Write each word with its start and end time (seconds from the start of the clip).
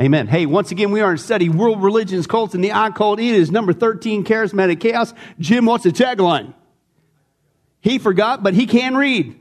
Amen. 0.00 0.28
Hey, 0.28 0.46
once 0.46 0.70
again, 0.70 0.92
we 0.92 1.00
are 1.00 1.10
in 1.10 1.18
study 1.18 1.48
world 1.48 1.82
religions, 1.82 2.26
cults, 2.26 2.54
and 2.54 2.62
the 2.62 2.70
occult. 2.70 3.18
It 3.18 3.34
is 3.34 3.50
number 3.50 3.72
13, 3.72 4.24
charismatic 4.24 4.80
chaos. 4.80 5.12
Jim, 5.40 5.66
what's 5.66 5.84
the 5.84 5.90
tagline? 5.90 6.54
He 7.80 7.98
forgot, 7.98 8.42
but 8.42 8.54
he 8.54 8.66
can 8.66 8.96
read. 8.96 9.37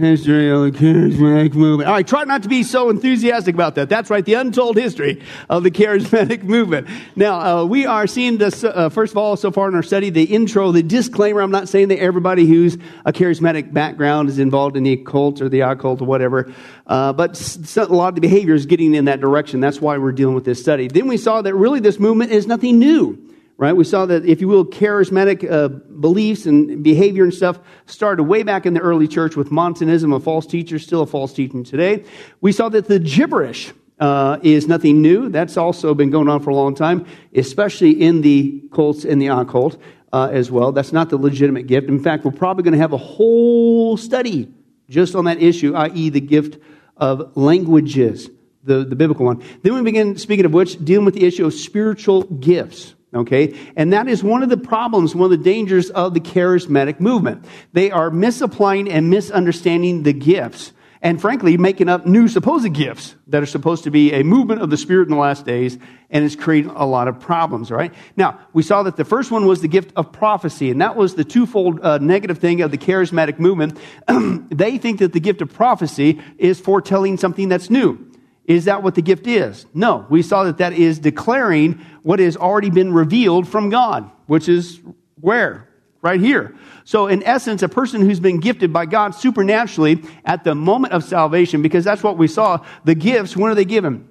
History 0.00 0.50
of 0.50 0.62
the 0.62 0.70
charismatic 0.72 1.54
movement. 1.54 1.88
All 1.88 1.94
right, 1.94 2.06
try 2.06 2.24
not 2.24 2.42
to 2.44 2.48
be 2.48 2.62
so 2.62 2.88
enthusiastic 2.88 3.54
about 3.54 3.74
that. 3.74 3.88
That's 3.88 4.08
right, 4.08 4.24
the 4.24 4.34
untold 4.34 4.76
history 4.76 5.22
of 5.48 5.62
the 5.62 5.70
charismatic 5.70 6.42
movement. 6.44 6.88
Now, 7.16 7.40
uh, 7.40 7.64
we 7.64 7.86
are 7.86 8.06
seeing 8.06 8.38
this, 8.38 8.64
uh, 8.64 8.88
first 8.88 9.12
of 9.12 9.18
all, 9.18 9.36
so 9.36 9.50
far 9.50 9.68
in 9.68 9.74
our 9.74 9.82
study, 9.82 10.10
the 10.10 10.24
intro, 10.24 10.72
the 10.72 10.82
disclaimer. 10.82 11.42
I'm 11.42 11.50
not 11.50 11.68
saying 11.68 11.88
that 11.88 11.98
everybody 11.98 12.46
who's 12.46 12.78
a 13.04 13.12
charismatic 13.12 13.72
background 13.72 14.28
is 14.28 14.38
involved 14.38 14.76
in 14.76 14.82
the 14.82 14.94
occult 14.94 15.42
or 15.42 15.48
the 15.48 15.60
occult 15.60 16.00
or 16.00 16.06
whatever, 16.06 16.52
uh, 16.86 17.12
but 17.12 17.38
a 17.76 17.84
lot 17.86 18.08
of 18.08 18.14
the 18.14 18.20
behavior 18.20 18.54
is 18.54 18.66
getting 18.66 18.94
in 18.94 19.04
that 19.04 19.20
direction. 19.20 19.60
That's 19.60 19.80
why 19.80 19.98
we're 19.98 20.12
dealing 20.12 20.34
with 20.34 20.44
this 20.44 20.60
study. 20.60 20.88
Then 20.88 21.06
we 21.08 21.18
saw 21.18 21.42
that 21.42 21.54
really 21.54 21.80
this 21.80 22.00
movement 22.00 22.32
is 22.32 22.46
nothing 22.46 22.78
new 22.78 23.29
right? 23.60 23.76
We 23.76 23.84
saw 23.84 24.06
that, 24.06 24.24
if 24.24 24.40
you 24.40 24.48
will, 24.48 24.64
charismatic 24.64 25.48
uh, 25.48 25.68
beliefs 25.68 26.46
and 26.46 26.82
behavior 26.82 27.24
and 27.24 27.32
stuff 27.32 27.60
started 27.84 28.22
way 28.22 28.42
back 28.42 28.64
in 28.64 28.72
the 28.72 28.80
early 28.80 29.06
church 29.06 29.36
with 29.36 29.50
Montanism, 29.50 30.14
a 30.14 30.18
false 30.18 30.46
teacher, 30.46 30.78
still 30.78 31.02
a 31.02 31.06
false 31.06 31.34
teaching 31.34 31.62
today. 31.62 32.04
We 32.40 32.52
saw 32.52 32.70
that 32.70 32.88
the 32.88 32.98
gibberish 32.98 33.74
uh, 33.98 34.38
is 34.42 34.66
nothing 34.66 35.02
new. 35.02 35.28
That's 35.28 35.58
also 35.58 35.92
been 35.92 36.08
going 36.08 36.26
on 36.30 36.40
for 36.40 36.48
a 36.48 36.54
long 36.54 36.74
time, 36.74 37.04
especially 37.34 37.90
in 37.90 38.22
the 38.22 38.62
cults 38.72 39.04
and 39.04 39.20
the 39.20 39.26
occult 39.26 39.76
uh, 40.10 40.30
as 40.32 40.50
well. 40.50 40.72
That's 40.72 40.94
not 40.94 41.10
the 41.10 41.18
legitimate 41.18 41.66
gift. 41.66 41.86
In 41.86 42.02
fact, 42.02 42.24
we're 42.24 42.30
probably 42.30 42.64
going 42.64 42.72
to 42.72 42.80
have 42.80 42.94
a 42.94 42.96
whole 42.96 43.98
study 43.98 44.50
just 44.88 45.14
on 45.14 45.26
that 45.26 45.42
issue, 45.42 45.74
i.e., 45.74 46.08
the 46.08 46.22
gift 46.22 46.58
of 46.96 47.36
languages, 47.36 48.30
the, 48.64 48.86
the 48.86 48.96
biblical 48.96 49.26
one. 49.26 49.44
Then 49.62 49.74
we 49.74 49.82
begin, 49.82 50.16
speaking 50.16 50.46
of 50.46 50.54
which, 50.54 50.82
dealing 50.82 51.04
with 51.04 51.14
the 51.14 51.26
issue 51.26 51.44
of 51.44 51.52
spiritual 51.52 52.22
gifts. 52.22 52.94
Okay? 53.12 53.58
And 53.76 53.92
that 53.92 54.08
is 54.08 54.22
one 54.22 54.42
of 54.42 54.48
the 54.48 54.56
problems, 54.56 55.14
one 55.14 55.32
of 55.32 55.38
the 55.38 55.44
dangers 55.44 55.90
of 55.90 56.14
the 56.14 56.20
charismatic 56.20 57.00
movement. 57.00 57.44
They 57.72 57.90
are 57.90 58.10
misapplying 58.10 58.90
and 58.90 59.10
misunderstanding 59.10 60.04
the 60.04 60.12
gifts. 60.12 60.72
And 61.02 61.18
frankly, 61.18 61.56
making 61.56 61.88
up 61.88 62.04
new 62.04 62.28
supposed 62.28 62.70
gifts 62.74 63.14
that 63.28 63.42
are 63.42 63.46
supposed 63.46 63.84
to 63.84 63.90
be 63.90 64.12
a 64.12 64.22
movement 64.22 64.60
of 64.60 64.68
the 64.68 64.76
Spirit 64.76 65.04
in 65.04 65.14
the 65.14 65.20
last 65.20 65.46
days, 65.46 65.78
and 66.10 66.24
it's 66.24 66.36
creating 66.36 66.72
a 66.72 66.84
lot 66.84 67.08
of 67.08 67.18
problems, 67.18 67.70
right? 67.70 67.94
Now, 68.16 68.38
we 68.52 68.62
saw 68.62 68.82
that 68.82 68.96
the 68.96 69.04
first 69.06 69.30
one 69.30 69.46
was 69.46 69.62
the 69.62 69.68
gift 69.68 69.92
of 69.96 70.12
prophecy, 70.12 70.70
and 70.70 70.82
that 70.82 70.96
was 70.96 71.14
the 71.14 71.24
twofold 71.24 71.80
uh, 71.80 71.98
negative 71.98 72.36
thing 72.36 72.60
of 72.60 72.70
the 72.70 72.76
charismatic 72.76 73.38
movement. 73.38 73.78
they 74.50 74.76
think 74.76 74.98
that 74.98 75.14
the 75.14 75.20
gift 75.20 75.40
of 75.40 75.50
prophecy 75.50 76.20
is 76.36 76.60
foretelling 76.60 77.16
something 77.16 77.48
that's 77.48 77.70
new. 77.70 78.09
Is 78.44 78.64
that 78.64 78.82
what 78.82 78.94
the 78.94 79.02
gift 79.02 79.26
is? 79.26 79.66
No. 79.74 80.06
We 80.10 80.22
saw 80.22 80.44
that 80.44 80.58
that 80.58 80.72
is 80.72 80.98
declaring 80.98 81.84
what 82.02 82.18
has 82.18 82.36
already 82.36 82.70
been 82.70 82.92
revealed 82.92 83.46
from 83.46 83.70
God, 83.70 84.10
which 84.26 84.48
is 84.48 84.80
where? 85.20 85.68
Right 86.02 86.20
here. 86.20 86.56
So, 86.84 87.08
in 87.08 87.22
essence, 87.22 87.62
a 87.62 87.68
person 87.68 88.00
who's 88.00 88.20
been 88.20 88.40
gifted 88.40 88.72
by 88.72 88.86
God 88.86 89.14
supernaturally 89.14 90.02
at 90.24 90.44
the 90.44 90.54
moment 90.54 90.94
of 90.94 91.04
salvation, 91.04 91.60
because 91.60 91.84
that's 91.84 92.02
what 92.02 92.16
we 92.16 92.26
saw. 92.26 92.64
The 92.84 92.94
gifts, 92.94 93.36
when 93.36 93.52
are 93.52 93.54
they 93.54 93.66
given? 93.66 94.08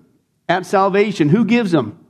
At 0.47 0.67
salvation. 0.67 1.29
Who 1.29 1.45
gives 1.45 1.71
them? 1.71 2.05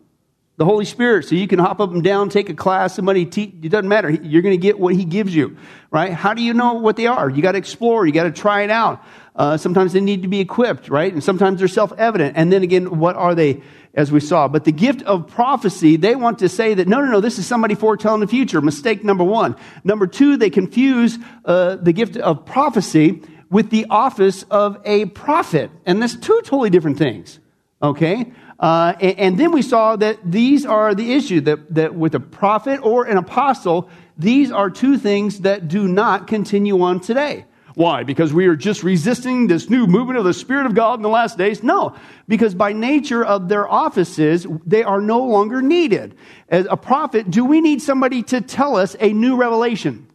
The 0.59 0.65
Holy 0.65 0.83
Spirit. 0.83 1.23
So 1.23 1.35
you 1.35 1.47
can 1.47 1.57
hop 1.57 1.79
up 1.79 1.91
and 1.91 2.03
down, 2.03 2.27
take 2.27 2.49
a 2.49 2.53
class, 2.53 2.93
somebody 2.93 3.25
teach. 3.25 3.53
It 3.63 3.69
doesn't 3.69 3.87
matter. 3.87 4.09
You're 4.09 4.41
going 4.41 4.59
to 4.59 4.61
get 4.61 4.77
what 4.77 4.93
He 4.93 5.05
gives 5.05 5.33
you, 5.33 5.55
right? 5.89 6.11
How 6.11 6.33
do 6.33 6.41
you 6.41 6.53
know 6.53 6.73
what 6.73 6.97
they 6.97 7.07
are? 7.07 7.29
You 7.29 7.41
got 7.41 7.53
to 7.53 7.57
explore. 7.57 8.05
You 8.05 8.11
got 8.11 8.23
to 8.23 8.31
try 8.33 8.63
it 8.63 8.69
out. 8.69 9.01
Uh, 9.37 9.55
sometimes 9.55 9.93
they 9.93 10.01
need 10.01 10.23
to 10.23 10.27
be 10.27 10.41
equipped, 10.41 10.89
right? 10.89 11.13
And 11.13 11.23
sometimes 11.23 11.59
they're 11.59 11.69
self 11.69 11.93
evident. 11.97 12.35
And 12.35 12.51
then 12.51 12.61
again, 12.61 12.99
what 12.99 13.15
are 13.15 13.35
they, 13.35 13.63
as 13.93 14.11
we 14.11 14.19
saw? 14.19 14.49
But 14.49 14.65
the 14.65 14.73
gift 14.73 15.01
of 15.03 15.27
prophecy, 15.27 15.95
they 15.95 16.13
want 16.13 16.39
to 16.39 16.49
say 16.49 16.73
that 16.73 16.89
no, 16.89 16.99
no, 16.99 17.09
no, 17.09 17.21
this 17.21 17.39
is 17.39 17.47
somebody 17.47 17.75
foretelling 17.75 18.19
the 18.19 18.27
future. 18.27 18.59
Mistake 18.59 19.01
number 19.01 19.23
one. 19.23 19.55
Number 19.85 20.07
two, 20.07 20.35
they 20.35 20.49
confuse 20.49 21.17
uh, 21.45 21.77
the 21.77 21.93
gift 21.93 22.17
of 22.17 22.45
prophecy 22.45 23.21
with 23.49 23.69
the 23.69 23.85
office 23.89 24.43
of 24.51 24.77
a 24.83 25.05
prophet. 25.05 25.71
And 25.85 26.01
that's 26.01 26.17
two 26.17 26.41
totally 26.43 26.69
different 26.69 26.97
things, 26.97 27.39
okay? 27.81 28.31
Uh, 28.59 28.93
and, 28.99 29.19
and, 29.19 29.39
then 29.39 29.51
we 29.51 29.61
saw 29.61 29.95
that 29.95 30.19
these 30.29 30.65
are 30.65 30.93
the 30.93 31.13
issue 31.13 31.39
that, 31.39 31.73
that 31.73 31.95
with 31.95 32.13
a 32.13 32.19
prophet 32.19 32.79
or 32.83 33.05
an 33.05 33.17
apostle, 33.17 33.89
these 34.17 34.51
are 34.51 34.69
two 34.69 34.97
things 34.97 35.39
that 35.41 35.69
do 35.69 35.87
not 35.87 36.27
continue 36.27 36.81
on 36.81 36.99
today. 36.99 37.45
Why? 37.75 38.03
Because 38.03 38.33
we 38.33 38.47
are 38.47 38.57
just 38.57 38.83
resisting 38.83 39.47
this 39.47 39.69
new 39.69 39.87
movement 39.87 40.19
of 40.19 40.25
the 40.25 40.33
Spirit 40.33 40.65
of 40.65 40.75
God 40.75 40.99
in 40.99 41.01
the 41.01 41.07
last 41.07 41.37
days? 41.37 41.63
No, 41.63 41.95
because 42.27 42.53
by 42.53 42.73
nature 42.73 43.23
of 43.23 43.47
their 43.47 43.65
offices, 43.69 44.45
they 44.65 44.83
are 44.83 44.99
no 44.99 45.23
longer 45.23 45.61
needed. 45.61 46.15
As 46.49 46.67
a 46.69 46.75
prophet, 46.75 47.31
do 47.31 47.45
we 47.45 47.61
need 47.61 47.81
somebody 47.81 48.23
to 48.23 48.41
tell 48.41 48.75
us 48.75 48.97
a 48.99 49.13
new 49.13 49.37
revelation? 49.37 50.07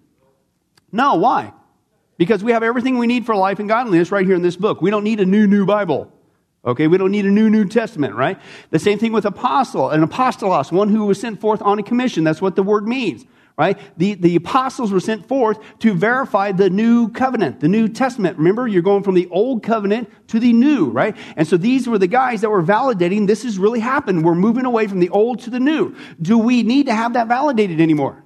No, 0.93 1.15
why? 1.15 1.55
Because 2.19 2.45
we 2.45 2.53
have 2.53 2.63
everything 2.63 2.99
we 2.99 3.07
need 3.07 3.25
for 3.25 3.35
life 3.35 3.59
and 3.59 3.69
godliness 3.71 4.13
right 4.13 4.27
here 4.27 4.37
in 4.37 4.43
this 4.43 4.57
book. 4.57 4.83
We 4.83 4.91
don't 4.91 5.05
need 5.05 5.21
a 5.21 5.27
new, 5.27 5.47
new 5.47 5.65
Bible. 5.65 6.13
Okay, 6.67 6.87
we 6.87 6.97
don't 6.97 7.11
need 7.11 7.27
a 7.27 7.31
new 7.31 7.51
New 7.51 7.67
Testament, 7.67 8.15
right? 8.15 8.41
The 8.71 8.79
same 8.79 8.99
thing 8.99 9.13
with 9.13 9.27
apostle, 9.27 9.91
an 9.91 10.07
apostolos, 10.07 10.73
one 10.73 10.89
who 10.89 11.05
was 11.05 11.21
sent 11.21 11.41
forth 11.41 11.61
on 11.61 11.79
a 11.79 11.83
commission. 11.83 12.25
That's 12.25 12.41
what 12.41 12.57
the 12.57 12.63
word 12.63 12.89
means 12.89 13.27
right? 13.57 13.79
The, 13.97 14.15
the 14.15 14.37
apostles 14.37 14.91
were 14.91 15.01
sent 15.01 15.29
forth 15.29 15.59
to 15.81 15.95
verify 15.95 16.53
the 16.53 16.71
new 16.71 17.09
covenant, 17.11 17.61
the 17.61 17.69
New 17.69 17.89
Testament. 17.89 18.37
Remember, 18.37 18.67
you're 18.67 18.83
going 18.83 19.05
from 19.05 19.15
the 19.15 19.29
old 19.29 19.63
covenant 19.63 20.11
to 20.29 20.41
the 20.41 20.53
new, 20.53 20.91
right? 20.91 21.17
And 21.37 21.47
so 21.47 21.57
these 21.57 21.87
were 21.87 21.99
the 21.99 22.09
guys 22.09 22.41
that 22.41 22.51
were 22.51 22.63
validating 22.63 23.27
this 23.27 23.45
has 23.45 23.59
really 23.59 23.81
happened. 23.81 24.25
We're 24.25 24.35
moving 24.35 24.65
away 24.65 24.89
from 24.89 24.99
the 24.99 25.09
old 25.11 25.41
to 25.41 25.51
the 25.51 25.61
new. 25.61 25.95
Do 26.21 26.37
we 26.37 26.63
need 26.63 26.87
to 26.87 26.95
have 26.95 27.13
that 27.13 27.29
validated 27.29 27.81
anymore? 27.81 28.25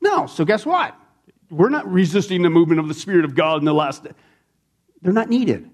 No. 0.00 0.26
So 0.26 0.44
guess 0.44 0.64
what? 0.64 0.96
We're 1.50 1.68
not 1.68 1.90
resisting 1.90 2.40
the 2.40 2.50
movement 2.50 2.80
of 2.80 2.88
the 2.88 2.94
Spirit 2.94 3.26
of 3.26 3.34
God 3.34 3.58
in 3.58 3.66
the 3.66 3.74
last. 3.74 4.06
They're 5.02 5.12
not 5.12 5.28
needed. 5.28 5.68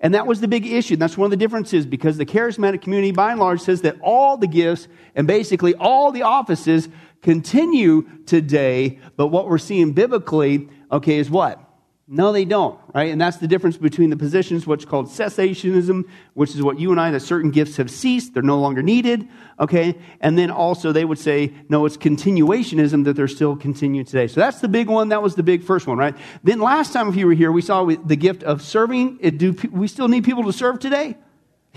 And 0.00 0.14
that 0.14 0.26
was 0.26 0.40
the 0.40 0.48
big 0.48 0.66
issue. 0.66 0.96
That's 0.96 1.18
one 1.18 1.26
of 1.26 1.30
the 1.30 1.36
differences 1.36 1.84
because 1.84 2.16
the 2.16 2.26
charismatic 2.26 2.80
community, 2.80 3.12
by 3.12 3.32
and 3.32 3.40
large, 3.40 3.60
says 3.60 3.82
that 3.82 3.96
all 4.00 4.36
the 4.36 4.46
gifts 4.46 4.88
and 5.14 5.26
basically 5.26 5.74
all 5.74 6.10
the 6.10 6.22
offices 6.22 6.88
continue 7.22 8.08
today, 8.24 8.98
but 9.16 9.26
what 9.26 9.46
we're 9.46 9.58
seeing 9.58 9.92
biblically, 9.92 10.68
okay, 10.90 11.18
is 11.18 11.30
what? 11.30 11.69
No, 12.12 12.32
they 12.32 12.44
don't, 12.44 12.76
right? 12.92 13.12
And 13.12 13.20
that's 13.20 13.36
the 13.36 13.46
difference 13.46 13.76
between 13.76 14.10
the 14.10 14.16
positions, 14.16 14.66
what's 14.66 14.84
called 14.84 15.06
cessationism, 15.06 16.08
which 16.34 16.56
is 16.56 16.60
what 16.60 16.80
you 16.80 16.90
and 16.90 17.00
I, 17.00 17.12
that 17.12 17.20
certain 17.20 17.52
gifts 17.52 17.76
have 17.76 17.88
ceased, 17.88 18.34
they're 18.34 18.42
no 18.42 18.58
longer 18.58 18.82
needed, 18.82 19.28
okay? 19.60 19.96
And 20.20 20.36
then 20.36 20.50
also 20.50 20.90
they 20.90 21.04
would 21.04 21.20
say, 21.20 21.54
no, 21.68 21.86
it's 21.86 21.96
continuationism 21.96 23.04
that 23.04 23.14
they're 23.14 23.28
still 23.28 23.54
continuing 23.54 24.04
today. 24.04 24.26
So 24.26 24.40
that's 24.40 24.60
the 24.60 24.66
big 24.66 24.88
one. 24.88 25.10
That 25.10 25.22
was 25.22 25.36
the 25.36 25.44
big 25.44 25.62
first 25.62 25.86
one, 25.86 25.98
right? 25.98 26.16
Then 26.42 26.58
last 26.58 26.92
time 26.92 27.08
if 27.08 27.14
you 27.14 27.28
were 27.28 27.32
here, 27.32 27.52
we 27.52 27.62
saw 27.62 27.84
the 27.84 28.16
gift 28.16 28.42
of 28.42 28.60
serving. 28.60 29.18
Do 29.18 29.54
we 29.70 29.86
still 29.86 30.08
need 30.08 30.24
people 30.24 30.42
to 30.42 30.52
serve 30.52 30.80
today? 30.80 31.16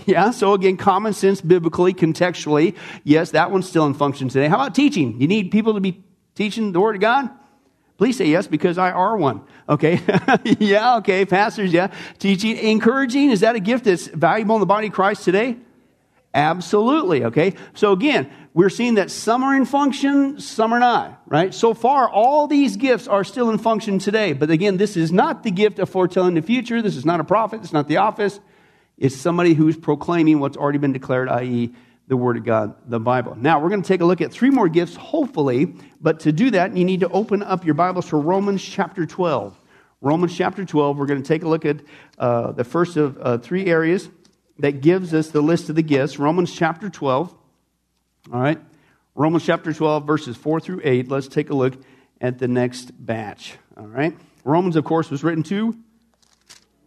Yeah, 0.06 0.32
so 0.32 0.54
again, 0.54 0.76
common 0.76 1.12
sense 1.12 1.40
biblically, 1.40 1.94
contextually, 1.94 2.74
yes, 3.04 3.30
that 3.30 3.52
one's 3.52 3.68
still 3.68 3.86
in 3.86 3.94
function 3.94 4.28
today. 4.28 4.48
How 4.48 4.56
about 4.56 4.74
teaching? 4.74 5.20
You 5.20 5.28
need 5.28 5.52
people 5.52 5.74
to 5.74 5.80
be 5.80 6.02
teaching 6.34 6.72
the 6.72 6.80
Word 6.80 6.96
of 6.96 7.00
God? 7.00 7.30
Please 7.96 8.16
say 8.16 8.26
yes 8.26 8.46
because 8.46 8.76
I 8.76 8.90
are 8.90 9.16
one. 9.16 9.42
Okay. 9.68 10.00
yeah, 10.58 10.96
okay. 10.96 11.24
Pastors, 11.24 11.72
yeah. 11.72 11.92
Teaching, 12.18 12.56
encouraging, 12.56 13.30
is 13.30 13.40
that 13.40 13.54
a 13.54 13.60
gift 13.60 13.84
that's 13.84 14.08
valuable 14.08 14.56
in 14.56 14.60
the 14.60 14.66
body 14.66 14.88
of 14.88 14.92
Christ 14.92 15.24
today? 15.24 15.56
Absolutely. 16.34 17.24
Okay. 17.24 17.54
So 17.74 17.92
again, 17.92 18.28
we're 18.52 18.68
seeing 18.68 18.94
that 18.94 19.12
some 19.12 19.44
are 19.44 19.54
in 19.54 19.64
function, 19.64 20.40
some 20.40 20.72
are 20.72 20.80
not, 20.80 21.22
right? 21.26 21.54
So 21.54 21.74
far, 21.74 22.10
all 22.10 22.48
these 22.48 22.76
gifts 22.76 23.06
are 23.06 23.22
still 23.22 23.50
in 23.50 23.58
function 23.58 24.00
today. 24.00 24.32
But 24.32 24.50
again, 24.50 24.76
this 24.76 24.96
is 24.96 25.12
not 25.12 25.44
the 25.44 25.52
gift 25.52 25.78
of 25.78 25.88
foretelling 25.88 26.34
the 26.34 26.42
future. 26.42 26.82
This 26.82 26.96
is 26.96 27.04
not 27.04 27.20
a 27.20 27.24
prophet. 27.24 27.60
It's 27.62 27.72
not 27.72 27.86
the 27.86 27.98
office. 27.98 28.40
It's 28.98 29.14
somebody 29.14 29.54
who's 29.54 29.76
proclaiming 29.76 30.40
what's 30.40 30.56
already 30.56 30.78
been 30.78 30.92
declared, 30.92 31.28
i.e., 31.28 31.72
the 32.06 32.16
Word 32.16 32.36
of 32.36 32.44
God, 32.44 32.74
the 32.86 33.00
Bible. 33.00 33.34
Now, 33.34 33.60
we're 33.60 33.70
going 33.70 33.82
to 33.82 33.88
take 33.88 34.00
a 34.00 34.04
look 34.04 34.20
at 34.20 34.30
three 34.30 34.50
more 34.50 34.68
gifts, 34.68 34.94
hopefully, 34.94 35.74
but 36.00 36.20
to 36.20 36.32
do 36.32 36.50
that, 36.50 36.76
you 36.76 36.84
need 36.84 37.00
to 37.00 37.08
open 37.08 37.42
up 37.42 37.64
your 37.64 37.74
Bibles 37.74 38.08
to 38.10 38.16
Romans 38.16 38.62
chapter 38.62 39.06
12. 39.06 39.58
Romans 40.00 40.36
chapter 40.36 40.64
12, 40.64 40.98
we're 40.98 41.06
going 41.06 41.22
to 41.22 41.26
take 41.26 41.44
a 41.44 41.48
look 41.48 41.64
at 41.64 41.80
uh, 42.18 42.52
the 42.52 42.64
first 42.64 42.96
of 42.96 43.18
uh, 43.20 43.38
three 43.38 43.66
areas 43.66 44.08
that 44.58 44.82
gives 44.82 45.14
us 45.14 45.28
the 45.28 45.40
list 45.40 45.70
of 45.70 45.76
the 45.76 45.82
gifts. 45.82 46.18
Romans 46.18 46.52
chapter 46.54 46.90
12. 46.90 47.34
All 48.32 48.40
right. 48.40 48.60
Romans 49.14 49.44
chapter 49.44 49.72
12, 49.72 50.06
verses 50.06 50.36
4 50.36 50.60
through 50.60 50.80
8. 50.84 51.10
Let's 51.10 51.28
take 51.28 51.48
a 51.48 51.54
look 51.54 51.74
at 52.20 52.38
the 52.38 52.48
next 52.48 52.90
batch. 52.98 53.56
All 53.76 53.86
right. 53.86 54.16
Romans, 54.44 54.76
of 54.76 54.84
course, 54.84 55.10
was 55.10 55.24
written 55.24 55.42
to 55.44 55.74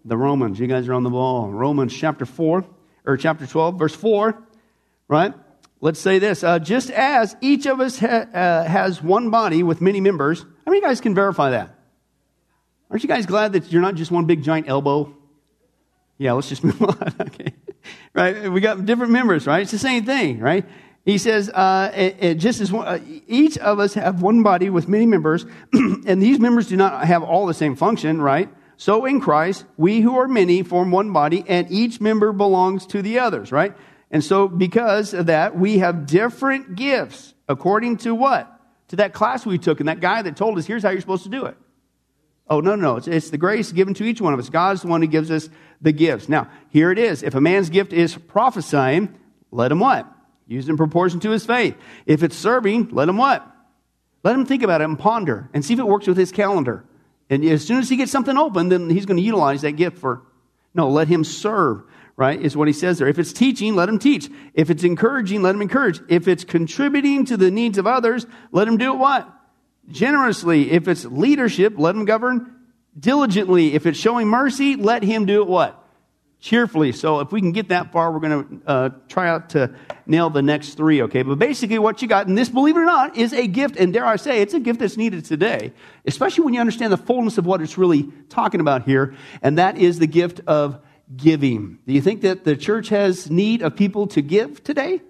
the 0.06 0.18
Romans. 0.18 0.60
You 0.60 0.68
guys 0.68 0.88
are 0.88 0.94
on 0.94 1.04
the 1.04 1.10
ball. 1.10 1.50
Romans 1.50 1.94
chapter 1.94 2.26
4, 2.26 2.66
or 3.06 3.18
chapter 3.18 3.48
12, 3.48 3.80
verse 3.80 3.96
4, 3.96 4.42
right? 5.08 5.34
Let's 5.80 6.00
say 6.00 6.20
this. 6.20 6.44
Uh, 6.44 6.60
just 6.60 6.90
as 6.90 7.36
each 7.42 7.66
of 7.68 7.80
us 7.80 8.00
ha- 8.00 8.28
uh, 8.34 8.64
has 8.64 9.02
one 9.02 9.30
body 9.30 9.64
with 9.64 9.82
many 9.82 10.02
members, 10.02 10.42
how 10.42 10.72
many 10.72 10.82
guys 10.82 11.02
can 11.02 11.14
verify 11.14 11.52
that? 11.52 11.76
Aren't 12.90 13.04
you 13.04 13.10
guys 13.10 13.26
glad 13.26 13.54
that 13.54 13.72
you're 13.72 13.82
not 13.82 13.96
just 13.96 14.12
one 14.12 14.26
big 14.26 14.44
giant 14.44 14.70
elbow? 14.70 15.16
Yeah, 16.18 16.34
let's 16.34 16.50
just 16.50 16.64
move 16.64 16.82
on. 16.82 17.14
okay. 17.22 17.54
right? 18.14 18.52
We 18.52 18.60
got 18.60 18.86
different 18.86 19.12
members, 19.12 19.46
right? 19.46 19.62
It's 19.62 19.72
the 19.72 19.78
same 19.78 20.06
thing, 20.06 20.40
right? 20.40 20.66
He 21.06 21.18
says, 21.18 21.50
uh, 21.50 21.92
it, 21.96 22.18
it 22.20 22.36
just 22.36 22.60
as 22.60 22.72
one, 22.72 22.88
uh, 22.88 23.00
each 23.28 23.58
of 23.60 23.80
us 23.80 23.94
have 23.94 24.22
one 24.22 24.44
body 24.44 24.70
with 24.70 24.90
many 24.90 25.06
members, 25.06 25.46
and 25.74 26.22
these 26.22 26.40
members 26.40 26.68
do 26.68 26.76
not 26.76 27.06
have 27.06 27.24
all 27.24 27.46
the 27.46 27.54
same 27.54 27.76
function, 27.76 28.22
right? 28.22 28.50
So 28.76 29.06
in 29.06 29.22
Christ, 29.22 29.66
we 29.78 30.02
who 30.02 30.18
are 30.18 30.28
many 30.28 30.64
form 30.64 30.92
one 30.92 31.14
body, 31.14 31.46
and 31.48 31.72
each 31.72 32.02
member 32.02 32.34
belongs 32.34 32.86
to 32.88 33.02
the 33.02 33.20
others, 33.20 33.52
right? 33.52 33.74
And 34.12 34.24
so 34.24 34.48
because 34.48 35.14
of 35.14 35.26
that, 35.26 35.58
we 35.58 35.80
have 35.80 36.06
different 36.06 36.76
gifts 36.76 37.34
according 37.48 37.98
to 37.98 38.16
what? 38.16 38.54
To 38.90 38.98
that 38.98 39.14
class 39.14 39.46
we 39.46 39.58
took 39.58 39.80
and 39.80 39.90
that 39.90 40.00
guy 40.00 40.22
that 40.22 40.38
told 40.38 40.58
us, 40.58 40.66
here's 40.66 40.84
how 40.84 40.92
you're 40.92 41.02
supposed 41.02 41.24
to 41.24 41.30
do 41.30 41.46
it. 41.46 41.58
Oh, 42.50 42.62
no, 42.62 42.76
no, 42.76 42.96
it's, 42.96 43.08
it's 43.08 43.30
the 43.30 43.38
grace 43.38 43.74
given 43.74 43.94
to 43.96 44.06
each 44.06 44.22
one 44.22 44.34
of 44.34 44.40
us. 44.40 44.50
God's 44.50 44.82
the 44.82 44.88
one 44.88 45.02
who 45.02 45.08
gives 45.08 45.30
us 45.30 45.50
the 45.82 45.92
gifts. 45.92 46.30
Now, 46.30 46.50
here 46.70 46.92
it 46.92 46.98
is. 46.98 47.22
If 47.22 47.36
a 47.36 47.42
man's 47.42 47.70
gift 47.70 47.92
is 47.92 48.16
prophesying, 48.16 49.14
let 49.52 49.72
him 49.72 49.80
what? 49.80 50.08
Use 50.48 50.70
in 50.70 50.78
proportion 50.78 51.20
to 51.22 51.32
his 51.32 51.46
faith. 51.46 51.76
If 52.06 52.24
it's 52.24 52.38
serving, 52.38 52.90
let 52.94 53.10
him 53.10 53.18
what? 53.18 53.46
Let 54.24 54.36
him 54.36 54.46
think 54.46 54.64
about 54.64 54.80
it 54.80 54.86
and 54.86 54.98
ponder 54.98 55.50
and 55.54 55.64
see 55.64 55.74
if 55.74 55.80
it 55.80 55.88
works 55.88 56.08
with 56.08 56.18
his 56.18 56.32
calendar. 56.32 56.86
And 57.30 57.44
as 57.44 57.66
soon 57.66 57.80
as 57.80 57.90
he 57.90 57.98
gets 57.98 58.12
something 58.12 58.38
open, 58.38 58.70
then 58.70 58.90
he's 58.90 59.06
going 59.06 59.18
to 59.18 59.24
utilize 59.24 59.62
that 59.64 59.74
gift 59.74 59.98
for, 59.98 60.22
no, 60.74 60.90
let 60.90 61.10
him 61.10 61.26
serve, 61.26 61.84
right? 62.18 62.42
Is 62.42 62.58
what 62.58 62.68
he 62.68 62.74
says 62.74 62.98
there. 62.98 63.08
If 63.08 63.20
it's 63.20 63.32
teaching, 63.32 63.76
let 63.76 63.88
him 63.88 64.00
teach. 64.00 64.30
If 64.54 64.70
it's 64.70 64.84
encouraging, 64.84 65.42
let 65.42 65.56
him 65.56 65.62
encourage. 65.62 66.02
If 66.10 66.28
it's 66.28 66.44
contributing 66.44 67.26
to 67.26 67.38
the 67.38 67.50
needs 67.50 67.78
of 67.78 67.88
others, 67.88 68.26
let 68.52 68.68
him 68.68 68.78
do 68.78 68.94
it 68.94 68.98
what? 68.98 69.32
Generously. 69.90 70.72
If 70.72 70.88
it's 70.88 71.06
leadership, 71.06 71.76
let 71.78 71.96
him 71.96 72.04
govern 72.04 72.54
diligently. 73.00 73.74
If 73.74 73.86
it's 73.86 74.00
showing 74.00 74.28
mercy, 74.28 74.76
let 74.76 75.04
him 75.04 75.26
do 75.26 75.42
it 75.44 75.48
what? 75.48 75.88
cheerfully. 76.40 76.92
So 76.92 77.20
if 77.20 77.32
we 77.32 77.42
can 77.42 77.52
get 77.52 77.70
that 77.70 77.92
far, 77.92 78.12
we're 78.12 78.20
going 78.20 78.62
to 78.62 78.70
uh, 78.70 78.90
try 79.08 79.30
out 79.30 79.50
to 79.52 79.76
nail 80.06 80.30
the 80.30 80.42
next 80.42 80.76
three, 80.76 81.02
okay? 81.04 81.24
But 81.24 81.40
basically, 81.40 81.80
what 81.80 82.02
you 82.02 82.08
got, 82.08 82.28
and 82.28 82.38
this, 82.38 82.50
believe 82.50 82.78
it 82.78 82.80
or 82.80 82.86
not, 82.86 83.18
is 83.18 83.34
a 83.34 83.48
gift, 83.48 83.76
and 83.78 83.92
dare 83.92 84.06
I 84.06 84.18
say, 84.18 84.42
it's 84.42 84.54
a 84.54 84.60
gift 84.60 84.80
that's 84.80 84.98
needed 84.98 85.26
today, 85.26 85.74
especially 86.06 86.46
when 86.46 86.54
you 86.54 86.60
understand 86.60 86.94
the 86.94 86.98
fullness 86.98 87.38
of 87.38 87.46
what 87.46 87.62
it's 87.62 87.78
really 87.78 88.10
talking 88.30 88.62
about 88.62 88.84
here, 88.84 89.16
and 89.42 89.58
that 89.58 89.78
is 89.78 90.00
the 90.00 90.08
gift 90.08 90.42
of 90.48 90.80
giving. 91.16 91.80
Do 91.88 91.94
you 91.94 92.02
think 92.02 92.22
that 92.22 92.44
the 92.44 92.56
church 92.56 92.90
has 92.90 93.30
need 93.30 93.62
of 93.62 93.76
people 93.76 94.08
to 94.08 94.22
give 94.22 94.64
today? 94.64 95.02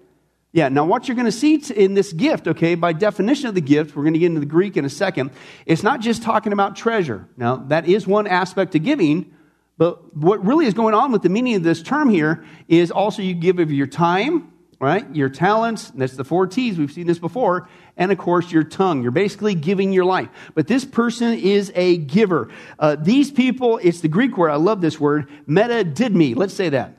Yeah, 0.52 0.68
now 0.68 0.84
what 0.84 1.08
you're 1.08 1.14
going 1.14 1.26
to 1.26 1.32
see 1.32 1.56
in 1.74 1.94
this 1.94 2.12
gift, 2.12 2.48
okay, 2.48 2.74
by 2.74 2.92
definition 2.92 3.48
of 3.48 3.54
the 3.54 3.60
gift, 3.60 3.94
we're 3.94 4.02
going 4.02 4.14
to 4.14 4.18
get 4.18 4.26
into 4.26 4.40
the 4.40 4.46
Greek 4.46 4.76
in 4.76 4.84
a 4.84 4.90
second, 4.90 5.30
it's 5.66 5.82
not 5.82 6.00
just 6.00 6.22
talking 6.22 6.52
about 6.52 6.74
treasure. 6.74 7.28
Now, 7.36 7.56
that 7.68 7.86
is 7.86 8.06
one 8.06 8.26
aspect 8.26 8.74
of 8.74 8.82
giving, 8.82 9.34
but 9.76 10.16
what 10.16 10.44
really 10.44 10.66
is 10.66 10.74
going 10.74 10.94
on 10.94 11.12
with 11.12 11.22
the 11.22 11.28
meaning 11.28 11.56
of 11.56 11.62
this 11.62 11.82
term 11.82 12.08
here 12.08 12.44
is 12.66 12.90
also 12.90 13.22
you 13.22 13.34
give 13.34 13.58
of 13.58 13.70
your 13.70 13.86
time, 13.86 14.52
right? 14.80 15.12
Your 15.14 15.28
talents, 15.28 15.90
that's 15.90 16.14
the 16.14 16.24
four 16.24 16.46
T's, 16.46 16.78
we've 16.78 16.92
seen 16.92 17.06
this 17.06 17.18
before, 17.18 17.68
and 17.96 18.12
of 18.12 18.18
course 18.18 18.52
your 18.52 18.62
tongue. 18.62 19.02
You're 19.02 19.10
basically 19.10 19.54
giving 19.54 19.92
your 19.92 20.04
life. 20.04 20.28
But 20.54 20.68
this 20.68 20.84
person 20.84 21.34
is 21.34 21.72
a 21.74 21.96
giver. 21.96 22.50
Uh, 22.78 22.96
these 22.96 23.30
people, 23.30 23.78
it's 23.82 24.00
the 24.00 24.08
Greek 24.08 24.36
word, 24.36 24.50
I 24.50 24.56
love 24.56 24.80
this 24.80 25.00
word, 25.00 25.28
meta 25.46 25.82
did 25.82 26.14
me. 26.14 26.34
Let's 26.34 26.54
say 26.54 26.68
that. 26.68 26.96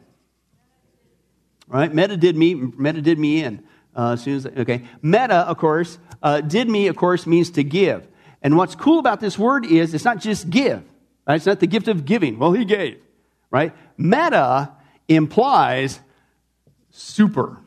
Right? 1.68 1.94
Meta 1.94 2.18
did 2.18 2.36
me, 2.36 2.54
meta 2.56 3.02
did 3.02 3.18
me 3.18 3.44
in. 3.44 3.64
Uh, 3.96 4.14
as 4.14 4.24
soon 4.24 4.38
as, 4.38 4.46
okay. 4.46 4.84
Meta, 5.02 5.36
of 5.36 5.58
course, 5.58 6.00
uh, 6.22 6.42
did 6.42 6.70
me, 6.70 6.88
of 6.88 6.96
course, 6.96 7.26
means 7.26 7.52
to 7.52 7.64
give. 7.64 8.08
And 8.42 8.58
what's 8.58 8.76
cool 8.76 9.00
about 9.00 9.20
this 9.20 9.38
word 9.38 9.66
is 9.66 9.94
it's 9.94 10.06
not 10.06 10.20
just 10.20 10.50
give. 10.50 10.84
Right? 11.28 11.36
It's 11.36 11.46
not 11.46 11.60
the 11.60 11.68
gift 11.68 11.88
of 11.88 12.06
giving. 12.06 12.40
Well, 12.40 12.54
he 12.54 12.66
gave, 12.66 13.00
right? 13.52 13.74
Meta 13.98 14.72
implies 15.08 16.00
super, 16.92 17.60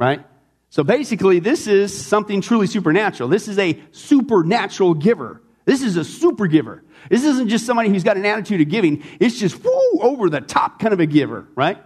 right? 0.00 0.24
So 0.70 0.82
basically, 0.82 1.40
this 1.40 1.66
is 1.66 1.96
something 2.04 2.40
truly 2.40 2.66
supernatural. 2.66 3.28
This 3.28 3.46
is 3.46 3.58
a 3.58 3.78
supernatural 3.92 4.94
giver. 4.94 5.42
This 5.66 5.82
is 5.82 5.96
a 5.96 6.04
super 6.04 6.46
giver. 6.46 6.82
This 7.10 7.24
isn't 7.24 7.48
just 7.48 7.66
somebody 7.66 7.90
who's 7.90 8.02
got 8.02 8.16
an 8.16 8.24
attitude 8.24 8.60
of 8.60 8.68
giving. 8.68 9.04
It's 9.20 9.38
just 9.38 9.62
whoo, 9.62 9.98
over 10.00 10.30
the 10.30 10.40
top 10.40 10.80
kind 10.80 10.94
of 10.94 11.00
a 11.00 11.06
giver, 11.06 11.46
right? 11.54 11.78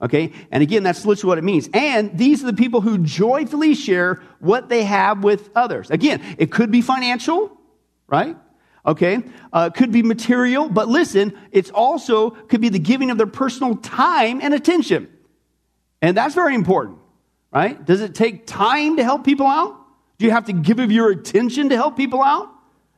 Okay? 0.00 0.32
And 0.50 0.62
again, 0.62 0.82
that's 0.82 1.04
literally 1.04 1.28
what 1.28 1.38
it 1.38 1.44
means. 1.44 1.68
And 1.74 2.16
these 2.16 2.42
are 2.42 2.46
the 2.46 2.54
people 2.54 2.80
who 2.80 2.98
joyfully 2.98 3.74
share 3.74 4.22
what 4.40 4.68
they 4.68 4.84
have 4.84 5.22
with 5.22 5.50
others. 5.54 5.90
Again, 5.90 6.22
it 6.38 6.50
could 6.50 6.70
be 6.70 6.80
financial, 6.80 7.56
right? 8.06 8.36
okay? 8.86 9.22
Uh, 9.52 9.70
could 9.70 9.92
be 9.92 10.02
material, 10.02 10.68
but 10.68 10.88
listen, 10.88 11.36
it's 11.52 11.70
also 11.70 12.30
could 12.30 12.60
be 12.60 12.70
the 12.70 12.78
giving 12.78 13.10
of 13.10 13.18
their 13.18 13.26
personal 13.26 13.76
time 13.76 14.40
and 14.42 14.54
attention. 14.54 15.08
And 16.00 16.16
that's 16.16 16.34
very 16.34 16.54
important, 16.54 16.97
right? 17.50 17.82
Does 17.84 18.00
it 18.00 18.14
take 18.14 18.46
time 18.46 18.96
to 18.96 19.04
help 19.04 19.24
people 19.24 19.46
out? 19.46 19.76
Do 20.18 20.26
you 20.26 20.32
have 20.32 20.46
to 20.46 20.52
give 20.52 20.78
of 20.78 20.90
your 20.90 21.10
attention 21.10 21.68
to 21.68 21.76
help 21.76 21.96
people 21.96 22.22
out? 22.22 22.50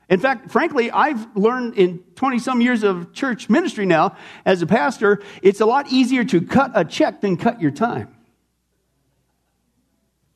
In 0.09 0.19
fact, 0.19 0.51
frankly, 0.51 0.91
I've 0.91 1.37
learned 1.37 1.75
in 1.75 1.99
20 2.17 2.41
some 2.41 2.61
years 2.61 2.83
of 2.83 3.13
church 3.13 3.49
ministry 3.49 3.87
now 3.87 4.17
as 4.45 4.61
a 4.61 4.67
pastor, 4.67 5.23
it's 5.41 5.61
a 5.61 5.67
lot 5.67 5.93
easier 5.93 6.25
to 6.25 6.41
cut 6.41 6.73
a 6.75 6.85
check 6.85 7.21
than 7.21 7.37
cut 7.37 7.61
your 7.61 7.71
time. 7.71 8.17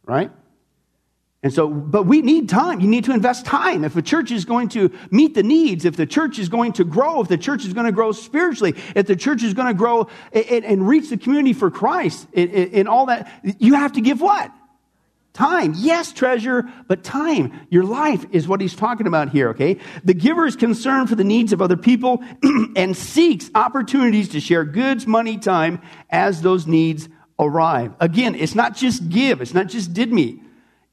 Right? 0.05 0.31
And 1.45 1.53
so, 1.53 1.69
but 1.69 2.05
we 2.05 2.23
need 2.23 2.49
time. 2.49 2.81
You 2.81 2.89
need 2.89 3.05
to 3.05 3.13
invest 3.13 3.45
time. 3.45 3.85
If 3.85 3.97
a 3.97 4.03
church 4.03 4.31
is 4.31 4.47
going 4.47 4.71
to 4.71 4.91
meet 5.11 5.35
the 5.35 5.43
needs, 5.43 5.85
if 5.85 5.95
the 5.95 6.07
church 6.07 6.39
is 6.39 6.49
going 6.49 6.73
to 6.73 6.85
grow, 6.85 7.21
if 7.21 7.29
the 7.29 7.37
church 7.37 7.67
is 7.67 7.75
going 7.75 7.85
to 7.85 7.93
grow 7.93 8.13
spiritually, 8.13 8.75
if 8.97 9.07
the 9.07 9.15
church 9.15 9.43
is 9.43 9.53
going 9.53 9.69
to 9.69 9.75
grow 9.75 10.09
and, 10.33 10.89
reach 10.89 11.11
the 11.11 11.19
community 11.19 11.53
for 11.53 11.71
Christ 11.71 12.27
and 12.35 12.89
all 12.89 13.07
that, 13.07 13.31
you 13.59 13.75
have 13.75 13.93
to 13.93 14.01
give 14.01 14.23
what? 14.23 14.51
Time. 15.35 15.75
Yes, 15.77 16.15
treasure, 16.15 16.65
but 16.89 17.05
time. 17.05 17.67
Your 17.69 17.85
life 17.85 18.25
is 18.31 18.49
what 18.49 18.63
he's 18.63 18.75
talking 18.75 19.07
about 19.07 19.29
here, 19.29 19.51
okay? 19.51 19.77
The 20.03 20.15
giver 20.15 20.47
is 20.47 20.57
concerned 20.57 21.11
for 21.11 21.15
the 21.15 21.25
needs 21.25 21.53
of 21.53 21.61
other 21.61 21.77
people 21.77 22.25
and 22.77 22.97
seeks 22.97 23.51
opportunities 23.55 24.31
to 24.31 24.41
share 24.41 24.65
goods, 24.65 25.07
money, 25.07 25.37
time 25.37 25.83
as 26.09 26.41
those 26.41 26.67
needs 26.67 27.11
arrive. 27.39 27.93
Again, 28.01 28.35
it's 28.35 28.55
not 28.55 28.77
just 28.77 29.11
give, 29.11 29.43
it's 29.43 29.53
not 29.53 29.67
just 29.67 29.93
did 29.93 30.11
me. 30.11 30.41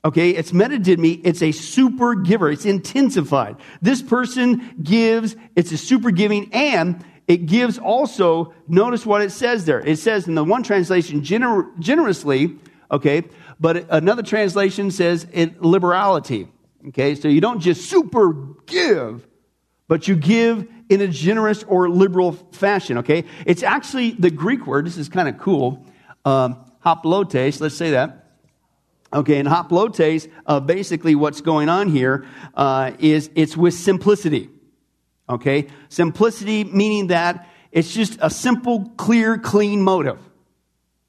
Okay, 0.03 0.31
it's 0.31 0.51
metadidmi. 0.51 1.21
It's 1.23 1.43
a 1.43 1.51
super 1.51 2.15
giver. 2.15 2.49
It's 2.49 2.65
intensified. 2.65 3.57
This 3.81 4.01
person 4.01 4.75
gives, 4.81 5.35
it's 5.55 5.71
a 5.71 5.77
super 5.77 6.09
giving, 6.09 6.51
and 6.53 7.05
it 7.27 7.45
gives 7.45 7.77
also, 7.77 8.53
notice 8.67 9.05
what 9.05 9.21
it 9.21 9.31
says 9.31 9.65
there. 9.65 9.79
It 9.79 9.99
says 9.99 10.27
in 10.27 10.33
the 10.33 10.43
one 10.43 10.63
translation, 10.63 11.21
gener- 11.21 11.77
generously, 11.79 12.57
okay, 12.89 13.23
but 13.59 13.85
another 13.91 14.23
translation 14.23 14.89
says 14.89 15.27
in 15.31 15.55
liberality. 15.59 16.47
Okay, 16.87 17.13
so 17.13 17.27
you 17.27 17.39
don't 17.39 17.59
just 17.59 17.87
super 17.87 18.33
give, 18.65 19.27
but 19.87 20.07
you 20.07 20.15
give 20.15 20.67
in 20.89 21.01
a 21.01 21.07
generous 21.07 21.61
or 21.63 21.91
liberal 21.91 22.31
fashion, 22.31 22.97
okay? 22.97 23.23
It's 23.45 23.61
actually 23.61 24.11
the 24.11 24.31
Greek 24.31 24.65
word, 24.65 24.87
this 24.87 24.97
is 24.97 25.07
kind 25.07 25.29
of 25.29 25.37
cool, 25.37 25.85
um, 26.25 26.65
hoplotes, 26.83 27.61
let's 27.61 27.77
say 27.77 27.91
that. 27.91 28.20
Okay, 29.13 29.39
and 29.39 29.47
hoplotes, 29.47 30.31
uh, 30.45 30.59
basically 30.61 31.15
what's 31.15 31.41
going 31.41 31.67
on 31.67 31.89
here 31.89 32.25
uh, 32.53 32.91
is 32.99 33.29
it's 33.35 33.57
with 33.57 33.73
simplicity. 33.73 34.49
Okay, 35.27 35.67
simplicity 35.89 36.63
meaning 36.63 37.07
that 37.07 37.49
it's 37.71 37.93
just 37.93 38.17
a 38.21 38.29
simple, 38.29 38.89
clear, 38.97 39.37
clean 39.37 39.81
motive. 39.81 40.19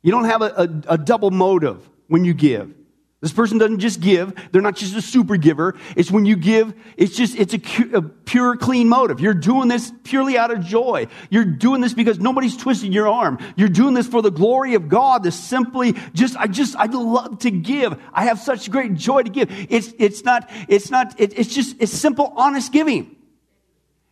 You 0.02 0.10
don't 0.10 0.24
have 0.24 0.42
a, 0.42 0.46
a, 0.46 0.94
a 0.94 0.98
double 0.98 1.30
motive 1.30 1.88
when 2.08 2.24
you 2.24 2.34
give. 2.34 2.74
This 3.22 3.32
person 3.32 3.56
doesn't 3.56 3.78
just 3.78 4.00
give. 4.00 4.34
They're 4.50 4.60
not 4.60 4.74
just 4.74 4.96
a 4.96 5.00
super 5.00 5.36
giver. 5.36 5.76
It's 5.94 6.10
when 6.10 6.26
you 6.26 6.34
give, 6.34 6.74
it's 6.96 7.16
just, 7.16 7.36
it's 7.36 7.54
a, 7.54 7.96
a, 7.96 8.02
pure, 8.02 8.56
clean 8.56 8.88
motive. 8.88 9.20
You're 9.20 9.32
doing 9.32 9.68
this 9.68 9.92
purely 10.02 10.36
out 10.36 10.50
of 10.50 10.60
joy. 10.60 11.06
You're 11.30 11.44
doing 11.44 11.80
this 11.80 11.94
because 11.94 12.18
nobody's 12.18 12.56
twisting 12.56 12.92
your 12.92 13.06
arm. 13.06 13.38
You're 13.54 13.68
doing 13.68 13.94
this 13.94 14.08
for 14.08 14.22
the 14.22 14.32
glory 14.32 14.74
of 14.74 14.88
God. 14.88 15.22
This 15.22 15.38
simply 15.38 15.94
just, 16.12 16.36
I 16.36 16.48
just, 16.48 16.74
I 16.74 16.86
love 16.86 17.38
to 17.40 17.52
give. 17.52 17.96
I 18.12 18.24
have 18.24 18.40
such 18.40 18.68
great 18.72 18.94
joy 18.94 19.22
to 19.22 19.30
give. 19.30 19.50
It's, 19.70 19.94
it's 20.00 20.24
not, 20.24 20.50
it's 20.68 20.90
not, 20.90 21.20
it, 21.20 21.38
it's 21.38 21.54
just, 21.54 21.76
it's 21.78 21.92
simple, 21.92 22.32
honest 22.36 22.72
giving. 22.72 23.14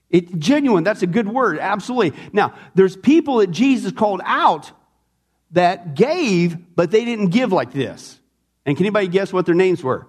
It, 0.09 0.39
genuine, 0.39 0.85
that's 0.85 1.03
a 1.03 1.09
good 1.09 1.27
word, 1.27 1.59
absolutely. 1.59 2.17
Now, 2.33 2.55
there's 2.77 2.97
people 2.97 3.39
that 3.39 3.51
Jesus 3.51 3.91
called 3.91 4.21
out 4.25 4.71
that 5.51 5.97
gave, 5.97 6.77
but 6.77 6.93
they 6.93 7.05
didn't 7.05 7.31
give 7.31 7.51
like 7.51 7.73
this. 7.73 8.20
And 8.71 8.77
can 8.77 8.87
anybody 8.87 9.09
guess 9.09 9.33
what 9.33 9.47
their 9.47 9.55
names 9.57 9.83
were? 9.83 10.07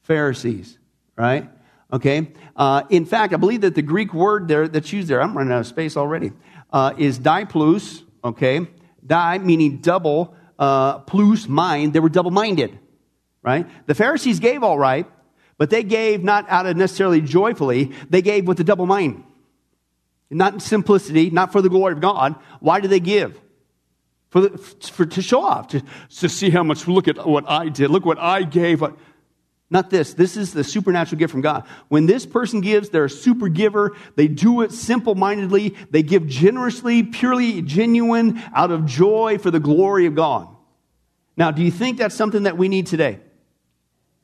Pharisees, 0.00 0.78
right? 1.16 1.50
Okay. 1.92 2.32
Uh, 2.56 2.84
in 2.88 3.04
fact, 3.04 3.34
I 3.34 3.36
believe 3.36 3.60
that 3.60 3.74
the 3.74 3.82
Greek 3.82 4.14
word 4.14 4.48
there 4.48 4.66
that's 4.66 4.90
used 4.90 5.06
there, 5.06 5.20
I'm 5.20 5.36
running 5.36 5.52
out 5.52 5.60
of 5.60 5.66
space 5.66 5.94
already, 5.94 6.32
uh, 6.72 6.94
is 6.96 7.18
diplus, 7.18 8.04
okay? 8.24 8.66
Di 9.06 9.36
meaning 9.36 9.82
double, 9.82 10.34
uh, 10.58 11.00
plus 11.00 11.46
mind. 11.46 11.92
They 11.92 12.00
were 12.00 12.08
double 12.08 12.30
minded, 12.30 12.78
right? 13.42 13.66
The 13.86 13.94
Pharisees 13.94 14.40
gave 14.40 14.62
all 14.62 14.78
right, 14.78 15.06
but 15.58 15.68
they 15.68 15.82
gave 15.82 16.24
not 16.24 16.48
out 16.48 16.64
of 16.64 16.74
necessarily 16.74 17.20
joyfully, 17.20 17.92
they 18.08 18.22
gave 18.22 18.48
with 18.48 18.58
a 18.60 18.64
double 18.64 18.86
mind. 18.86 19.24
Not 20.30 20.54
in 20.54 20.60
simplicity, 20.60 21.28
not 21.28 21.52
for 21.52 21.60
the 21.60 21.68
glory 21.68 21.92
of 21.92 22.00
God. 22.00 22.34
Why 22.60 22.80
did 22.80 22.88
they 22.88 23.00
give? 23.00 23.38
For, 24.30 24.42
the, 24.42 24.58
for 24.58 25.06
to 25.06 25.22
show 25.22 25.42
off, 25.42 25.68
to, 25.68 25.82
to 26.18 26.28
see 26.28 26.50
how 26.50 26.62
much, 26.62 26.86
look 26.86 27.08
at 27.08 27.26
what 27.26 27.48
I 27.48 27.68
did, 27.68 27.90
look 27.90 28.04
what 28.04 28.18
I 28.18 28.42
gave. 28.42 28.82
Not 29.70 29.90
this. 29.90 30.14
This 30.14 30.36
is 30.36 30.52
the 30.52 30.64
supernatural 30.64 31.18
gift 31.18 31.30
from 31.30 31.42
God. 31.42 31.66
When 31.88 32.06
this 32.06 32.24
person 32.24 32.60
gives, 32.60 32.88
they're 32.88 33.04
a 33.04 33.10
super 33.10 33.48
giver. 33.48 33.96
They 34.16 34.26
do 34.26 34.62
it 34.62 34.72
simple 34.72 35.14
mindedly. 35.14 35.76
They 35.90 36.02
give 36.02 36.26
generously, 36.26 37.02
purely 37.02 37.60
genuine, 37.62 38.42
out 38.54 38.70
of 38.70 38.86
joy 38.86 39.38
for 39.38 39.50
the 39.50 39.60
glory 39.60 40.06
of 40.06 40.14
God. 40.14 40.48
Now, 41.36 41.50
do 41.50 41.62
you 41.62 41.70
think 41.70 41.98
that's 41.98 42.14
something 42.14 42.44
that 42.44 42.56
we 42.56 42.68
need 42.68 42.86
today? 42.86 43.20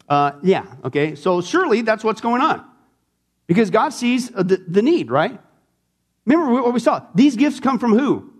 Uh, 0.08 0.32
yeah, 0.42 0.64
okay. 0.84 1.14
So 1.14 1.40
surely 1.40 1.82
that's 1.82 2.02
what's 2.02 2.20
going 2.20 2.42
on. 2.42 2.64
Because 3.46 3.70
God 3.70 3.90
sees 3.90 4.34
uh, 4.34 4.42
the, 4.42 4.56
the 4.56 4.82
need, 4.82 5.10
right? 5.10 5.38
Remember 6.24 6.62
what 6.62 6.72
we 6.72 6.80
saw. 6.80 7.06
These 7.14 7.36
gifts 7.36 7.60
come 7.60 7.78
from 7.78 7.92
who? 7.96 8.32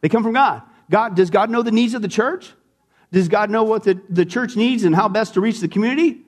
They 0.00 0.08
come 0.08 0.22
from 0.22 0.32
God. 0.32 0.62
God, 0.90 1.14
does 1.16 1.30
God 1.30 1.48
know 1.48 1.62
the 1.62 1.70
needs 1.70 1.94
of 1.94 2.02
the 2.02 2.08
church? 2.08 2.52
Does 3.12 3.28
God 3.28 3.48
know 3.48 3.64
what 3.64 3.84
the, 3.84 4.00
the 4.08 4.26
church 4.26 4.56
needs 4.56 4.84
and 4.84 4.94
how 4.94 5.08
best 5.08 5.34
to 5.34 5.40
reach 5.40 5.60
the 5.60 5.68
community? 5.68 6.20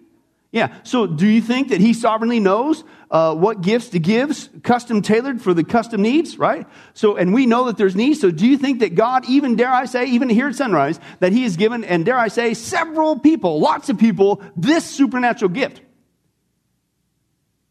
Yeah. 0.52 0.74
So 0.82 1.06
do 1.06 1.26
you 1.26 1.40
think 1.40 1.68
that 1.68 1.80
he 1.80 1.94
sovereignly 1.94 2.38
knows 2.38 2.84
uh, 3.10 3.34
what 3.34 3.62
gifts 3.62 3.88
to 3.90 3.98
give, 3.98 4.50
custom 4.62 5.00
tailored 5.00 5.40
for 5.40 5.54
the 5.54 5.64
custom 5.64 6.02
needs, 6.02 6.38
right? 6.38 6.66
So, 6.92 7.16
and 7.16 7.32
we 7.32 7.46
know 7.46 7.64
that 7.64 7.78
there's 7.78 7.96
needs. 7.96 8.20
So 8.20 8.30
do 8.30 8.46
you 8.46 8.58
think 8.58 8.80
that 8.80 8.94
God, 8.94 9.24
even 9.28 9.56
dare 9.56 9.72
I 9.72 9.86
say, 9.86 10.06
even 10.06 10.28
here 10.28 10.48
at 10.48 10.54
Sunrise, 10.54 11.00
that 11.20 11.32
he 11.32 11.44
has 11.44 11.56
given, 11.56 11.84
and 11.84 12.04
dare 12.04 12.18
I 12.18 12.28
say, 12.28 12.52
several 12.52 13.18
people, 13.18 13.60
lots 13.60 13.88
of 13.88 13.98
people, 13.98 14.42
this 14.54 14.84
supernatural 14.84 15.50
gift? 15.50 15.80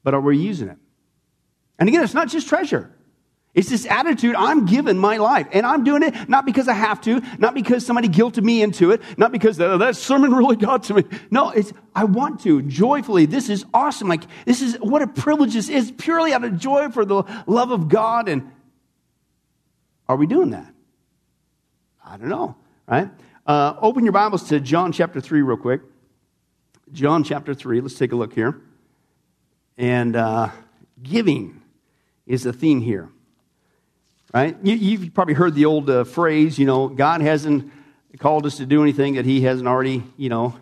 But 0.03 0.15
are 0.15 0.21
we 0.21 0.37
using 0.37 0.69
it? 0.69 0.77
And 1.77 1.87
again, 1.87 2.03
it's 2.03 2.15
not 2.15 2.29
just 2.29 2.47
treasure. 2.47 2.91
It's 3.53 3.69
this 3.69 3.85
attitude, 3.85 4.35
I'm 4.35 4.65
giving 4.65 4.97
my 4.97 5.17
life. 5.17 5.47
And 5.51 5.65
I'm 5.65 5.83
doing 5.83 6.03
it 6.03 6.29
not 6.29 6.45
because 6.45 6.69
I 6.69 6.73
have 6.73 7.01
to, 7.01 7.21
not 7.37 7.53
because 7.53 7.85
somebody 7.85 8.07
guilted 8.07 8.43
me 8.43 8.61
into 8.61 8.91
it, 8.91 9.01
not 9.17 9.33
because 9.33 9.59
oh, 9.59 9.77
that 9.77 9.97
sermon 9.97 10.33
really 10.35 10.55
got 10.55 10.83
to 10.83 10.93
me. 10.93 11.03
No, 11.29 11.49
it's, 11.49 11.73
I 11.93 12.05
want 12.05 12.41
to 12.41 12.61
joyfully. 12.61 13.25
This 13.25 13.49
is 13.49 13.65
awesome. 13.73 14.07
Like, 14.07 14.23
this 14.45 14.61
is 14.61 14.75
what 14.75 15.01
a 15.01 15.07
privilege 15.07 15.53
this 15.53 15.67
is, 15.67 15.91
purely 15.91 16.33
out 16.33 16.45
of 16.45 16.57
joy 16.57 16.89
for 16.89 17.03
the 17.03 17.23
love 17.45 17.71
of 17.71 17.89
God. 17.89 18.29
And 18.29 18.49
are 20.07 20.15
we 20.15 20.27
doing 20.27 20.51
that? 20.51 20.73
I 22.05 22.15
don't 22.15 22.29
know, 22.29 22.55
right? 22.87 23.09
Uh, 23.45 23.73
open 23.81 24.05
your 24.05 24.13
Bibles 24.13 24.47
to 24.49 24.61
John 24.61 24.93
chapter 24.93 25.19
3 25.19 25.41
real 25.41 25.57
quick. 25.57 25.81
John 26.93 27.25
chapter 27.25 27.53
3. 27.53 27.81
Let's 27.81 27.95
take 27.95 28.13
a 28.13 28.15
look 28.15 28.33
here. 28.33 28.61
And 29.77 30.15
uh, 30.15 30.51
giving 31.03 31.61
is 32.25 32.43
the 32.43 32.53
theme 32.53 32.79
here 32.79 33.09
right? 34.33 34.55
You, 34.63 34.99
have 34.99 35.13
probably 35.13 35.33
heard 35.33 35.55
the 35.55 35.65
old 35.65 35.89
uh, 35.89 36.03
phrase, 36.03 36.57
you 36.57 36.65
know, 36.65 36.87
God 36.87 37.21
hasn't 37.21 37.71
called 38.19 38.45
us 38.45 38.57
to 38.57 38.65
do 38.65 38.81
anything 38.81 39.15
that 39.15 39.25
He 39.25 39.41
hasn't 39.41 39.67
already, 39.67 40.03
you 40.17 40.29
know, 40.29 40.55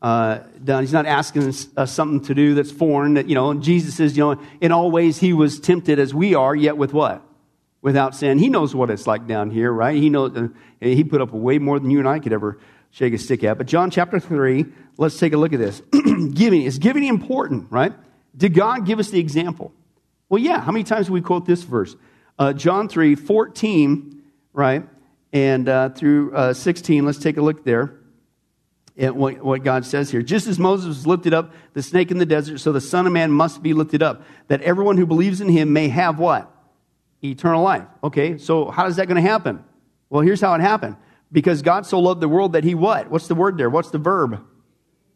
uh, 0.00 0.40
done. 0.62 0.82
He's 0.82 0.92
not 0.92 1.06
asking 1.06 1.48
us 1.48 1.68
uh, 1.76 1.86
something 1.86 2.24
to 2.26 2.34
do 2.34 2.54
that's 2.54 2.72
foreign. 2.72 3.14
That 3.14 3.28
you 3.28 3.34
know, 3.34 3.54
Jesus 3.54 3.94
says, 3.94 4.16
you 4.16 4.24
know, 4.24 4.42
in 4.60 4.72
all 4.72 4.90
ways 4.90 5.18
He 5.18 5.32
was 5.32 5.60
tempted 5.60 5.98
as 5.98 6.12
we 6.12 6.34
are, 6.34 6.54
yet 6.54 6.76
with 6.76 6.92
what? 6.92 7.22
Without 7.80 8.14
sin. 8.14 8.38
He 8.38 8.48
knows 8.48 8.74
what 8.74 8.90
it's 8.90 9.06
like 9.06 9.26
down 9.26 9.50
here, 9.50 9.72
right? 9.72 9.96
He 9.96 10.10
knows 10.10 10.36
uh, 10.36 10.48
He 10.80 11.04
put 11.04 11.20
up 11.20 11.32
way 11.32 11.58
more 11.58 11.78
than 11.78 11.90
you 11.90 11.98
and 11.98 12.08
I 12.08 12.18
could 12.18 12.32
ever 12.32 12.58
shake 12.90 13.14
a 13.14 13.18
stick 13.18 13.44
at. 13.44 13.58
But 13.58 13.66
John 13.66 13.90
chapter 13.90 14.20
three, 14.20 14.66
let's 14.98 15.18
take 15.18 15.32
a 15.32 15.36
look 15.36 15.52
at 15.52 15.58
this. 15.58 15.82
giving 16.34 16.62
is 16.62 16.78
giving 16.78 17.04
important, 17.04 17.70
right? 17.70 17.92
Did 18.36 18.54
God 18.54 18.86
give 18.86 18.98
us 18.98 19.10
the 19.10 19.20
example? 19.20 19.72
Well, 20.28 20.40
yeah. 20.40 20.60
How 20.60 20.72
many 20.72 20.84
times 20.84 21.08
do 21.08 21.12
we 21.12 21.20
quote 21.20 21.46
this 21.46 21.62
verse? 21.62 21.94
Uh, 22.42 22.52
John 22.52 22.88
3 22.88 23.14
14, 23.14 24.20
right? 24.52 24.88
And 25.32 25.68
uh, 25.68 25.90
through 25.90 26.34
uh, 26.34 26.52
16, 26.52 27.06
let's 27.06 27.18
take 27.18 27.36
a 27.36 27.40
look 27.40 27.64
there 27.64 28.00
at 28.98 29.14
what, 29.14 29.42
what 29.42 29.62
God 29.62 29.86
says 29.86 30.10
here. 30.10 30.22
Just 30.22 30.48
as 30.48 30.58
Moses 30.58 31.06
lifted 31.06 31.32
up 31.32 31.52
the 31.72 31.82
snake 31.82 32.10
in 32.10 32.18
the 32.18 32.26
desert, 32.26 32.58
so 32.58 32.72
the 32.72 32.80
Son 32.80 33.06
of 33.06 33.12
Man 33.12 33.30
must 33.30 33.62
be 33.62 33.72
lifted 33.72 34.02
up, 34.02 34.24
that 34.48 34.60
everyone 34.62 34.96
who 34.96 35.06
believes 35.06 35.40
in 35.40 35.48
him 35.48 35.72
may 35.72 35.88
have 35.88 36.18
what? 36.18 36.52
Eternal 37.22 37.62
life. 37.62 37.86
Okay, 38.02 38.38
so 38.38 38.70
how 38.70 38.86
is 38.86 38.96
that 38.96 39.06
going 39.06 39.22
to 39.22 39.28
happen? 39.28 39.64
Well, 40.10 40.22
here's 40.22 40.40
how 40.40 40.52
it 40.54 40.60
happened. 40.60 40.96
Because 41.30 41.62
God 41.62 41.86
so 41.86 42.00
loved 42.00 42.20
the 42.20 42.28
world 42.28 42.54
that 42.54 42.64
he 42.64 42.74
what? 42.74 43.08
What's 43.08 43.28
the 43.28 43.36
word 43.36 43.56
there? 43.56 43.70
What's 43.70 43.90
the 43.90 43.98
verb? 43.98 44.44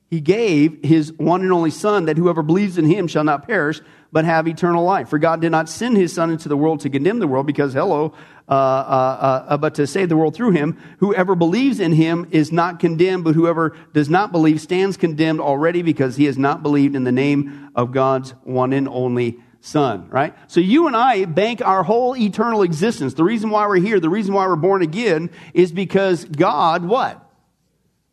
He 0.08 0.20
gave 0.20 0.84
his 0.84 1.12
one 1.14 1.42
and 1.42 1.52
only 1.52 1.70
Son 1.70 2.04
that 2.04 2.16
whoever 2.16 2.42
believes 2.42 2.78
in 2.78 2.84
him 2.84 3.08
shall 3.08 3.25
not 3.25 3.46
perish, 3.46 3.80
but 4.12 4.25
have 4.25 4.46
eternal 4.46 4.84
life. 4.84 5.08
For 5.08 5.18
God 5.18 5.40
did 5.40 5.50
not 5.50 5.68
send 5.68 5.96
his 5.96 6.12
Son 6.12 6.30
into 6.30 6.48
the 6.48 6.56
world 6.56 6.80
to 6.80 6.90
condemn 6.90 7.18
the 7.18 7.26
world, 7.26 7.46
because, 7.46 7.75
hello, 7.75 8.14
uh, 8.48 8.52
uh, 8.52 9.46
uh, 9.48 9.56
but 9.56 9.75
to 9.75 9.86
save 9.86 10.08
the 10.08 10.16
world 10.16 10.34
through 10.34 10.52
him. 10.52 10.78
Whoever 10.98 11.34
believes 11.34 11.80
in 11.80 11.92
him 11.92 12.28
is 12.30 12.52
not 12.52 12.78
condemned, 12.78 13.25
but 13.25 13.34
whoever 13.34 13.76
does 13.92 14.08
not 14.08 14.30
believe 14.30 14.60
stands 14.60 14.96
condemned 14.96 15.40
already 15.40 15.82
because 15.82 16.16
he 16.16 16.26
has 16.26 16.38
not 16.38 16.62
believed 16.62 16.94
in 16.94 17.02
the 17.02 17.10
name 17.10 17.70
of 17.75 17.90
God's 17.90 18.30
one 18.44 18.72
and 18.72 18.88
only 18.88 19.40
Son, 19.60 20.08
right? 20.10 20.32
So 20.46 20.60
you 20.60 20.86
and 20.86 20.96
I 20.96 21.25
bank 21.25 21.60
our 21.60 21.82
whole 21.82 22.16
eternal 22.16 22.62
existence. 22.62 23.14
The 23.14 23.25
reason 23.25 23.50
why 23.50 23.66
we're 23.66 23.80
here, 23.80 23.98
the 23.98 24.08
reason 24.08 24.32
why 24.32 24.46
we're 24.46 24.54
born 24.54 24.82
again 24.82 25.30
is 25.52 25.72
because 25.72 26.25
God, 26.25 26.84
what? 26.84 27.25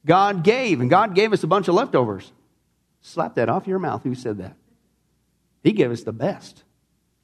God 0.06 0.44
gave, 0.44 0.82
and 0.82 0.90
God 0.90 1.16
gave 1.16 1.34
us 1.34 1.44
a 1.44 1.48
bunch 1.48 1.68
of 1.68 1.76
leftovers. 1.76 2.32
Slap 3.02 3.36
that 3.36 3.50
off 3.50 3.68
your 3.68 3.80
mouth. 3.80 4.04
Who 4.04 4.16
said 4.16 4.38
that? 4.40 4.56
He 5.64 5.72
gave 5.72 5.92
us 5.92 6.04
the 6.04 6.12
best. 6.12 6.64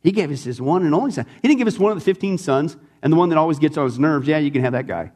He 0.01 0.11
gave 0.11 0.31
us 0.31 0.43
his 0.43 0.61
one 0.61 0.85
and 0.85 0.95
only 0.95 1.11
son. 1.11 1.25
He 1.41 1.47
didn't 1.47 1.59
give 1.59 1.67
us 1.67 1.77
one 1.77 1.91
of 1.91 1.97
the 1.97 2.03
15 2.03 2.37
sons 2.37 2.77
and 3.01 3.11
the 3.11 3.17
one 3.17 3.29
that 3.29 3.37
always 3.37 3.59
gets 3.59 3.77
on 3.77 3.85
his 3.85 3.99
nerves. 3.99 4.27
Yeah, 4.27 4.37
you 4.37 4.51
can 4.51 4.61
have 4.61 4.73
that 4.73 4.87
guy. 4.87 5.11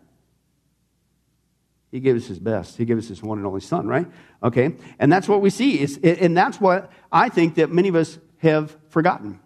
He 1.91 1.99
gave 1.99 2.15
us 2.15 2.25
his 2.25 2.39
best. 2.39 2.75
He 2.75 2.85
gave 2.85 2.97
us 2.97 3.07
his 3.07 3.21
one 3.21 3.37
and 3.37 3.45
only 3.45 3.61
son, 3.61 3.87
right? 3.87 4.07
Okay. 4.41 4.75
And 4.99 5.11
that's 5.11 5.27
what 5.27 5.41
we 5.41 5.49
see. 5.49 5.75
It's, 5.75 5.97
and 5.97 6.35
that's 6.35 6.59
what 6.59 6.91
I 7.11 7.29
think 7.29 7.55
that 7.55 7.71
many 7.71 7.87
of 7.87 7.95
us 7.95 8.17
have 8.37 8.75
forgotten. 8.89 9.39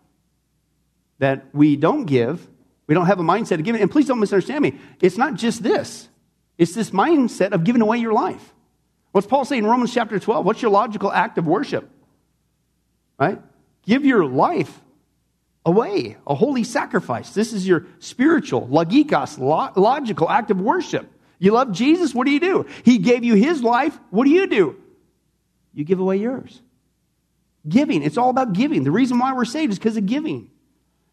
That 1.19 1.53
we 1.53 1.75
don't 1.75 2.05
give. 2.05 2.47
We 2.87 2.95
don't 2.95 3.05
have 3.05 3.19
a 3.19 3.23
mindset 3.23 3.59
of 3.59 3.63
giving. 3.63 3.81
And 3.81 3.91
please 3.91 4.07
don't 4.07 4.19
misunderstand 4.19 4.61
me. 4.61 4.79
It's 5.01 5.17
not 5.17 5.33
just 5.33 5.61
this. 5.61 6.07
It's 6.57 6.73
this 6.73 6.91
mindset 6.91 7.51
of 7.51 7.63
giving 7.63 7.81
away 7.81 7.97
your 7.97 8.13
life. 8.13 8.53
What's 9.11 9.27
Paul 9.27 9.45
saying 9.45 9.63
in 9.63 9.69
Romans 9.69 9.93
chapter 9.93 10.19
12? 10.19 10.45
What's 10.45 10.61
your 10.61 10.71
logical 10.71 11.11
act 11.11 11.37
of 11.37 11.47
worship? 11.47 11.89
Right? 13.19 13.41
Give 13.83 14.05
your 14.05 14.25
life 14.25 14.81
away, 15.65 16.17
a 16.25 16.33
holy 16.33 16.63
sacrifice. 16.63 17.31
This 17.31 17.51
is 17.51 17.67
your 17.67 17.85
spiritual, 17.99 18.67
logikos, 18.67 19.37
logical 19.75 20.29
act 20.29 20.49
of 20.49 20.61
worship. 20.61 21.09
You 21.39 21.51
love 21.51 21.71
Jesus, 21.71 22.15
what 22.15 22.25
do 22.25 22.31
you 22.31 22.39
do? 22.39 22.65
He 22.83 22.97
gave 22.97 23.23
you 23.23 23.35
his 23.35 23.61
life, 23.61 23.97
what 24.09 24.25
do 24.25 24.31
you 24.31 24.47
do? 24.47 24.81
You 25.73 25.83
give 25.83 25.99
away 25.99 26.17
yours. 26.17 26.61
Giving, 27.67 28.01
it's 28.01 28.17
all 28.17 28.29
about 28.29 28.53
giving. 28.53 28.83
The 28.83 28.91
reason 28.91 29.19
why 29.19 29.33
we're 29.33 29.45
saved 29.45 29.73
is 29.73 29.77
because 29.77 29.97
of 29.97 30.05
giving. 30.05 30.49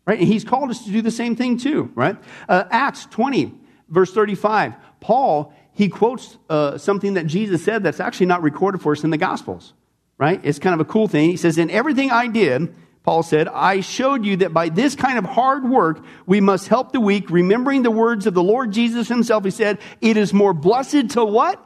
Right? 0.06 0.18
And 0.18 0.28
he's 0.28 0.44
called 0.44 0.70
us 0.70 0.84
to 0.84 0.90
do 0.90 1.02
the 1.02 1.10
same 1.10 1.36
thing 1.36 1.58
too, 1.58 1.90
right? 1.94 2.16
Uh, 2.48 2.64
Acts 2.70 3.06
20, 3.06 3.54
verse 3.88 4.12
35. 4.12 4.74
Paul, 5.04 5.52
he 5.73 5.88
quotes 5.88 6.37
uh, 6.49 6.78
something 6.78 7.14
that 7.14 7.26
Jesus 7.26 7.62
said 7.62 7.82
that's 7.84 8.00
actually 8.00 8.26
not 8.26 8.42
recorded 8.42 8.80
for 8.80 8.92
us 8.92 9.04
in 9.04 9.11
the 9.11 9.18
Gospels 9.18 9.75
right? 10.18 10.40
It's 10.44 10.58
kind 10.58 10.75
of 10.75 10.80
a 10.80 10.90
cool 10.90 11.08
thing. 11.08 11.30
He 11.30 11.37
says, 11.37 11.58
In 11.58 11.70
everything 11.70 12.11
I 12.11 12.28
did, 12.28 12.75
Paul 13.02 13.23
said, 13.23 13.49
I 13.49 13.80
showed 13.80 14.25
you 14.25 14.37
that 14.38 14.54
by 14.54 14.68
this 14.68 14.94
kind 14.94 15.18
of 15.18 15.25
hard 15.25 15.68
work, 15.68 16.02
we 16.26 16.40
must 16.40 16.68
help 16.68 16.92
the 16.92 17.00
weak, 17.00 17.30
remembering 17.30 17.82
the 17.82 17.90
words 17.90 18.26
of 18.26 18.34
the 18.34 18.42
Lord 18.42 18.73
Jesus 18.73 19.08
himself. 19.08 19.44
He 19.44 19.50
said, 19.50 19.78
It 20.00 20.16
is 20.16 20.32
more 20.32 20.54
blessed 20.54 21.11
to 21.11 21.25
what? 21.25 21.64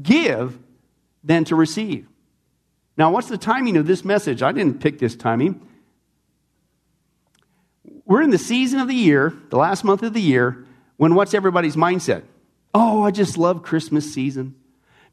Give 0.00 0.58
than 1.24 1.44
to 1.46 1.56
receive. 1.56 2.06
Now, 2.96 3.10
what's 3.10 3.28
the 3.28 3.38
timing 3.38 3.76
of 3.76 3.86
this 3.86 4.04
message? 4.04 4.42
I 4.42 4.52
didn't 4.52 4.80
pick 4.80 4.98
this 4.98 5.16
timing. 5.16 5.64
We're 8.04 8.22
in 8.22 8.30
the 8.30 8.38
season 8.38 8.80
of 8.80 8.88
the 8.88 8.94
year, 8.94 9.34
the 9.50 9.58
last 9.58 9.84
month 9.84 10.02
of 10.02 10.14
the 10.14 10.20
year, 10.20 10.64
when 10.96 11.14
what's 11.14 11.34
everybody's 11.34 11.76
mindset? 11.76 12.22
Oh, 12.74 13.02
I 13.02 13.10
just 13.10 13.38
love 13.38 13.62
Christmas 13.62 14.12
season 14.12 14.54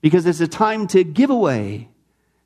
because 0.02 0.26
it's 0.26 0.42
a 0.42 0.48
time 0.48 0.88
to 0.88 1.04
give 1.04 1.30
away 1.30 1.90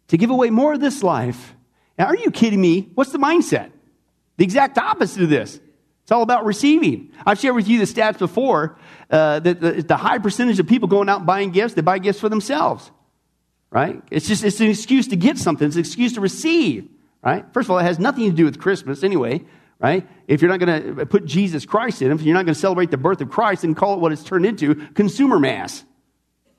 to 0.09 0.17
give 0.17 0.29
away 0.29 0.49
more 0.49 0.73
of 0.73 0.81
this 0.81 1.01
life. 1.01 1.55
Now, 1.97 2.07
are 2.07 2.15
you 2.15 2.31
kidding 2.31 2.59
me? 2.59 2.89
What's 2.95 3.11
the 3.11 3.17
mindset? 3.17 3.71
The 4.37 4.43
exact 4.43 4.77
opposite 4.77 5.23
of 5.23 5.29
this. 5.29 5.59
It's 6.03 6.11
all 6.11 6.23
about 6.23 6.45
receiving. 6.45 7.11
I've 7.25 7.39
shared 7.39 7.55
with 7.55 7.67
you 7.67 7.77
the 7.77 7.85
stats 7.85 8.17
before 8.17 8.77
uh, 9.11 9.39
that 9.39 9.61
the, 9.61 9.83
the, 9.83 9.97
high 9.97 10.17
percentage 10.17 10.59
of 10.59 10.67
people 10.67 10.87
going 10.87 11.07
out 11.07 11.25
buying 11.25 11.51
gifts, 11.51 11.75
they 11.75 11.81
buy 11.81 11.99
gifts 11.99 12.19
for 12.19 12.29
themselves, 12.29 12.89
right? 13.69 14.01
It's 14.09 14.27
just 14.27 14.43
it's 14.43 14.59
an 14.59 14.69
excuse 14.69 15.07
to 15.09 15.15
get 15.15 15.37
something. 15.37 15.67
It's 15.67 15.75
an 15.75 15.81
excuse 15.81 16.13
to 16.13 16.21
receive, 16.21 16.89
right? 17.23 17.45
First 17.53 17.67
of 17.67 17.71
all, 17.71 17.77
it 17.77 17.83
has 17.83 17.99
nothing 17.99 18.27
to 18.27 18.35
do 18.35 18.45
with 18.45 18.59
Christmas 18.59 19.03
anyway, 19.03 19.43
right? 19.79 20.07
If 20.27 20.41
you're 20.41 20.51
not 20.51 20.59
going 20.59 20.97
to 20.97 21.05
put 21.05 21.25
Jesus 21.25 21.65
Christ 21.65 22.01
in 22.01 22.11
if 22.11 22.21
you're 22.21 22.35
not 22.35 22.45
going 22.45 22.53
to 22.53 22.59
celebrate 22.59 22.91
the 22.91 22.97
birth 22.97 23.21
of 23.21 23.29
Christ 23.29 23.63
and 23.63 23.75
call 23.75 23.95
it 23.95 23.99
what 23.99 24.11
it's 24.11 24.23
turned 24.23 24.45
into, 24.45 24.75
consumer 24.93 25.39
mass, 25.39 25.83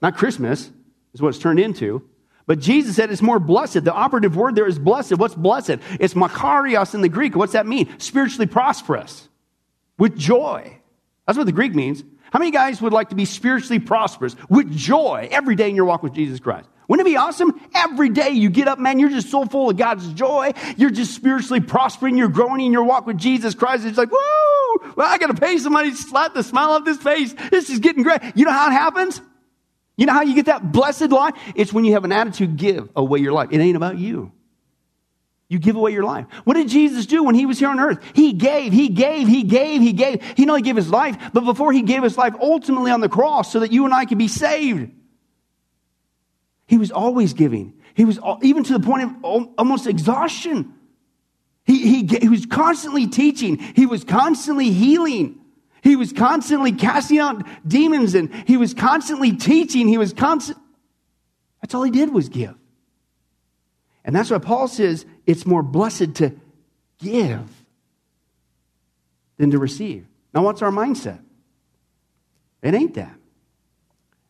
not 0.02 0.16
Christmas 0.16 0.70
is 1.12 1.20
what 1.20 1.28
it's 1.28 1.38
turned 1.38 1.60
into. 1.60 2.02
But 2.46 2.58
Jesus 2.58 2.96
said 2.96 3.12
it's 3.12 3.22
more 3.22 3.38
blessed. 3.38 3.84
The 3.84 3.92
operative 3.92 4.34
word 4.34 4.56
there 4.56 4.66
is 4.66 4.78
blessed. 4.78 5.14
What's 5.18 5.34
blessed? 5.34 5.76
It's 6.00 6.14
makarios 6.14 6.94
in 6.94 7.00
the 7.00 7.08
Greek. 7.08 7.36
What's 7.36 7.52
that 7.52 7.66
mean? 7.66 7.96
Spiritually 7.98 8.46
prosperous, 8.46 9.28
with 9.98 10.18
joy. 10.18 10.76
That's 11.26 11.38
what 11.38 11.46
the 11.46 11.52
Greek 11.52 11.74
means. 11.74 12.02
How 12.32 12.38
many 12.38 12.50
guys 12.50 12.80
would 12.80 12.92
like 12.92 13.10
to 13.10 13.14
be 13.14 13.24
spiritually 13.24 13.78
prosperous 13.78 14.34
with 14.48 14.74
joy 14.74 15.28
every 15.30 15.54
day 15.54 15.68
in 15.68 15.76
your 15.76 15.84
walk 15.84 16.02
with 16.02 16.14
Jesus 16.14 16.40
Christ? 16.40 16.68
Wouldn't 16.90 17.06
it 17.06 17.12
be 17.12 17.16
awesome? 17.16 17.52
Every 17.72 18.08
day 18.08 18.30
you 18.30 18.50
get 18.50 18.66
up, 18.66 18.80
man, 18.80 18.98
you're 18.98 19.10
just 19.10 19.30
so 19.30 19.44
full 19.44 19.70
of 19.70 19.76
God's 19.76 20.12
joy. 20.12 20.50
You're 20.76 20.90
just 20.90 21.14
spiritually 21.14 21.60
prospering. 21.60 22.18
You're 22.18 22.26
growing 22.26 22.60
in 22.60 22.72
your 22.72 22.82
walk 22.82 23.06
with 23.06 23.16
Jesus 23.16 23.54
Christ. 23.54 23.86
It's 23.86 23.96
like, 23.96 24.10
woo! 24.10 24.92
Well, 24.96 25.06
I 25.06 25.16
got 25.18 25.28
to 25.28 25.34
pay 25.34 25.56
somebody 25.58 25.92
to 25.92 25.96
slap 25.96 26.34
the 26.34 26.42
smile 26.42 26.70
off 26.70 26.84
this 26.84 26.98
face. 26.98 27.32
This 27.52 27.70
is 27.70 27.78
getting 27.78 28.02
great. 28.02 28.20
You 28.34 28.44
know 28.44 28.50
how 28.50 28.66
it 28.66 28.72
happens? 28.72 29.22
You 29.96 30.06
know 30.06 30.12
how 30.14 30.22
you 30.22 30.34
get 30.34 30.46
that 30.46 30.72
blessed 30.72 31.10
life? 31.10 31.34
It's 31.54 31.72
when 31.72 31.84
you 31.84 31.92
have 31.92 32.04
an 32.04 32.10
attitude, 32.10 32.56
give 32.56 32.88
away 32.96 33.20
your 33.20 33.34
life. 33.34 33.50
It 33.52 33.60
ain't 33.60 33.76
about 33.76 33.96
you. 33.96 34.32
You 35.48 35.60
give 35.60 35.76
away 35.76 35.92
your 35.92 36.02
life. 36.02 36.26
What 36.42 36.54
did 36.54 36.66
Jesus 36.66 37.06
do 37.06 37.22
when 37.22 37.36
he 37.36 37.46
was 37.46 37.60
here 37.60 37.68
on 37.68 37.78
earth? 37.78 38.02
He 38.16 38.32
gave, 38.32 38.72
he 38.72 38.88
gave, 38.88 39.28
he 39.28 39.44
gave, 39.44 39.80
he 39.80 39.92
gave. 39.92 40.24
He 40.36 40.44
not 40.44 40.54
only 40.54 40.62
gave 40.62 40.74
his 40.74 40.90
life, 40.90 41.16
but 41.32 41.44
before 41.44 41.72
he 41.72 41.82
gave 41.82 42.02
his 42.02 42.18
life 42.18 42.34
ultimately 42.40 42.90
on 42.90 43.00
the 43.00 43.08
cross 43.08 43.52
so 43.52 43.60
that 43.60 43.70
you 43.70 43.84
and 43.84 43.94
I 43.94 44.06
could 44.06 44.18
be 44.18 44.26
saved. 44.26 44.90
He 46.70 46.78
was 46.78 46.92
always 46.92 47.32
giving. 47.32 47.74
He 47.94 48.04
was 48.04 48.20
even 48.42 48.62
to 48.62 48.78
the 48.78 48.78
point 48.78 49.02
of 49.24 49.50
almost 49.58 49.88
exhaustion. 49.88 50.72
He, 51.64 52.04
he, 52.04 52.18
he 52.18 52.28
was 52.28 52.46
constantly 52.46 53.08
teaching. 53.08 53.58
He 53.58 53.86
was 53.86 54.04
constantly 54.04 54.70
healing. 54.70 55.40
He 55.82 55.96
was 55.96 56.12
constantly 56.12 56.70
casting 56.70 57.18
out 57.18 57.44
demons 57.66 58.14
and 58.14 58.32
he 58.46 58.56
was 58.56 58.72
constantly 58.72 59.32
teaching. 59.32 59.88
He 59.88 59.98
was 59.98 60.12
constant. 60.12 60.58
That's 61.60 61.74
all 61.74 61.82
he 61.82 61.90
did 61.90 62.14
was 62.14 62.28
give. 62.28 62.54
And 64.04 64.14
that's 64.14 64.30
why 64.30 64.38
Paul 64.38 64.68
says 64.68 65.04
it's 65.26 65.44
more 65.44 65.64
blessed 65.64 66.14
to 66.14 66.36
give 67.00 67.50
than 69.38 69.50
to 69.50 69.58
receive. 69.58 70.06
Now, 70.32 70.44
what's 70.44 70.62
our 70.62 70.70
mindset? 70.70 71.20
It 72.62 72.74
ain't 72.74 72.94
that. 72.94 73.16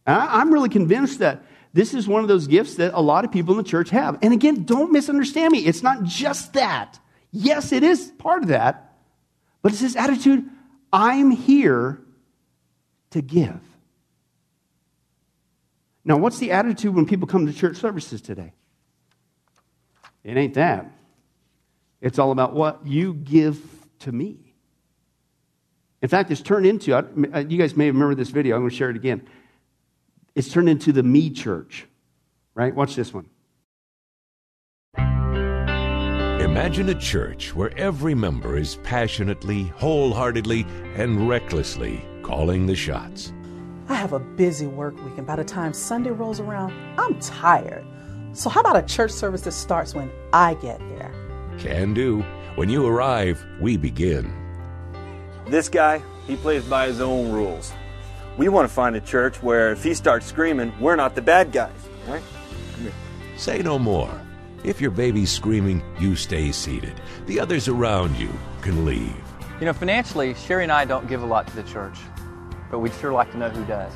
I'm 0.06 0.50
really 0.50 0.70
convinced 0.70 1.18
that 1.18 1.42
this 1.72 1.94
is 1.94 2.08
one 2.08 2.22
of 2.22 2.28
those 2.28 2.46
gifts 2.46 2.74
that 2.76 2.94
a 2.94 3.00
lot 3.00 3.24
of 3.24 3.30
people 3.30 3.52
in 3.54 3.58
the 3.58 3.68
church 3.68 3.90
have. 3.90 4.18
And 4.22 4.32
again, 4.32 4.64
don't 4.64 4.92
misunderstand 4.92 5.52
me. 5.52 5.60
It's 5.60 5.82
not 5.82 6.02
just 6.02 6.54
that. 6.54 6.98
Yes, 7.30 7.72
it 7.72 7.82
is 7.82 8.10
part 8.18 8.42
of 8.42 8.48
that. 8.48 8.96
But 9.62 9.72
it's 9.72 9.80
this 9.80 9.96
attitude 9.96 10.48
I'm 10.92 11.30
here 11.30 12.00
to 13.10 13.22
give. 13.22 13.60
Now, 16.04 16.16
what's 16.16 16.38
the 16.38 16.50
attitude 16.52 16.94
when 16.94 17.06
people 17.06 17.28
come 17.28 17.46
to 17.46 17.52
church 17.52 17.76
services 17.76 18.20
today? 18.20 18.52
It 20.24 20.36
ain't 20.36 20.54
that. 20.54 20.90
It's 22.00 22.18
all 22.18 22.32
about 22.32 22.54
what 22.54 22.86
you 22.86 23.14
give 23.14 23.60
to 24.00 24.12
me. 24.12 24.54
In 26.02 26.08
fact, 26.08 26.30
it's 26.30 26.40
turned 26.40 26.66
into, 26.66 26.90
you 27.48 27.58
guys 27.58 27.76
may 27.76 27.90
remember 27.90 28.14
this 28.14 28.30
video, 28.30 28.56
I'm 28.56 28.62
going 28.62 28.70
to 28.70 28.76
share 28.76 28.90
it 28.90 28.96
again. 28.96 29.28
It's 30.40 30.50
turned 30.50 30.70
into 30.70 30.90
the 30.90 31.02
me 31.02 31.28
church, 31.28 31.86
right? 32.54 32.74
Watch 32.74 32.96
this 32.96 33.12
one. 33.12 33.26
Imagine 36.40 36.88
a 36.88 36.94
church 36.94 37.54
where 37.54 37.78
every 37.78 38.14
member 38.14 38.56
is 38.56 38.76
passionately, 38.76 39.64
wholeheartedly, 39.76 40.64
and 40.96 41.28
recklessly 41.28 42.02
calling 42.22 42.64
the 42.64 42.74
shots. 42.74 43.34
I 43.90 43.94
have 43.96 44.14
a 44.14 44.18
busy 44.18 44.66
work 44.66 44.96
week, 45.04 45.18
and 45.18 45.26
by 45.26 45.36
the 45.36 45.44
time 45.44 45.74
Sunday 45.74 46.10
rolls 46.10 46.40
around, 46.40 46.72
I'm 46.98 47.20
tired. 47.20 47.84
So, 48.32 48.48
how 48.48 48.60
about 48.60 48.78
a 48.78 48.82
church 48.82 49.10
service 49.10 49.42
that 49.42 49.52
starts 49.52 49.94
when 49.94 50.10
I 50.32 50.54
get 50.54 50.78
there? 50.88 51.12
Can 51.58 51.92
do. 51.92 52.22
When 52.54 52.70
you 52.70 52.86
arrive, 52.86 53.44
we 53.60 53.76
begin. 53.76 54.32
This 55.48 55.68
guy, 55.68 56.00
he 56.26 56.36
plays 56.36 56.64
by 56.64 56.86
his 56.86 57.02
own 57.02 57.30
rules. 57.30 57.74
We 58.40 58.48
want 58.48 58.66
to 58.66 58.72
find 58.72 58.96
a 58.96 59.02
church 59.02 59.42
where 59.42 59.70
if 59.70 59.84
he 59.84 59.92
starts 59.92 60.24
screaming, 60.24 60.72
we're 60.80 60.96
not 60.96 61.14
the 61.14 61.20
bad 61.20 61.52
guys, 61.52 61.76
right? 62.08 62.22
Say 63.36 63.58
no 63.60 63.78
more. 63.78 64.10
If 64.64 64.80
your 64.80 64.90
baby's 64.90 65.30
screaming, 65.30 65.82
you 66.00 66.16
stay 66.16 66.50
seated. 66.50 66.94
The 67.26 67.38
others 67.38 67.68
around 67.68 68.16
you 68.16 68.30
can 68.62 68.86
leave. 68.86 69.14
You 69.60 69.66
know, 69.66 69.74
financially, 69.74 70.32
Sherry 70.32 70.62
and 70.62 70.72
I 70.72 70.86
don't 70.86 71.06
give 71.06 71.22
a 71.22 71.26
lot 71.26 71.48
to 71.48 71.54
the 71.54 71.64
church, 71.64 71.98
but 72.70 72.78
we'd 72.78 72.94
sure 72.94 73.12
like 73.12 73.30
to 73.32 73.36
know 73.36 73.50
who 73.50 73.62
does. 73.66 73.92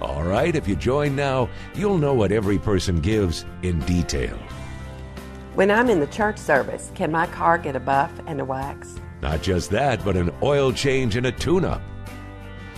All 0.00 0.22
right, 0.22 0.56
if 0.56 0.66
you 0.66 0.76
join 0.76 1.14
now, 1.14 1.50
you'll 1.74 1.98
know 1.98 2.14
what 2.14 2.32
every 2.32 2.58
person 2.58 3.02
gives 3.02 3.44
in 3.60 3.80
detail. 3.80 4.38
When 5.56 5.70
I'm 5.70 5.90
in 5.90 6.00
the 6.00 6.06
church 6.06 6.38
service, 6.38 6.90
can 6.94 7.12
my 7.12 7.26
car 7.26 7.58
get 7.58 7.76
a 7.76 7.80
buff 7.80 8.12
and 8.26 8.40
a 8.40 8.46
wax? 8.46 8.94
Not 9.20 9.42
just 9.42 9.68
that, 9.72 10.02
but 10.06 10.16
an 10.16 10.32
oil 10.42 10.72
change 10.72 11.16
and 11.16 11.26
a 11.26 11.32
tune 11.32 11.66
up. 11.66 11.82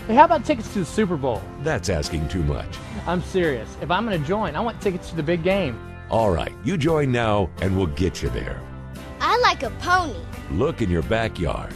Hey, 0.06 0.14
how 0.14 0.24
about 0.24 0.44
tickets 0.44 0.72
to 0.74 0.78
the 0.78 0.84
Super 0.84 1.16
Bowl? 1.16 1.42
That's 1.62 1.88
asking 1.88 2.28
too 2.28 2.44
much. 2.44 2.78
I'm 3.08 3.20
serious. 3.20 3.76
If 3.80 3.90
I'm 3.90 4.06
going 4.06 4.20
to 4.20 4.24
join, 4.24 4.54
I 4.54 4.60
want 4.60 4.80
tickets 4.80 5.10
to 5.10 5.16
the 5.16 5.22
big 5.24 5.42
game. 5.42 5.80
All 6.10 6.30
right, 6.30 6.52
you 6.62 6.76
join 6.76 7.10
now 7.10 7.50
and 7.60 7.76
we'll 7.76 7.88
get 7.88 8.22
you 8.22 8.28
there. 8.28 8.60
I 9.20 9.36
like 9.38 9.64
a 9.64 9.70
pony. 9.80 10.14
Look 10.52 10.80
in 10.80 10.90
your 10.90 11.02
backyard. 11.02 11.74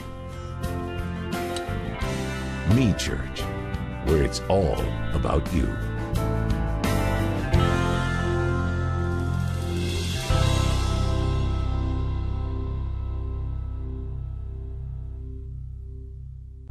Me 2.77 2.93
Church, 2.93 3.40
where 4.05 4.23
it's 4.23 4.43
all 4.49 4.81
about 5.12 5.53
you. 5.53 5.66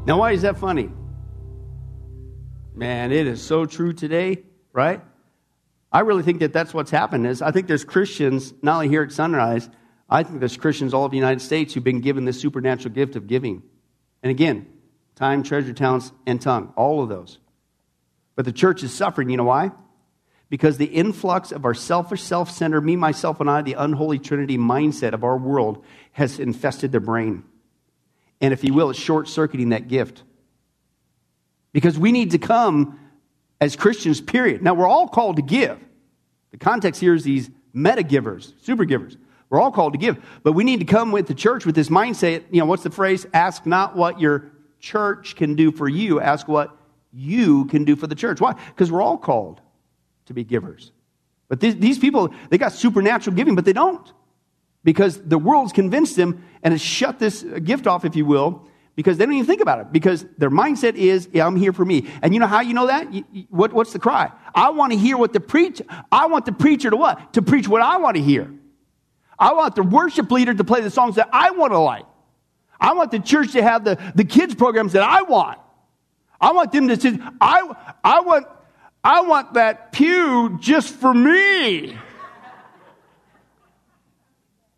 Now, 0.05 0.19
why 0.19 0.31
is 0.31 0.43
that 0.43 0.57
funny? 0.57 0.89
Man, 2.79 3.11
it 3.11 3.27
is 3.27 3.41
so 3.41 3.65
true 3.65 3.91
today, 3.91 4.41
right? 4.71 5.01
I 5.91 5.99
really 5.99 6.23
think 6.23 6.39
that 6.39 6.53
that's 6.53 6.73
what's 6.73 6.91
happened 6.91 7.27
is 7.27 7.41
I 7.41 7.51
think 7.51 7.67
there's 7.67 7.83
Christians, 7.83 8.53
not 8.61 8.75
only 8.75 8.87
here 8.87 9.03
at 9.03 9.11
Sunrise, 9.11 9.69
I 10.09 10.23
think 10.23 10.39
there's 10.39 10.55
Christians 10.55 10.93
all 10.93 11.03
over 11.03 11.11
the 11.11 11.17
United 11.17 11.41
States 11.41 11.73
who've 11.73 11.83
been 11.83 11.99
given 11.99 12.23
this 12.23 12.39
supernatural 12.39 12.93
gift 12.93 13.17
of 13.17 13.27
giving. 13.27 13.63
And 14.23 14.29
again, 14.31 14.65
time, 15.15 15.43
treasure, 15.43 15.73
talents, 15.73 16.13
and 16.25 16.41
tongue, 16.41 16.71
all 16.77 17.03
of 17.03 17.09
those. 17.09 17.39
But 18.37 18.45
the 18.45 18.53
church 18.53 18.81
is 18.81 18.93
suffering. 18.93 19.29
You 19.29 19.35
know 19.35 19.43
why? 19.43 19.71
Because 20.49 20.77
the 20.77 20.85
influx 20.85 21.51
of 21.51 21.65
our 21.65 21.73
selfish, 21.73 22.21
self 22.21 22.49
centered, 22.49 22.79
me, 22.79 22.95
myself, 22.95 23.41
and 23.41 23.49
I, 23.49 23.61
the 23.61 23.73
unholy 23.73 24.19
trinity 24.19 24.57
mindset 24.57 25.11
of 25.11 25.25
our 25.25 25.37
world 25.37 25.83
has 26.13 26.39
infested 26.39 26.93
their 26.93 27.01
brain. 27.01 27.43
And 28.39 28.53
if 28.53 28.63
you 28.63 28.73
will, 28.73 28.89
it's 28.89 28.97
short 28.97 29.27
circuiting 29.27 29.69
that 29.69 29.89
gift. 29.89 30.23
Because 31.73 31.97
we 31.97 32.11
need 32.11 32.31
to 32.31 32.37
come 32.37 32.99
as 33.61 33.75
Christians, 33.75 34.21
period. 34.21 34.63
Now, 34.63 34.73
we're 34.73 34.87
all 34.87 35.07
called 35.07 35.35
to 35.35 35.41
give. 35.41 35.79
The 36.51 36.57
context 36.57 36.99
here 37.01 37.13
is 37.13 37.23
these 37.23 37.49
meta 37.73 38.03
givers, 38.03 38.53
super 38.61 38.85
givers. 38.85 39.17
We're 39.49 39.59
all 39.59 39.71
called 39.71 39.93
to 39.93 39.99
give. 39.99 40.23
But 40.43 40.53
we 40.53 40.63
need 40.63 40.79
to 40.79 40.85
come 40.85 41.11
with 41.11 41.27
the 41.27 41.33
church 41.33 41.65
with 41.65 41.75
this 41.75 41.89
mindset. 41.89 42.43
You 42.51 42.59
know, 42.59 42.65
what's 42.65 42.83
the 42.83 42.91
phrase? 42.91 43.25
Ask 43.33 43.65
not 43.65 43.95
what 43.95 44.19
your 44.19 44.51
church 44.79 45.35
can 45.35 45.55
do 45.55 45.71
for 45.71 45.89
you, 45.89 46.21
ask 46.21 46.47
what 46.47 46.75
you 47.11 47.65
can 47.65 47.83
do 47.83 47.95
for 47.95 48.07
the 48.07 48.15
church. 48.15 48.39
Why? 48.39 48.53
Because 48.53 48.91
we're 48.91 49.01
all 49.01 49.17
called 49.17 49.61
to 50.27 50.33
be 50.33 50.43
givers. 50.43 50.91
But 51.47 51.59
these, 51.59 51.75
these 51.75 51.99
people, 51.99 52.33
they 52.49 52.57
got 52.57 52.71
supernatural 52.71 53.35
giving, 53.35 53.55
but 53.55 53.65
they 53.65 53.73
don't. 53.73 54.13
Because 54.83 55.21
the 55.21 55.37
world's 55.37 55.73
convinced 55.73 56.15
them 56.15 56.45
and 56.63 56.71
has 56.73 56.81
shut 56.81 57.19
this 57.19 57.43
gift 57.43 57.87
off, 57.87 58.05
if 58.05 58.15
you 58.15 58.25
will, 58.25 58.67
because 58.99 59.17
they 59.17 59.25
don't 59.25 59.33
even 59.33 59.45
think 59.45 59.61
about 59.61 59.79
it. 59.79 59.93
Because 59.93 60.25
their 60.37 60.49
mindset 60.49 60.95
is 60.95 61.29
yeah, 61.31 61.47
i'm 61.47 61.55
here 61.55 61.71
for 61.71 61.85
me. 61.85 62.09
And 62.21 62.33
you 62.33 62.39
know 62.41 62.47
how 62.47 62.59
you 62.59 62.73
know 62.73 62.87
that? 62.87 63.13
You, 63.13 63.23
you, 63.31 63.45
what, 63.49 63.71
what's 63.71 63.93
the 63.93 63.99
cry? 63.99 64.29
I 64.53 64.71
want 64.71 64.91
to 64.91 64.99
hear 64.99 65.15
what 65.15 65.31
the 65.31 65.39
preacher 65.39 65.85
i 66.11 66.25
want 66.25 66.45
the 66.45 66.51
preacher 66.51 66.89
to 66.89 66.97
what? 66.97 67.31
To 67.35 67.41
preach 67.41 67.65
what 67.65 67.81
i 67.81 67.95
want 67.95 68.17
to 68.17 68.21
hear. 68.21 68.53
I 69.39 69.53
want 69.53 69.75
the 69.75 69.83
worship 69.83 70.29
leader 70.29 70.53
to 70.53 70.63
play 70.65 70.81
the 70.81 70.89
songs 70.89 71.15
that 71.15 71.29
i 71.31 71.51
want 71.51 71.71
to 71.71 71.79
like. 71.79 72.03
I 72.77 72.93
want 72.93 73.11
the 73.11 73.19
church 73.19 73.53
to 73.53 73.63
have 73.63 73.85
the, 73.85 73.97
the 74.15 74.25
kids 74.25 74.53
programs 74.53 74.91
that 74.91 75.03
i 75.03 75.21
want. 75.21 75.59
I 76.41 76.51
want 76.51 76.73
them 76.73 76.89
to 76.89 76.99
say 76.99 77.17
i, 77.39 77.93
I 78.03 78.19
want 78.19 78.47
i 79.01 79.21
want 79.21 79.53
that 79.53 79.93
pew 79.93 80.57
just 80.59 80.93
for 80.93 81.13
me. 81.13 81.97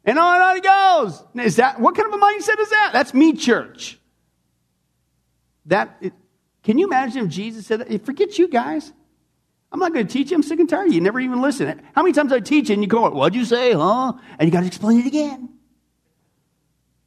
And 0.06 0.20
on 0.20 0.36
and 0.36 0.44
on 0.44 0.58
it 0.58 0.64
goes. 0.64 1.44
Is 1.44 1.56
that 1.56 1.80
what 1.80 1.96
kind 1.96 2.08
of 2.08 2.22
a 2.22 2.24
mindset 2.24 2.60
is 2.60 2.70
that? 2.70 2.92
That's 2.94 3.16
me, 3.16 3.34
church. 3.34 3.98
That, 5.66 5.98
it, 6.02 6.14
can 6.64 6.78
you 6.78 6.88
imagine 6.88 7.26
if 7.26 7.30
Jesus 7.30 7.68
said 7.68 7.80
that? 7.80 8.06
Forget 8.06 8.38
you 8.38 8.48
guys. 8.48 8.92
I'm 9.72 9.80
not 9.80 9.94
going 9.94 10.06
to 10.06 10.12
teach 10.12 10.32
you. 10.32 10.38
I'm 10.38 10.44
sick 10.44 10.60
and 10.60 10.68
tired. 10.68 10.92
You 10.92 11.00
never 11.00 11.20
even 11.20 11.42
listen. 11.42 11.82
How 11.96 12.04
many 12.04 12.14
times 12.14 12.34
I 12.34 12.40
teach 12.40 12.70
you 12.70 12.74
and 12.74 12.84
you 12.84 12.90
go, 12.90 13.10
what'd 13.10 13.36
you 13.36 13.46
say, 13.46 13.72
huh? 13.72 14.14
And 14.38 14.48
you 14.48 14.52
got 14.52 14.62
to 14.62 14.68
explain 14.68 15.00
it 15.00 15.06
again. 15.06 15.50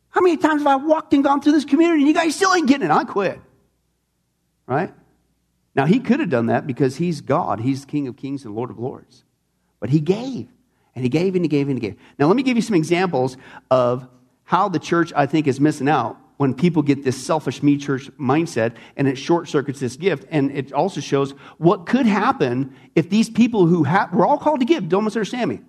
How 0.08 0.20
many 0.20 0.36
times 0.36 0.62
have 0.62 0.66
I 0.66 0.76
walked 0.76 1.12
and 1.12 1.22
gone 1.22 1.42
through 1.42 1.52
this 1.52 1.64
community 1.64 2.00
and 2.00 2.08
you 2.08 2.14
guys 2.14 2.36
still 2.36 2.54
ain't 2.54 2.68
getting 2.68 2.86
it? 2.86 2.90
I 2.90 3.04
quit. 3.04 3.40
Right? 4.66 4.94
Now, 5.74 5.86
he 5.86 5.98
could 5.98 6.20
have 6.20 6.30
done 6.30 6.46
that 6.46 6.66
because 6.66 6.96
he's 6.96 7.20
God. 7.20 7.60
He's 7.60 7.84
King 7.84 8.06
of 8.08 8.16
kings 8.16 8.44
and 8.44 8.54
Lord 8.54 8.70
of 8.70 8.78
lords. 8.78 9.24
But 9.80 9.90
he 9.90 10.00
gave, 10.00 10.48
and 10.94 11.02
he 11.02 11.08
gave, 11.08 11.34
and 11.34 11.44
he 11.44 11.48
gave, 11.48 11.68
and 11.68 11.76
he 11.76 11.80
gave. 11.80 11.98
Now, 12.18 12.28
let 12.28 12.36
me 12.36 12.42
give 12.42 12.56
you 12.56 12.62
some 12.62 12.76
examples 12.76 13.36
of 13.70 14.08
how 14.44 14.68
the 14.68 14.78
church, 14.78 15.12
I 15.14 15.26
think, 15.26 15.46
is 15.46 15.60
missing 15.60 15.88
out 15.88 16.16
when 16.36 16.54
people 16.54 16.82
get 16.82 17.04
this 17.04 17.22
selfish 17.22 17.62
me 17.62 17.76
church 17.76 18.10
mindset 18.18 18.74
and 18.96 19.06
it 19.06 19.16
short 19.16 19.48
circuits 19.48 19.80
this 19.80 19.96
gift. 19.96 20.26
And 20.30 20.50
it 20.50 20.72
also 20.72 21.00
shows 21.00 21.32
what 21.58 21.86
could 21.86 22.06
happen 22.06 22.74
if 22.94 23.08
these 23.08 23.30
people 23.30 23.66
who 23.66 23.84
have, 23.84 24.12
we're 24.12 24.26
all 24.26 24.38
called 24.38 24.60
to 24.60 24.66
give, 24.66 24.88
don't 24.88 25.04
misunderstand 25.04 25.50
me. 25.50 25.60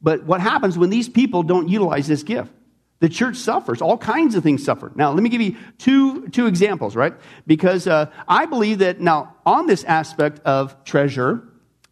But 0.00 0.24
what 0.24 0.40
happens 0.40 0.78
when 0.78 0.90
these 0.90 1.08
people 1.08 1.42
don't 1.42 1.68
utilize 1.68 2.06
this 2.06 2.22
gift? 2.22 2.52
The 3.00 3.08
church 3.08 3.36
suffers. 3.36 3.80
All 3.80 3.96
kinds 3.96 4.34
of 4.34 4.42
things 4.42 4.64
suffer. 4.64 4.90
Now, 4.94 5.12
let 5.12 5.22
me 5.22 5.28
give 5.28 5.40
you 5.40 5.56
two, 5.78 6.28
two 6.28 6.46
examples, 6.46 6.96
right? 6.96 7.14
Because 7.46 7.86
uh, 7.86 8.10
I 8.26 8.46
believe 8.46 8.78
that 8.78 9.00
now, 9.00 9.36
on 9.46 9.66
this 9.66 9.84
aspect 9.84 10.40
of 10.40 10.84
treasure, 10.84 11.42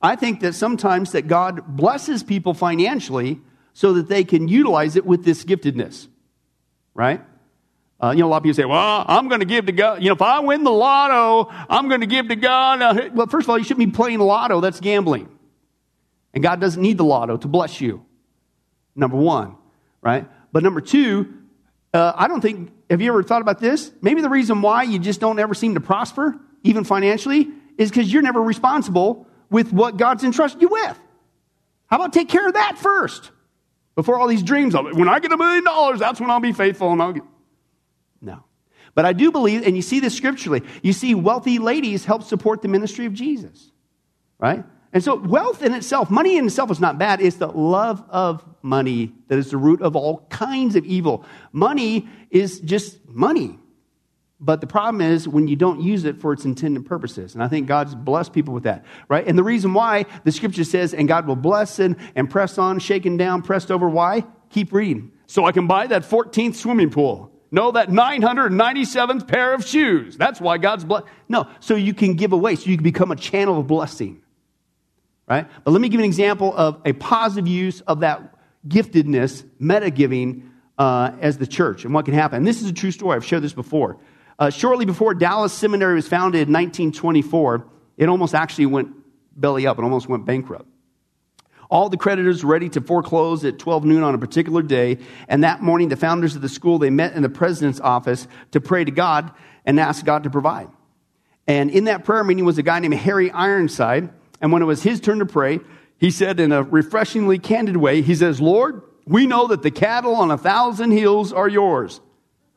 I 0.02 0.16
think 0.16 0.40
that 0.40 0.54
sometimes 0.54 1.12
that 1.12 1.28
God 1.28 1.76
blesses 1.76 2.22
people 2.22 2.54
financially 2.54 3.40
so 3.72 3.92
that 3.94 4.08
they 4.08 4.24
can 4.24 4.48
utilize 4.48 4.96
it 4.96 5.06
with 5.06 5.24
this 5.24 5.44
giftedness, 5.44 6.08
right? 6.94 7.22
Uh, 8.02 8.10
you 8.10 8.20
know, 8.20 8.26
a 8.26 8.28
lot 8.28 8.38
of 8.38 8.42
people 8.42 8.54
say, 8.54 8.66
well, 8.66 9.04
I'm 9.08 9.28
going 9.28 9.40
to 9.40 9.46
give 9.46 9.66
to 9.66 9.72
God. 9.72 10.02
You 10.02 10.08
know, 10.08 10.14
if 10.14 10.22
I 10.22 10.40
win 10.40 10.64
the 10.64 10.70
lotto, 10.70 11.50
I'm 11.68 11.88
going 11.88 12.02
to 12.02 12.06
give 12.06 12.28
to 12.28 12.36
God. 12.36 12.82
Uh, 12.82 13.08
well, 13.14 13.26
first 13.26 13.46
of 13.46 13.50
all, 13.50 13.58
you 13.58 13.64
shouldn't 13.64 13.90
be 13.90 13.96
playing 13.96 14.18
lotto. 14.18 14.60
That's 14.60 14.80
gambling. 14.80 15.28
And 16.34 16.42
God 16.42 16.60
doesn't 16.60 16.82
need 16.82 16.98
the 16.98 17.04
lotto 17.04 17.38
to 17.38 17.48
bless 17.48 17.80
you. 17.80 18.04
Number 18.94 19.16
one, 19.16 19.56
right? 20.02 20.28
But 20.52 20.62
number 20.62 20.82
two, 20.82 21.32
uh, 21.94 22.12
I 22.14 22.28
don't 22.28 22.42
think, 22.42 22.70
have 22.90 23.00
you 23.00 23.08
ever 23.08 23.22
thought 23.22 23.40
about 23.40 23.60
this? 23.60 23.90
Maybe 24.02 24.20
the 24.20 24.28
reason 24.28 24.60
why 24.60 24.82
you 24.82 24.98
just 24.98 25.20
don't 25.20 25.38
ever 25.38 25.54
seem 25.54 25.74
to 25.74 25.80
prosper, 25.80 26.38
even 26.62 26.84
financially, 26.84 27.48
is 27.78 27.90
because 27.90 28.12
you're 28.12 28.22
never 28.22 28.42
responsible 28.42 29.26
with 29.48 29.72
what 29.72 29.96
God's 29.96 30.24
entrusted 30.24 30.60
you 30.60 30.68
with. 30.68 31.00
How 31.86 31.96
about 31.96 32.12
take 32.12 32.28
care 32.28 32.46
of 32.46 32.54
that 32.54 32.76
first 32.78 33.30
before 33.94 34.18
all 34.18 34.26
these 34.28 34.42
dreams 34.42 34.74
of 34.74 34.86
it? 34.86 34.94
When 34.94 35.08
I 35.08 35.18
get 35.20 35.32
a 35.32 35.36
million 35.36 35.64
dollars, 35.64 36.00
that's 36.00 36.20
when 36.20 36.30
I'll 36.30 36.40
be 36.40 36.52
faithful 36.52 36.92
and 36.92 37.00
I'll 37.00 37.12
get. 37.14 37.22
But 38.96 39.04
I 39.04 39.12
do 39.12 39.30
believe, 39.30 39.64
and 39.64 39.76
you 39.76 39.82
see 39.82 40.00
this 40.00 40.16
scripturally, 40.16 40.62
you 40.82 40.94
see 40.94 41.14
wealthy 41.14 41.58
ladies 41.58 42.06
help 42.06 42.22
support 42.22 42.62
the 42.62 42.68
ministry 42.68 43.04
of 43.04 43.12
Jesus, 43.12 43.70
right? 44.38 44.64
And 44.94 45.04
so, 45.04 45.16
wealth 45.16 45.62
in 45.62 45.74
itself, 45.74 46.10
money 46.10 46.38
in 46.38 46.46
itself 46.46 46.70
is 46.70 46.80
not 46.80 46.98
bad. 46.98 47.20
It's 47.20 47.36
the 47.36 47.48
love 47.48 48.02
of 48.08 48.42
money 48.62 49.12
that 49.28 49.38
is 49.38 49.50
the 49.50 49.58
root 49.58 49.82
of 49.82 49.96
all 49.96 50.26
kinds 50.30 50.76
of 50.76 50.86
evil. 50.86 51.26
Money 51.52 52.08
is 52.30 52.58
just 52.60 53.06
money. 53.06 53.58
But 54.40 54.62
the 54.62 54.66
problem 54.66 55.02
is 55.02 55.28
when 55.28 55.46
you 55.46 55.56
don't 55.56 55.82
use 55.82 56.06
it 56.06 56.18
for 56.18 56.32
its 56.32 56.46
intended 56.46 56.86
purposes. 56.86 57.34
And 57.34 57.42
I 57.42 57.48
think 57.48 57.66
God's 57.66 57.94
blessed 57.94 58.32
people 58.32 58.54
with 58.54 58.62
that, 58.62 58.86
right? 59.10 59.26
And 59.26 59.36
the 59.36 59.44
reason 59.44 59.74
why 59.74 60.06
the 60.24 60.32
scripture 60.32 60.64
says, 60.64 60.94
and 60.94 61.06
God 61.06 61.26
will 61.26 61.36
bless 61.36 61.78
and, 61.78 61.96
and 62.14 62.30
press 62.30 62.56
on, 62.56 62.78
shaken 62.78 63.18
down, 63.18 63.42
pressed 63.42 63.70
over. 63.70 63.90
Why? 63.90 64.24
Keep 64.48 64.72
reading. 64.72 65.12
So 65.26 65.44
I 65.44 65.52
can 65.52 65.66
buy 65.66 65.86
that 65.88 66.02
14th 66.02 66.54
swimming 66.54 66.88
pool. 66.88 67.30
No, 67.50 67.70
that 67.70 67.88
997th 67.88 69.28
pair 69.28 69.54
of 69.54 69.64
shoes. 69.64 70.16
That's 70.16 70.40
why 70.40 70.58
God's 70.58 70.84
blessed. 70.84 71.06
No, 71.28 71.48
so 71.60 71.74
you 71.76 71.94
can 71.94 72.14
give 72.14 72.32
away, 72.32 72.56
so 72.56 72.68
you 72.68 72.76
can 72.76 72.84
become 72.84 73.12
a 73.12 73.16
channel 73.16 73.60
of 73.60 73.66
blessing, 73.66 74.22
right? 75.28 75.48
But 75.64 75.70
let 75.70 75.80
me 75.80 75.88
give 75.88 76.00
an 76.00 76.06
example 76.06 76.52
of 76.56 76.80
a 76.84 76.92
positive 76.92 77.48
use 77.48 77.80
of 77.82 78.00
that 78.00 78.34
giftedness, 78.66 79.44
meta 79.58 79.90
giving, 79.90 80.50
uh, 80.78 81.12
as 81.20 81.38
the 81.38 81.46
church 81.46 81.84
and 81.84 81.94
what 81.94 82.04
can 82.04 82.14
happen. 82.14 82.38
And 82.38 82.46
this 82.46 82.62
is 82.62 82.68
a 82.68 82.72
true 82.72 82.90
story. 82.90 83.16
I've 83.16 83.24
shared 83.24 83.42
this 83.42 83.54
before. 83.54 83.98
Uh, 84.38 84.50
shortly 84.50 84.84
before 84.84 85.14
Dallas 85.14 85.52
Seminary 85.52 85.94
was 85.94 86.08
founded 86.08 86.48
in 86.48 86.52
1924, 86.52 87.66
it 87.96 88.08
almost 88.08 88.34
actually 88.34 88.66
went 88.66 88.90
belly 89.34 89.66
up. 89.66 89.78
It 89.78 89.82
almost 89.82 90.08
went 90.08 90.26
bankrupt. 90.26 90.68
All 91.70 91.88
the 91.88 91.96
creditors 91.96 92.44
ready 92.44 92.68
to 92.70 92.80
foreclose 92.80 93.44
at 93.44 93.58
12 93.58 93.84
noon 93.84 94.02
on 94.02 94.14
a 94.14 94.18
particular 94.18 94.62
day. 94.62 94.98
And 95.28 95.44
that 95.44 95.62
morning, 95.62 95.88
the 95.88 95.96
founders 95.96 96.36
of 96.36 96.42
the 96.42 96.48
school, 96.48 96.78
they 96.78 96.90
met 96.90 97.14
in 97.14 97.22
the 97.22 97.28
president's 97.28 97.80
office 97.80 98.28
to 98.52 98.60
pray 98.60 98.84
to 98.84 98.90
God 98.90 99.32
and 99.64 99.80
ask 99.80 100.04
God 100.04 100.22
to 100.24 100.30
provide. 100.30 100.68
And 101.46 101.70
in 101.70 101.84
that 101.84 102.04
prayer 102.04 102.24
meeting 102.24 102.44
was 102.44 102.58
a 102.58 102.62
guy 102.62 102.78
named 102.78 102.94
Harry 102.94 103.30
Ironside. 103.30 104.10
And 104.40 104.52
when 104.52 104.62
it 104.62 104.66
was 104.66 104.82
his 104.82 105.00
turn 105.00 105.18
to 105.20 105.26
pray, 105.26 105.60
he 105.98 106.10
said 106.10 106.40
in 106.40 106.52
a 106.52 106.62
refreshingly 106.62 107.38
candid 107.38 107.76
way, 107.76 108.02
he 108.02 108.14
says, 108.14 108.40
Lord, 108.40 108.82
we 109.06 109.26
know 109.26 109.46
that 109.48 109.62
the 109.62 109.70
cattle 109.70 110.14
on 110.16 110.30
a 110.30 110.38
thousand 110.38 110.90
hills 110.90 111.32
are 111.32 111.48
yours. 111.48 112.00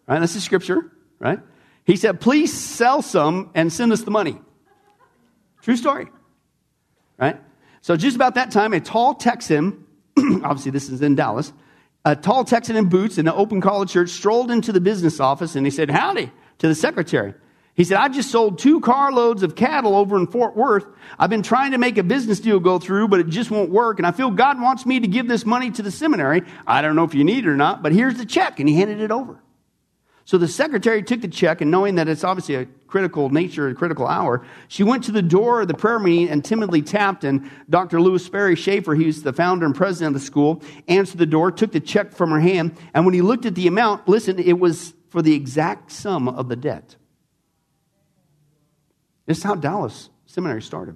Right? 0.07 0.19
That's 0.19 0.33
the 0.33 0.41
scripture, 0.41 0.91
right? 1.19 1.39
He 1.85 1.95
said, 1.95 2.19
please 2.19 2.51
sell 2.51 3.01
some 3.01 3.51
and 3.53 3.71
send 3.71 3.91
us 3.91 4.01
the 4.01 4.11
money. 4.11 4.39
True 5.61 5.75
story. 5.75 6.07
Right? 7.17 7.39
So 7.81 7.95
just 7.95 8.15
about 8.15 8.35
that 8.35 8.51
time, 8.51 8.73
a 8.73 8.79
tall 8.79 9.15
Texan, 9.15 9.85
obviously 10.17 10.71
this 10.71 10.89
is 10.89 11.01
in 11.01 11.15
Dallas, 11.15 11.53
a 12.05 12.15
tall 12.15 12.43
Texan 12.43 12.75
in 12.75 12.89
boots 12.89 13.17
in 13.17 13.27
an 13.27 13.33
open 13.35 13.61
collar 13.61 13.85
church 13.85 14.09
strolled 14.09 14.51
into 14.51 14.71
the 14.71 14.81
business 14.81 15.19
office 15.19 15.55
and 15.55 15.65
he 15.65 15.71
said, 15.71 15.89
howdy, 15.89 16.31
to 16.59 16.67
the 16.67 16.75
secretary. 16.75 17.33
He 17.79 17.85
said, 17.85 17.97
I 17.97 18.09
just 18.09 18.29
sold 18.29 18.59
two 18.59 18.81
carloads 18.81 19.41
of 19.41 19.55
cattle 19.55 19.95
over 19.95 20.17
in 20.17 20.27
Fort 20.27 20.57
Worth. 20.57 20.85
I've 21.17 21.29
been 21.29 21.43
trying 21.43 21.71
to 21.71 21.77
make 21.77 21.97
a 21.97 22.03
business 22.03 22.41
deal 22.41 22.59
go 22.59 22.77
through, 22.77 23.07
but 23.07 23.21
it 23.21 23.29
just 23.29 23.51
won't 23.51 23.69
work. 23.69 23.99
And 23.99 24.05
I 24.05 24.11
feel 24.11 24.31
God 24.31 24.61
wants 24.61 24.85
me 24.85 24.99
to 24.99 25.07
give 25.07 25.29
this 25.29 25.45
money 25.45 25.71
to 25.71 25.81
the 25.81 25.89
seminary. 25.89 26.41
I 26.67 26.81
don't 26.81 26.97
know 26.97 27.05
if 27.05 27.13
you 27.13 27.23
need 27.23 27.45
it 27.45 27.47
or 27.47 27.55
not, 27.55 27.81
but 27.81 27.93
here's 27.93 28.15
the 28.15 28.25
check. 28.25 28.59
And 28.59 28.67
he 28.67 28.75
handed 28.75 28.99
it 28.99 29.11
over. 29.11 29.41
So 30.29 30.37
the 30.37 30.47
secretary 30.47 31.01
took 31.01 31.21
the 31.21 31.27
check, 31.27 31.59
and 31.59 31.71
knowing 31.71 31.95
that 31.95 32.07
it's 32.07 32.23
obviously 32.23 32.53
a 32.53 32.67
critical 32.85 33.31
nature, 33.31 33.67
a 33.67 33.73
critical 33.73 34.05
hour, 34.05 34.45
she 34.67 34.83
went 34.83 35.03
to 35.05 35.11
the 35.11 35.23
door 35.23 35.61
of 35.61 35.67
the 35.67 35.73
prayer 35.73 35.97
meeting 35.97 36.29
and 36.29 36.45
timidly 36.45 36.83
tapped. 36.83 37.23
And 37.23 37.49
Dr. 37.67 37.99
Lewis 37.99 38.23
Sperry 38.23 38.55
Chafer, 38.55 38.93
he's 38.93 39.23
the 39.23 39.33
founder 39.33 39.65
and 39.65 39.73
president 39.73 40.15
of 40.15 40.21
the 40.21 40.25
school, 40.27 40.61
answered 40.87 41.17
the 41.17 41.25
door, 41.25 41.51
took 41.51 41.71
the 41.71 41.79
check 41.79 42.11
from 42.11 42.29
her 42.29 42.39
hand, 42.39 42.77
and 42.93 43.05
when 43.05 43.15
he 43.15 43.23
looked 43.23 43.47
at 43.47 43.55
the 43.55 43.65
amount, 43.65 44.07
listen, 44.07 44.37
it 44.37 44.59
was 44.59 44.93
for 45.09 45.23
the 45.23 45.33
exact 45.33 45.91
sum 45.91 46.27
of 46.27 46.47
the 46.47 46.55
debt. 46.55 46.95
This 49.25 49.39
is 49.39 49.43
how 49.43 49.55
Dallas 49.55 50.11
Seminary 50.27 50.61
started. 50.61 50.95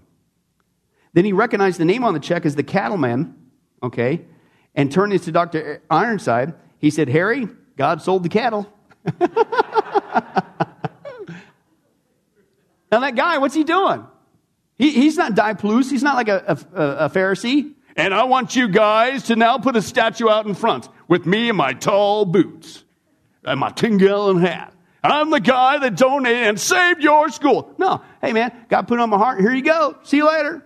Then 1.14 1.26
he 1.26 1.34
recognized 1.34 1.80
the 1.80 1.86
name 1.86 2.04
on 2.04 2.14
the 2.14 2.20
check 2.20 2.46
as 2.46 2.54
the 2.54 2.62
cattleman, 2.62 3.34
okay, 3.82 4.26
and 4.76 4.92
turned 4.92 5.20
to 5.20 5.32
Dr. 5.32 5.82
Ironside. 5.90 6.54
He 6.78 6.92
said, 6.92 7.10
Harry, 7.10 7.48
God 7.78 8.00
sold 8.04 8.22
the 8.22 8.30
cattle. 8.30 8.72
now, 12.92 13.00
that 13.00 13.16
guy, 13.16 13.38
what's 13.38 13.56
he 13.56 13.64
doing? 13.64 14.06
He, 14.76 14.92
he's 14.92 15.18
not 15.18 15.34
Diplus. 15.34 15.90
He's 15.90 16.04
not 16.04 16.16
like 16.16 16.30
a, 16.30 16.58
a, 16.74 16.82
a 16.82 17.10
Pharisee. 17.10 17.74
And 17.96 18.14
I 18.14 18.24
want 18.24 18.56
you 18.56 18.68
guys 18.68 19.24
to 19.24 19.36
now 19.36 19.58
put 19.58 19.76
a 19.76 19.82
statue 19.82 20.30
out 20.30 20.48
in 20.48 20.56
front 20.56 20.90
with 21.08 21.26
me 21.26 21.50
and 21.50 21.58
my 21.58 21.74
tall 21.74 22.26
boots 22.26 22.84
and 23.44 23.60
my 23.60 23.70
10 23.70 23.98
gallon 23.98 24.42
hat. 24.42 24.74
I'm 25.04 25.30
the 25.30 25.42
guy 25.42 25.80
that 25.80 25.98
donated 25.98 26.48
and 26.48 26.60
saved 26.60 27.04
your 27.04 27.30
school. 27.30 27.76
No, 27.78 28.02
hey 28.22 28.32
man, 28.32 28.52
God 28.70 28.88
put 28.88 29.00
it 29.00 29.02
on 29.02 29.10
my 29.10 29.18
heart. 29.18 29.42
Here 29.42 29.54
you 29.54 29.62
go. 29.62 29.98
See 30.04 30.18
you 30.18 30.28
later. 30.28 30.66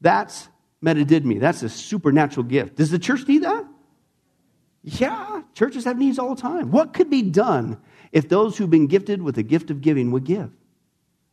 That's 0.00 0.48
me. 0.80 1.38
That's 1.38 1.62
a 1.62 1.68
supernatural 1.68 2.44
gift. 2.44 2.76
Does 2.76 2.90
the 2.90 2.98
church 2.98 3.28
need 3.28 3.44
that? 3.44 3.64
Yeah, 4.82 5.42
churches 5.54 5.84
have 5.84 5.96
needs 5.96 6.18
all 6.18 6.34
the 6.34 6.40
time. 6.40 6.70
What 6.70 6.92
could 6.92 7.08
be 7.08 7.22
done 7.22 7.78
if 8.10 8.28
those 8.28 8.56
who've 8.56 8.70
been 8.70 8.88
gifted 8.88 9.22
with 9.22 9.36
the 9.36 9.42
gift 9.42 9.70
of 9.70 9.80
giving 9.80 10.10
would 10.10 10.24
give? 10.24 10.50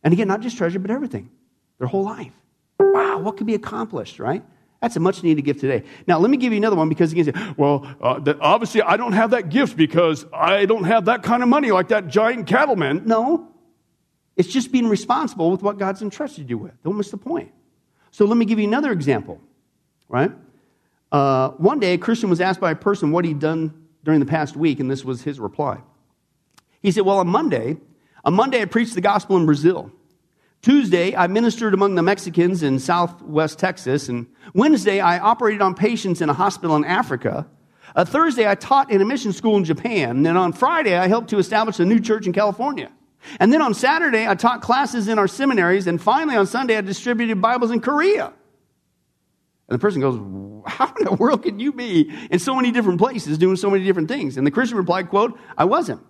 And 0.02 0.12
again, 0.12 0.28
not 0.28 0.40
just 0.40 0.56
treasure, 0.56 0.78
but 0.78 0.90
everything, 0.90 1.30
their 1.78 1.88
whole 1.88 2.04
life. 2.04 2.32
Wow, 2.78 3.18
what 3.18 3.36
could 3.36 3.46
be 3.46 3.54
accomplished, 3.54 4.18
right? 4.18 4.44
That's 4.80 4.96
a 4.96 5.00
much 5.00 5.22
needed 5.22 5.42
gift 5.42 5.60
today. 5.60 5.84
Now, 6.06 6.18
let 6.18 6.30
me 6.30 6.38
give 6.38 6.52
you 6.52 6.58
another 6.58 6.76
one 6.76 6.88
because 6.88 7.12
you 7.12 7.22
can 7.22 7.34
say, 7.34 7.52
well, 7.56 7.86
uh, 8.00 8.34
obviously 8.40 8.80
I 8.80 8.96
don't 8.96 9.12
have 9.12 9.32
that 9.32 9.50
gift 9.50 9.76
because 9.76 10.24
I 10.32 10.64
don't 10.64 10.84
have 10.84 11.04
that 11.04 11.22
kind 11.22 11.42
of 11.42 11.48
money 11.50 11.70
like 11.70 11.88
that 11.88 12.08
giant 12.08 12.46
cattleman. 12.46 13.02
No, 13.04 13.48
it's 14.36 14.48
just 14.48 14.72
being 14.72 14.88
responsible 14.88 15.50
with 15.50 15.62
what 15.62 15.76
God's 15.76 16.00
entrusted 16.00 16.48
you 16.48 16.56
with. 16.56 16.82
Don't 16.82 16.96
miss 16.96 17.10
the 17.10 17.18
point. 17.18 17.52
So 18.10 18.24
let 18.24 18.38
me 18.38 18.46
give 18.46 18.58
you 18.58 18.66
another 18.66 18.90
example, 18.90 19.38
right? 20.08 20.32
Uh, 21.12 21.50
one 21.50 21.80
day, 21.80 21.94
a 21.94 21.98
Christian 21.98 22.30
was 22.30 22.40
asked 22.40 22.60
by 22.60 22.70
a 22.70 22.76
person 22.76 23.10
what 23.10 23.24
he'd 23.24 23.40
done 23.40 23.88
during 24.04 24.20
the 24.20 24.26
past 24.26 24.56
week, 24.56 24.80
and 24.80 24.90
this 24.90 25.04
was 25.04 25.22
his 25.22 25.40
reply. 25.40 25.80
He 26.82 26.90
said, 26.92 27.04
Well, 27.04 27.18
on 27.18 27.28
Monday, 27.28 27.76
on 28.24 28.34
Monday, 28.34 28.62
I 28.62 28.64
preached 28.66 28.94
the 28.94 29.00
gospel 29.00 29.36
in 29.36 29.46
Brazil. 29.46 29.90
Tuesday, 30.62 31.16
I 31.16 31.26
ministered 31.26 31.72
among 31.72 31.94
the 31.94 32.02
Mexicans 32.02 32.62
in 32.62 32.78
southwest 32.78 33.58
Texas. 33.58 34.10
And 34.10 34.26
Wednesday, 34.52 35.00
I 35.00 35.18
operated 35.18 35.62
on 35.62 35.74
patients 35.74 36.20
in 36.20 36.28
a 36.28 36.34
hospital 36.34 36.76
in 36.76 36.84
Africa. 36.84 37.46
Uh, 37.96 38.04
Thursday, 38.04 38.46
I 38.46 38.54
taught 38.56 38.90
in 38.90 39.00
a 39.00 39.04
mission 39.06 39.32
school 39.32 39.56
in 39.56 39.64
Japan. 39.64 40.10
And 40.10 40.26
then 40.26 40.36
on 40.36 40.52
Friday, 40.52 40.96
I 40.96 41.08
helped 41.08 41.30
to 41.30 41.38
establish 41.38 41.80
a 41.80 41.86
new 41.86 41.98
church 41.98 42.26
in 42.26 42.34
California. 42.34 42.92
And 43.38 43.52
then 43.52 43.62
on 43.62 43.72
Saturday, 43.72 44.28
I 44.28 44.34
taught 44.34 44.60
classes 44.60 45.08
in 45.08 45.18
our 45.18 45.28
seminaries. 45.28 45.86
And 45.86 46.00
finally, 46.00 46.36
on 46.36 46.46
Sunday, 46.46 46.76
I 46.76 46.82
distributed 46.82 47.40
Bibles 47.40 47.70
in 47.70 47.80
Korea. 47.80 48.32
And 49.70 49.78
the 49.78 49.80
person 49.80 50.00
goes, 50.00 50.16
How 50.66 50.92
in 50.98 51.04
the 51.04 51.12
world 51.12 51.44
can 51.44 51.60
you 51.60 51.72
be 51.72 52.12
in 52.30 52.40
so 52.40 52.56
many 52.56 52.72
different 52.72 52.98
places 52.98 53.38
doing 53.38 53.56
so 53.56 53.70
many 53.70 53.84
different 53.84 54.08
things? 54.08 54.36
And 54.36 54.44
the 54.46 54.50
Christian 54.50 54.76
replied, 54.76 55.08
quote, 55.08 55.38
I 55.56 55.64
wasn't. 55.64 56.02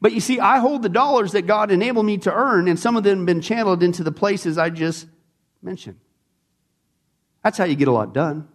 But 0.00 0.12
you 0.12 0.20
see, 0.20 0.38
I 0.38 0.60
hold 0.60 0.82
the 0.82 0.88
dollars 0.88 1.32
that 1.32 1.42
God 1.42 1.72
enabled 1.72 2.06
me 2.06 2.18
to 2.18 2.32
earn, 2.32 2.68
and 2.68 2.78
some 2.78 2.96
of 2.96 3.02
them 3.02 3.18
have 3.18 3.26
been 3.26 3.40
channeled 3.40 3.82
into 3.82 4.04
the 4.04 4.12
places 4.12 4.56
I 4.56 4.70
just 4.70 5.08
mentioned. 5.60 5.98
That's 7.42 7.58
how 7.58 7.64
you 7.64 7.74
get 7.74 7.88
a 7.88 7.92
lot 7.92 8.14
done. 8.14 8.46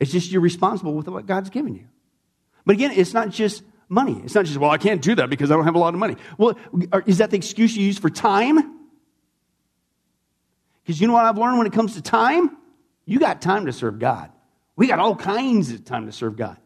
It's 0.00 0.10
just 0.10 0.32
you're 0.32 0.40
responsible 0.40 0.94
with 0.94 1.06
what 1.06 1.26
God's 1.26 1.48
given 1.48 1.76
you. 1.76 1.86
But 2.66 2.74
again, 2.74 2.90
it's 2.90 3.14
not 3.14 3.30
just 3.30 3.62
money. 3.88 4.20
It's 4.24 4.34
not 4.34 4.46
just, 4.46 4.58
well, 4.58 4.70
I 4.70 4.78
can't 4.78 5.00
do 5.00 5.14
that 5.14 5.30
because 5.30 5.52
I 5.52 5.54
don't 5.54 5.64
have 5.64 5.76
a 5.76 5.78
lot 5.78 5.94
of 5.94 6.00
money. 6.00 6.16
Well, 6.38 6.56
is 7.06 7.18
that 7.18 7.30
the 7.30 7.36
excuse 7.36 7.76
you 7.76 7.86
use 7.86 7.98
for 7.98 8.10
time? 8.10 8.80
Because 10.82 11.00
you 11.00 11.06
know 11.06 11.12
what 11.12 11.24
I've 11.24 11.38
learned 11.38 11.58
when 11.58 11.68
it 11.68 11.72
comes 11.72 11.94
to 11.94 12.02
time? 12.02 12.56
You 13.04 13.18
got 13.18 13.42
time 13.42 13.66
to 13.66 13.72
serve 13.72 13.98
God. 13.98 14.30
We 14.76 14.86
got 14.86 14.98
all 14.98 15.16
kinds 15.16 15.70
of 15.70 15.84
time 15.84 16.06
to 16.06 16.12
serve 16.12 16.36
God. 16.36 16.56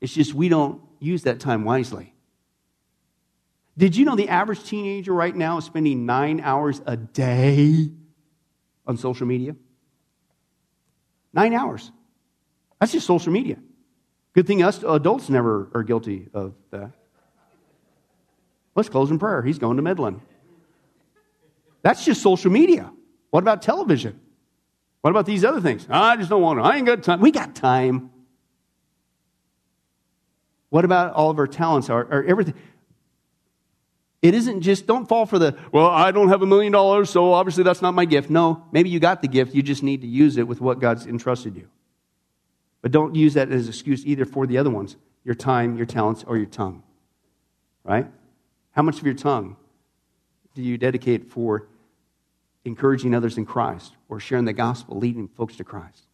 It's 0.00 0.12
just 0.12 0.34
we 0.34 0.48
don't 0.48 0.80
use 1.00 1.22
that 1.22 1.40
time 1.40 1.64
wisely. 1.64 2.14
Did 3.76 3.96
you 3.96 4.04
know 4.04 4.14
the 4.14 4.28
average 4.28 4.62
teenager 4.64 5.12
right 5.12 5.34
now 5.34 5.58
is 5.58 5.64
spending 5.64 6.06
nine 6.06 6.40
hours 6.40 6.80
a 6.86 6.96
day 6.96 7.90
on 8.86 8.96
social 8.96 9.26
media? 9.26 9.56
Nine 11.32 11.54
hours. 11.54 11.90
That's 12.78 12.92
just 12.92 13.06
social 13.06 13.32
media. 13.32 13.56
Good 14.34 14.46
thing 14.46 14.62
us 14.62 14.82
adults 14.82 15.28
never 15.28 15.70
are 15.74 15.82
guilty 15.82 16.28
of 16.34 16.54
that. 16.70 16.92
Let's 18.74 18.88
close 18.88 19.10
in 19.10 19.18
prayer. 19.18 19.42
He's 19.42 19.58
going 19.58 19.76
to 19.76 19.82
Midland. 19.82 20.20
That's 21.82 22.04
just 22.04 22.22
social 22.22 22.50
media. 22.50 22.92
What 23.30 23.42
about 23.42 23.62
television? 23.62 24.20
What 25.04 25.10
about 25.10 25.26
these 25.26 25.44
other 25.44 25.60
things? 25.60 25.86
I 25.90 26.16
just 26.16 26.30
don't 26.30 26.40
want 26.40 26.60
to. 26.60 26.62
I 26.62 26.76
ain't 26.76 26.86
got 26.86 27.02
time. 27.02 27.20
We 27.20 27.30
got 27.30 27.54
time. 27.54 28.08
What 30.70 30.86
about 30.86 31.12
all 31.12 31.28
of 31.28 31.38
our 31.38 31.46
talents, 31.46 31.90
our, 31.90 32.10
our 32.10 32.24
everything? 32.24 32.54
It 34.22 34.32
isn't 34.32 34.62
just, 34.62 34.86
don't 34.86 35.06
fall 35.06 35.26
for 35.26 35.38
the, 35.38 35.58
well, 35.72 35.88
I 35.88 36.10
don't 36.10 36.30
have 36.30 36.40
a 36.40 36.46
million 36.46 36.72
dollars, 36.72 37.10
so 37.10 37.34
obviously 37.34 37.64
that's 37.64 37.82
not 37.82 37.92
my 37.92 38.06
gift. 38.06 38.30
No, 38.30 38.64
maybe 38.72 38.88
you 38.88 38.98
got 38.98 39.20
the 39.20 39.28
gift, 39.28 39.54
you 39.54 39.62
just 39.62 39.82
need 39.82 40.00
to 40.00 40.06
use 40.06 40.38
it 40.38 40.48
with 40.48 40.62
what 40.62 40.80
God's 40.80 41.06
entrusted 41.06 41.54
you. 41.54 41.68
But 42.80 42.90
don't 42.90 43.14
use 43.14 43.34
that 43.34 43.52
as 43.52 43.64
an 43.64 43.68
excuse 43.68 44.06
either 44.06 44.24
for 44.24 44.46
the 44.46 44.56
other 44.56 44.70
ones 44.70 44.96
your 45.22 45.34
time, 45.34 45.76
your 45.76 45.84
talents, 45.84 46.24
or 46.26 46.38
your 46.38 46.46
tongue. 46.46 46.82
Right? 47.84 48.06
How 48.70 48.80
much 48.80 49.00
of 49.00 49.04
your 49.04 49.16
tongue 49.16 49.56
do 50.54 50.62
you 50.62 50.78
dedicate 50.78 51.30
for 51.30 51.68
encouraging 52.64 53.14
others 53.14 53.36
in 53.36 53.46
Christ 53.46 53.92
or 54.08 54.20
sharing 54.20 54.44
the 54.44 54.52
gospel, 54.52 54.98
leading 54.98 55.28
folks 55.28 55.56
to 55.56 55.64
Christ? 55.64 56.06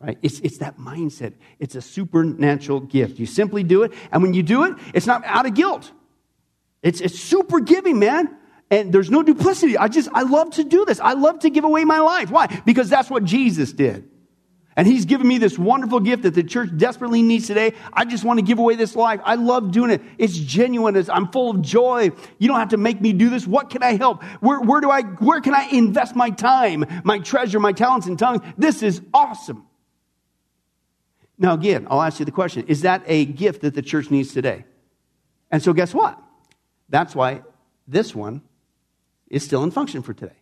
Right? 0.00 0.18
It's, 0.22 0.38
it's 0.40 0.58
that 0.58 0.78
mindset. 0.78 1.34
It's 1.58 1.74
a 1.74 1.82
supernatural 1.82 2.80
gift. 2.80 3.18
You 3.18 3.26
simply 3.26 3.64
do 3.64 3.82
it, 3.82 3.92
and 4.12 4.22
when 4.22 4.34
you 4.34 4.42
do 4.42 4.64
it, 4.64 4.74
it's 4.94 5.06
not 5.06 5.24
out 5.24 5.46
of 5.46 5.54
guilt. 5.54 5.90
It's, 6.82 7.00
it's 7.00 7.18
super 7.18 7.60
giving, 7.60 7.98
man. 7.98 8.36
And 8.70 8.92
there's 8.92 9.10
no 9.10 9.22
duplicity. 9.22 9.78
I 9.78 9.88
just, 9.88 10.08
I 10.12 10.22
love 10.22 10.50
to 10.52 10.64
do 10.64 10.84
this. 10.84 11.00
I 11.00 11.14
love 11.14 11.40
to 11.40 11.50
give 11.50 11.64
away 11.64 11.84
my 11.84 12.00
life. 12.00 12.30
Why? 12.30 12.46
Because 12.64 12.88
that's 12.90 13.08
what 13.10 13.24
Jesus 13.24 13.72
did. 13.72 14.08
And 14.78 14.86
he's 14.86 15.06
given 15.06 15.26
me 15.26 15.38
this 15.38 15.58
wonderful 15.58 15.98
gift 15.98 16.22
that 16.22 16.34
the 16.34 16.44
church 16.44 16.70
desperately 16.76 17.20
needs 17.20 17.48
today. 17.48 17.72
I 17.92 18.04
just 18.04 18.22
want 18.22 18.38
to 18.38 18.44
give 18.44 18.60
away 18.60 18.76
this 18.76 18.94
life. 18.94 19.20
I 19.24 19.34
love 19.34 19.72
doing 19.72 19.90
it. 19.90 20.00
It's 20.18 20.38
genuine. 20.38 20.94
It's, 20.94 21.08
I'm 21.08 21.32
full 21.32 21.50
of 21.50 21.62
joy. 21.62 22.12
You 22.38 22.46
don't 22.46 22.60
have 22.60 22.68
to 22.68 22.76
make 22.76 23.00
me 23.00 23.12
do 23.12 23.28
this. 23.28 23.44
What 23.44 23.70
can 23.70 23.82
I 23.82 23.96
help? 23.96 24.22
Where, 24.40 24.60
where 24.60 24.80
do 24.80 24.88
I, 24.88 25.02
where 25.02 25.40
can 25.40 25.52
I 25.52 25.64
invest 25.72 26.14
my 26.14 26.30
time, 26.30 26.84
my 27.02 27.18
treasure, 27.18 27.58
my 27.58 27.72
talents 27.72 28.06
and 28.06 28.16
tongues? 28.16 28.40
This 28.56 28.84
is 28.84 29.02
awesome. 29.12 29.66
Now, 31.38 31.54
again, 31.54 31.88
I'll 31.90 32.00
ask 32.00 32.20
you 32.20 32.24
the 32.24 32.30
question 32.30 32.64
Is 32.68 32.82
that 32.82 33.02
a 33.08 33.24
gift 33.24 33.62
that 33.62 33.74
the 33.74 33.82
church 33.82 34.12
needs 34.12 34.32
today? 34.32 34.64
And 35.50 35.60
so, 35.60 35.72
guess 35.72 35.92
what? 35.92 36.22
That's 36.88 37.16
why 37.16 37.42
this 37.88 38.14
one 38.14 38.42
is 39.26 39.42
still 39.42 39.64
in 39.64 39.72
function 39.72 40.02
for 40.02 40.14
today. 40.14 40.36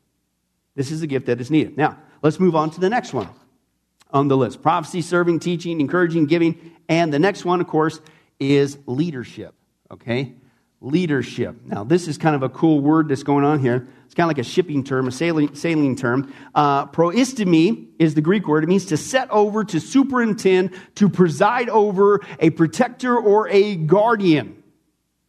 This 0.74 0.90
is 0.90 1.00
a 1.00 1.06
gift 1.06 1.24
that 1.24 1.40
is 1.40 1.50
needed. 1.50 1.78
Now, 1.78 1.98
let's 2.20 2.38
move 2.38 2.54
on 2.54 2.68
to 2.72 2.80
the 2.80 2.90
next 2.90 3.14
one 3.14 3.30
on 4.16 4.28
the 4.28 4.36
list 4.36 4.62
prophecy, 4.62 5.02
serving, 5.02 5.38
teaching, 5.40 5.80
encouraging, 5.80 6.26
giving. 6.26 6.72
And 6.88 7.12
the 7.12 7.18
next 7.18 7.44
one, 7.44 7.60
of 7.60 7.66
course, 7.66 8.00
is 8.40 8.78
leadership. 8.86 9.54
Okay? 9.90 10.34
Leadership. 10.80 11.56
Now, 11.64 11.84
this 11.84 12.08
is 12.08 12.16
kind 12.16 12.34
of 12.34 12.42
a 12.42 12.48
cool 12.48 12.80
word 12.80 13.08
that's 13.08 13.22
going 13.22 13.44
on 13.44 13.60
here. 13.60 13.86
It's 14.06 14.14
kind 14.14 14.24
of 14.24 14.36
like 14.36 14.44
a 14.44 14.48
shipping 14.48 14.84
term, 14.84 15.08
a 15.08 15.12
sailing, 15.12 15.54
sailing 15.54 15.96
term. 15.96 16.32
Uh, 16.54 16.86
proistemi 16.86 17.88
is 17.98 18.14
the 18.14 18.20
Greek 18.22 18.48
word. 18.48 18.64
It 18.64 18.68
means 18.68 18.86
to 18.86 18.96
set 18.96 19.30
over, 19.30 19.64
to 19.64 19.80
superintend, 19.80 20.70
to 20.94 21.08
preside 21.08 21.68
over, 21.68 22.20
a 22.38 22.50
protector 22.50 23.18
or 23.18 23.48
a 23.48 23.76
guardian. 23.76 24.62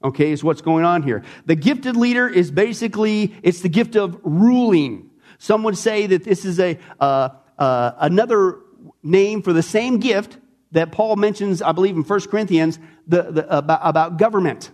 Okay, 0.03 0.31
is 0.31 0.43
what's 0.43 0.61
going 0.61 0.85
on 0.85 1.01
here. 1.03 1.23
The 1.45 1.55
gifted 1.55 1.95
leader 1.95 2.29
is 2.29 2.51
basically, 2.51 3.35
it's 3.41 3.61
the 3.61 3.69
gift 3.69 3.95
of 3.95 4.19
ruling. 4.23 5.09
Some 5.39 5.63
would 5.63 5.77
say 5.77 6.07
that 6.07 6.23
this 6.23 6.45
is 6.45 6.59
a, 6.59 6.77
uh, 6.99 7.29
uh, 7.57 7.91
another 7.99 8.59
name 9.03 9.41
for 9.41 9.53
the 9.53 9.63
same 9.63 9.99
gift 9.99 10.37
that 10.71 10.91
Paul 10.91 11.15
mentions, 11.15 11.61
I 11.61 11.71
believe, 11.71 11.95
in 11.95 12.03
1 12.03 12.19
Corinthians 12.21 12.79
the, 13.07 13.23
the, 13.23 13.57
about, 13.57 13.79
about 13.83 14.17
government, 14.17 14.71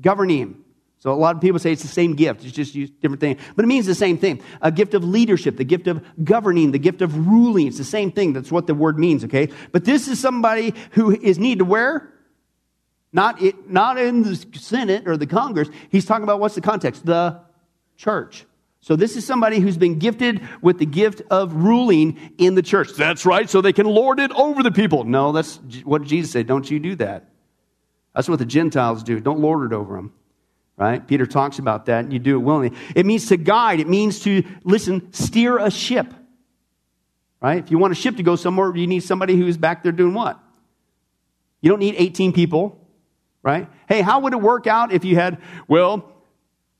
governing. 0.00 0.64
So 0.98 1.12
a 1.12 1.14
lot 1.14 1.36
of 1.36 1.42
people 1.42 1.58
say 1.58 1.70
it's 1.70 1.82
the 1.82 1.88
same 1.88 2.14
gift. 2.14 2.44
It's 2.44 2.54
just 2.54 2.74
used 2.74 2.98
different 3.00 3.20
thing. 3.20 3.36
But 3.54 3.66
it 3.66 3.68
means 3.68 3.84
the 3.84 3.94
same 3.94 4.16
thing. 4.16 4.40
A 4.62 4.72
gift 4.72 4.94
of 4.94 5.04
leadership, 5.04 5.58
the 5.58 5.64
gift 5.64 5.86
of 5.86 6.02
governing, 6.24 6.72
the 6.72 6.78
gift 6.78 7.02
of 7.02 7.26
ruling. 7.28 7.66
It's 7.66 7.76
the 7.76 7.84
same 7.84 8.10
thing. 8.10 8.32
That's 8.32 8.50
what 8.50 8.66
the 8.66 8.74
word 8.74 8.98
means, 8.98 9.24
okay? 9.24 9.50
But 9.70 9.84
this 9.84 10.08
is 10.08 10.18
somebody 10.18 10.72
who 10.92 11.10
is 11.14 11.38
needed 11.38 11.58
to 11.58 11.64
where? 11.66 12.10
Not, 13.12 13.42
it, 13.42 13.70
not 13.70 13.98
in 13.98 14.22
the 14.22 14.34
Senate 14.54 15.06
or 15.06 15.18
the 15.18 15.26
Congress. 15.26 15.68
He's 15.90 16.06
talking 16.06 16.24
about 16.24 16.40
what's 16.40 16.54
the 16.54 16.62
context? 16.62 17.04
The 17.04 17.40
church. 17.96 18.46
So 18.84 18.96
this 18.96 19.16
is 19.16 19.24
somebody 19.24 19.60
who's 19.60 19.78
been 19.78 19.98
gifted 19.98 20.46
with 20.60 20.78
the 20.78 20.84
gift 20.84 21.22
of 21.30 21.54
ruling 21.54 22.34
in 22.36 22.54
the 22.54 22.60
church. 22.60 22.92
That's 22.92 23.24
right, 23.24 23.48
so 23.48 23.62
they 23.62 23.72
can 23.72 23.86
lord 23.86 24.20
it 24.20 24.30
over 24.32 24.62
the 24.62 24.70
people. 24.70 25.04
No, 25.04 25.32
that's 25.32 25.58
what 25.84 26.02
Jesus 26.02 26.32
said. 26.32 26.46
Don't 26.46 26.70
you 26.70 26.78
do 26.78 26.94
that. 26.96 27.30
That's 28.14 28.28
what 28.28 28.38
the 28.38 28.44
Gentiles 28.44 29.02
do. 29.02 29.20
Don't 29.20 29.40
lord 29.40 29.72
it 29.72 29.74
over 29.74 29.96
them. 29.96 30.12
Right? 30.76 31.04
Peter 31.06 31.24
talks 31.24 31.58
about 31.58 31.86
that, 31.86 32.04
and 32.04 32.12
you 32.12 32.18
do 32.18 32.34
it 32.34 32.40
willingly. 32.40 32.76
It 32.94 33.06
means 33.06 33.24
to 33.28 33.38
guide. 33.38 33.80
It 33.80 33.88
means 33.88 34.20
to, 34.24 34.44
listen, 34.64 35.14
steer 35.14 35.56
a 35.56 35.70
ship. 35.70 36.12
Right? 37.40 37.64
If 37.64 37.70
you 37.70 37.78
want 37.78 37.92
a 37.92 37.96
ship 37.96 38.18
to 38.18 38.22
go 38.22 38.36
somewhere, 38.36 38.76
you 38.76 38.86
need 38.86 39.02
somebody 39.02 39.34
who's 39.34 39.56
back 39.56 39.82
there 39.82 39.92
doing 39.92 40.12
what? 40.12 40.38
You 41.62 41.70
don't 41.70 41.80
need 41.80 41.94
18 41.96 42.34
people. 42.34 42.86
Right? 43.42 43.66
Hey, 43.88 44.02
how 44.02 44.20
would 44.20 44.34
it 44.34 44.42
work 44.42 44.66
out 44.66 44.92
if 44.92 45.06
you 45.06 45.16
had, 45.16 45.40
well, 45.68 46.12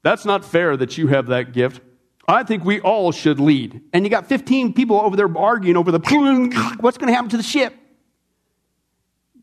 that's 0.02 0.26
not 0.26 0.44
fair 0.44 0.76
that 0.76 0.98
you 0.98 1.06
have 1.06 1.28
that 1.28 1.54
gift. 1.54 1.80
I 2.26 2.42
think 2.42 2.64
we 2.64 2.80
all 2.80 3.12
should 3.12 3.38
lead. 3.38 3.82
And 3.92 4.04
you 4.04 4.10
got 4.10 4.28
15 4.28 4.72
people 4.72 5.00
over 5.00 5.16
there 5.16 5.30
arguing 5.36 5.76
over 5.76 5.92
the 5.92 5.98
what's 6.80 6.98
going 6.98 7.08
to 7.08 7.14
happen 7.14 7.30
to 7.30 7.36
the 7.36 7.42
ship? 7.42 7.74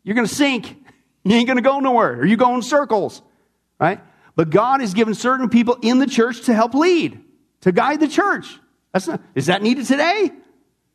You're 0.02 0.14
going 0.14 0.26
to 0.26 0.34
sink. 0.34 0.78
You 1.24 1.36
ain't 1.36 1.46
going 1.46 1.56
to 1.56 1.62
go 1.62 1.78
nowhere. 1.78 2.14
Or 2.18 2.26
you 2.26 2.36
go 2.36 2.52
in 2.56 2.62
circles, 2.62 3.22
right? 3.78 4.00
But 4.34 4.50
God 4.50 4.80
has 4.80 4.92
given 4.92 5.14
certain 5.14 5.48
people 5.48 5.78
in 5.80 6.00
the 6.00 6.06
church 6.08 6.46
to 6.46 6.52
help 6.52 6.74
lead, 6.74 7.20
to 7.60 7.70
guide 7.70 8.00
the 8.00 8.08
church. 8.08 8.58
That's 8.92 9.06
not, 9.06 9.20
is 9.36 9.46
that 9.46 9.62
needed 9.62 9.86
today? 9.86 10.32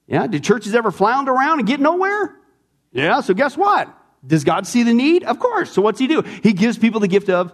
Yeah. 0.06 0.28
Did 0.28 0.43
churches 0.43 0.76
ever 0.76 0.91
flounder 0.91 1.32
around 1.32 1.60
and 1.60 1.67
get 1.67 1.80
nowhere? 1.80 2.36
Yeah. 2.91 3.21
So 3.21 3.34
guess 3.34 3.56
what? 3.56 3.88
Does 4.26 4.43
God 4.43 4.67
see 4.67 4.84
the 4.84 4.93
need? 4.93 5.23
Of 5.23 5.39
course. 5.39 5.71
So 5.71 5.82
what's 5.82 5.97
he 5.97 6.08
do? 6.08 6.23
He 6.43 6.52
gives 6.52 6.78
people 6.78 7.00
the 7.00 7.08
gift 7.08 7.30
of 7.30 7.54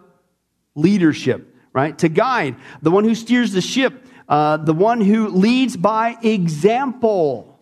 leadership, 0.74 1.56
right? 1.74 1.96
To 2.00 2.10
guide. 2.10 2.56
The 2.82 2.90
one 2.90 3.04
who 3.04 3.14
steers 3.14 3.52
the 3.52 3.62
ship 3.62 4.08
uh, 4.28 4.58
the 4.58 4.74
one 4.74 5.02
who 5.02 5.28
leads 5.30 5.78
by 5.78 6.18
example. 6.22 7.60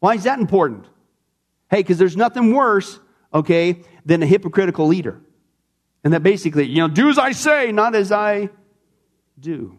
Why 0.00 0.14
is 0.14 0.24
that 0.24 0.38
important? 0.38 0.86
Hey, 1.70 1.78
because 1.78 1.98
there's 1.98 2.16
nothing 2.16 2.52
worse, 2.52 2.98
okay, 3.32 3.82
than 4.04 4.22
a 4.22 4.26
hypocritical 4.26 4.86
leader. 4.86 5.20
And 6.04 6.12
that 6.12 6.22
basically, 6.22 6.66
you 6.66 6.78
know, 6.78 6.88
do 6.88 7.08
as 7.08 7.18
I 7.18 7.32
say, 7.32 7.72
not 7.72 7.94
as 7.94 8.10
I 8.10 8.50
do. 9.38 9.76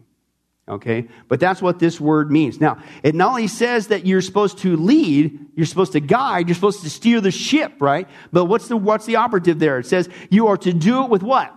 Okay? 0.66 1.08
But 1.28 1.40
that's 1.40 1.60
what 1.60 1.78
this 1.78 2.00
word 2.00 2.30
means. 2.32 2.60
Now, 2.60 2.82
it 3.02 3.14
not 3.14 3.30
only 3.30 3.48
says 3.48 3.88
that 3.88 4.06
you're 4.06 4.22
supposed 4.22 4.58
to 4.58 4.76
lead, 4.76 5.38
you're 5.54 5.66
supposed 5.66 5.92
to 5.92 6.00
guide, 6.00 6.48
you're 6.48 6.54
supposed 6.54 6.82
to 6.82 6.90
steer 6.90 7.20
the 7.20 7.30
ship, 7.30 7.74
right? 7.80 8.08
But 8.32 8.46
what's 8.46 8.68
the, 8.68 8.76
what's 8.76 9.04
the 9.04 9.16
operative 9.16 9.58
there? 9.58 9.78
It 9.78 9.86
says 9.86 10.08
you 10.30 10.46
are 10.46 10.56
to 10.58 10.72
do 10.72 11.04
it 11.04 11.10
with 11.10 11.22
what? 11.22 11.54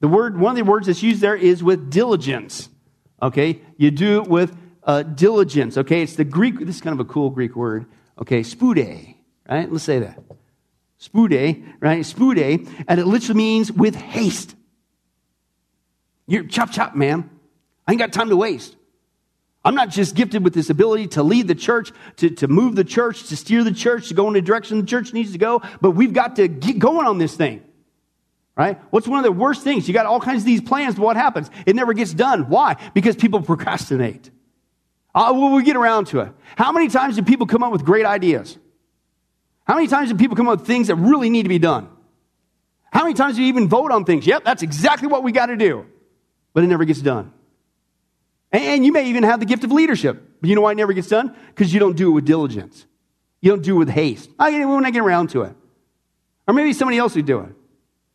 The 0.00 0.08
word, 0.08 0.38
one 0.38 0.50
of 0.50 0.56
the 0.56 0.70
words 0.70 0.88
that's 0.88 1.02
used 1.02 1.20
there 1.20 1.36
is 1.36 1.62
with 1.62 1.90
diligence. 1.90 2.68
Okay? 3.22 3.60
You 3.76 3.90
do 3.90 4.22
it 4.22 4.28
with 4.28 4.56
uh, 4.82 5.02
diligence. 5.02 5.76
Okay? 5.78 6.02
It's 6.02 6.16
the 6.16 6.24
Greek, 6.24 6.58
this 6.58 6.76
is 6.76 6.80
kind 6.80 6.98
of 6.98 7.06
a 7.06 7.08
cool 7.08 7.30
Greek 7.30 7.56
word. 7.56 7.86
Okay? 8.20 8.40
Spude. 8.40 9.16
Right? 9.48 9.70
Let's 9.70 9.84
say 9.84 10.00
that. 10.00 10.18
Spude, 11.00 11.64
right? 11.80 12.00
Spude. 12.04 12.68
And 12.88 13.00
it 13.00 13.06
literally 13.06 13.36
means 13.36 13.70
with 13.70 13.94
haste. 13.94 14.54
You're 16.26 16.44
chop 16.44 16.70
chop, 16.70 16.94
man. 16.94 17.28
I 17.86 17.92
ain't 17.92 17.98
got 17.98 18.12
time 18.12 18.30
to 18.30 18.36
waste. 18.36 18.76
I'm 19.64 19.74
not 19.74 19.88
just 19.88 20.14
gifted 20.14 20.44
with 20.44 20.54
this 20.54 20.70
ability 20.70 21.08
to 21.08 21.22
lead 21.22 21.48
the 21.48 21.54
church, 21.54 21.90
to, 22.16 22.30
to 22.30 22.48
move 22.48 22.76
the 22.76 22.84
church, 22.84 23.28
to 23.28 23.36
steer 23.36 23.64
the 23.64 23.72
church, 23.72 24.08
to 24.08 24.14
go 24.14 24.28
in 24.28 24.34
the 24.34 24.42
direction 24.42 24.78
the 24.78 24.86
church 24.86 25.12
needs 25.12 25.32
to 25.32 25.38
go, 25.38 25.62
but 25.80 25.92
we've 25.92 26.12
got 26.12 26.36
to 26.36 26.48
get 26.48 26.78
going 26.78 27.06
on 27.06 27.16
this 27.18 27.34
thing. 27.34 27.62
Right? 28.56 28.80
What's 28.90 29.08
one 29.08 29.18
of 29.18 29.24
the 29.24 29.32
worst 29.32 29.62
things? 29.62 29.88
You 29.88 29.94
got 29.94 30.06
all 30.06 30.20
kinds 30.20 30.42
of 30.42 30.46
these 30.46 30.60
plans, 30.60 30.94
but 30.94 31.02
what 31.02 31.16
happens? 31.16 31.50
It 31.66 31.74
never 31.74 31.92
gets 31.92 32.14
done. 32.14 32.48
Why? 32.48 32.76
Because 32.94 33.16
people 33.16 33.42
procrastinate. 33.42 34.30
Uh, 35.14 35.32
well, 35.34 35.50
we 35.54 35.62
get 35.62 35.76
around 35.76 36.06
to 36.08 36.20
it. 36.20 36.32
How 36.56 36.70
many 36.70 36.88
times 36.88 37.16
do 37.16 37.22
people 37.22 37.46
come 37.46 37.62
up 37.62 37.72
with 37.72 37.84
great 37.84 38.06
ideas? 38.06 38.56
How 39.64 39.74
many 39.74 39.88
times 39.88 40.10
do 40.10 40.16
people 40.16 40.36
come 40.36 40.48
up 40.48 40.60
with 40.60 40.66
things 40.66 40.88
that 40.88 40.96
really 40.96 41.30
need 41.30 41.44
to 41.44 41.48
be 41.48 41.58
done? 41.58 41.88
How 42.92 43.02
many 43.02 43.14
times 43.14 43.36
do 43.36 43.42
you 43.42 43.48
even 43.48 43.68
vote 43.68 43.90
on 43.90 44.04
things? 44.04 44.26
Yep, 44.26 44.44
that's 44.44 44.62
exactly 44.62 45.08
what 45.08 45.24
we 45.24 45.32
got 45.32 45.46
to 45.46 45.56
do. 45.56 45.86
But 46.52 46.62
it 46.62 46.68
never 46.68 46.84
gets 46.84 47.00
done. 47.00 47.32
And 48.52 48.84
you 48.84 48.92
may 48.92 49.08
even 49.08 49.24
have 49.24 49.40
the 49.40 49.46
gift 49.46 49.64
of 49.64 49.72
leadership. 49.72 50.22
But 50.40 50.48
you 50.48 50.54
know 50.54 50.60
why 50.60 50.72
it 50.72 50.76
never 50.76 50.92
gets 50.92 51.08
done? 51.08 51.34
Because 51.48 51.74
you 51.74 51.80
don't 51.80 51.96
do 51.96 52.10
it 52.10 52.12
with 52.12 52.24
diligence. 52.24 52.86
You 53.40 53.50
don't 53.50 53.62
do 53.62 53.74
it 53.76 53.78
with 53.78 53.88
haste. 53.88 54.30
I 54.38 54.64
when 54.64 54.86
I 54.86 54.90
get 54.92 55.00
around 55.00 55.30
to 55.30 55.42
it. 55.42 55.56
Or 56.46 56.54
maybe 56.54 56.72
somebody 56.72 56.98
else 56.98 57.16
would 57.16 57.26
do 57.26 57.40
it. 57.40 57.52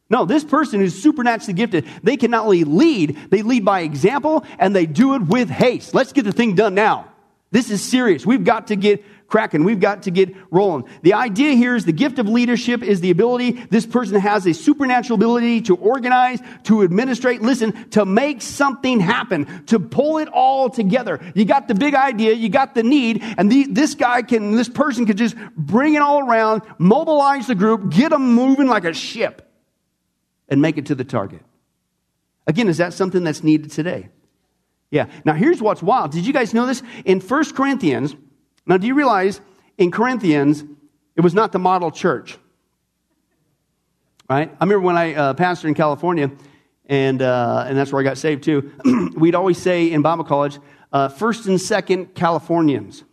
No, 0.10 0.26
this 0.26 0.44
person 0.44 0.80
who's 0.80 1.02
supernaturally 1.02 1.54
gifted, 1.54 1.86
they 2.02 2.18
can 2.18 2.32
not 2.32 2.46
only 2.46 2.64
lead, 2.64 3.18
they 3.30 3.44
lead 3.44 3.64
by 3.64 3.82
example 3.82 4.44
and 4.58 4.76
they 4.76 4.86
do 4.86 5.16
it 5.16 5.22
with 5.22 5.50
haste. 5.50 5.94
Let's 5.94 6.14
get 6.14 6.26
the 6.26 6.32
thing 6.32 6.56
done 6.56 6.74
now. 6.74 7.12
This 7.52 7.72
is 7.72 7.82
serious. 7.82 8.26
We've 8.26 8.44
got 8.44 8.68
to 8.68 8.76
get 8.76 9.04
cracking. 9.28 9.64
We've 9.64 9.80
got 9.80 10.04
to 10.04 10.12
get 10.12 10.36
rolling. 10.52 10.86
The 11.04 11.14
idea 11.14 11.54
here 11.54 11.76
is 11.76 11.86
the 11.86 11.92
gift 11.92 12.20
of 12.20 12.28
leadership 12.28 12.84
is 12.84 13.02
the 13.02 13.12
ability, 13.12 13.52
this 13.70 13.86
person 13.86 14.20
has 14.20 14.46
a 14.46 14.54
supernatural 14.54 15.16
ability 15.16 15.62
to 15.62 15.76
organize, 15.76 16.40
to 16.64 16.84
administrate, 16.84 17.42
listen, 17.42 17.90
to 17.92 18.06
make 18.06 18.42
something 18.42 19.00
happen, 19.00 19.66
to 19.68 19.80
pull 19.80 20.18
it 20.18 20.28
all 20.30 20.70
together. 20.70 21.20
You 21.36 21.46
got 21.46 21.68
the 21.68 21.76
big 21.76 21.94
idea, 21.94 22.34
you 22.34 22.50
got 22.50 22.76
the 22.76 22.84
need, 22.84 23.24
and 23.38 23.52
the, 23.52 23.68
this 23.68 23.96
guy 23.96 24.24
can, 24.24 24.56
this 24.56 24.70
person 24.70 25.06
can 25.06 25.18
just 25.18 25.36
bring 25.56 25.94
it 25.94 26.02
all 26.02 26.22
around, 26.22 26.64
mobilize 26.78 27.48
the 27.48 27.56
group, 27.56 27.92
get 27.92 28.10
them 28.10 28.34
moving 28.34 28.68
like 28.68 28.86
a 28.86 28.94
ship, 28.94 29.49
and 30.50 30.62
make 30.62 30.78
it 30.78 30.88
to 30.88 30.96
the 30.96 31.06
target. 31.06 31.42
Again, 32.48 32.68
is 32.68 32.78
that 32.78 32.94
something 32.94 33.24
that's 33.24 33.44
needed 33.44 33.72
today? 33.72 34.10
Yeah. 34.92 35.06
Now 35.24 35.34
here's 35.34 35.62
what's 35.62 35.82
wild. 35.84 36.12
Did 36.12 36.26
you 36.26 36.34
guys 36.34 36.54
know 36.54 36.66
this? 36.66 36.82
In 37.06 37.22
1 37.22 37.54
Corinthians, 37.54 38.16
now, 38.70 38.78
do 38.78 38.86
you 38.86 38.94
realize 38.94 39.42
in 39.80 39.90
Corinthians, 39.90 40.64
it 41.16 41.22
was 41.22 41.34
not 41.34 41.52
the 41.52 41.58
model 41.58 41.90
church? 41.90 42.38
Right? 44.30 44.48
I 44.48 44.64
remember 44.64 44.82
when 44.82 44.96
I 44.96 45.16
uh, 45.16 45.34
pastored 45.34 45.70
in 45.70 45.74
California, 45.74 46.30
and, 46.86 47.20
uh, 47.20 47.66
and 47.68 47.76
that's 47.76 47.92
where 47.92 48.00
I 48.00 48.04
got 48.04 48.20
saved 48.20 48.44
too. 48.44 48.72
We'd 49.18 49.34
always 49.34 49.58
say 49.58 49.92
in 49.92 50.04
Bible 50.04 50.24
college, 50.24 50.60
uh, 50.94 51.10
first 51.10 51.48
and 51.48 51.60
second 51.60 52.14
Californians. 52.14 53.04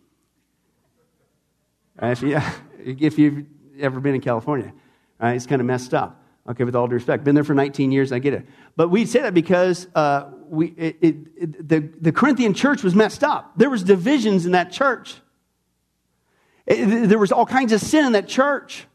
Right? 1.99 2.13
If, 2.13 2.23
you, 2.23 2.39
if 2.85 3.19
you've 3.19 3.47
ever 3.81 3.99
been 3.99 4.15
in 4.15 4.21
California, 4.21 4.75
right? 5.19 5.37
it's 5.37 5.47
kind 5.47 5.63
of 5.63 5.67
messed 5.67 5.95
up. 5.95 6.23
Okay, 6.49 6.65
with 6.65 6.77
all 6.77 6.87
due 6.87 6.95
respect. 6.95 7.25
Been 7.25 7.35
there 7.35 7.45
for 7.45 7.55
19 7.55 7.91
years, 7.91 8.13
I 8.13 8.21
get 8.21 8.33
it. 8.33 8.47
But 8.77 8.89
we'd 8.89 9.09
say 9.09 9.23
that 9.23 9.35
because 9.35 9.89
uh, 9.95 10.31
we, 10.49 10.69
it, 10.69 10.97
it, 11.01 11.17
it, 11.37 11.69
the, 11.69 11.81
the 12.01 12.13
Corinthian 12.13 12.55
church 12.55 12.85
was 12.85 12.95
messed 12.95 13.25
up. 13.25 13.53
There 13.57 13.71
was 13.71 13.83
divisions 13.83 14.47
in 14.47 14.53
that 14.53 14.71
church. 14.71 15.17
There 16.67 17.19
was 17.19 17.33
all 17.33 17.47
kinds 17.47 17.73
of 17.73 17.81
sin 17.81 18.07
in 18.07 18.13
that 18.13 18.29
church. 18.29 18.87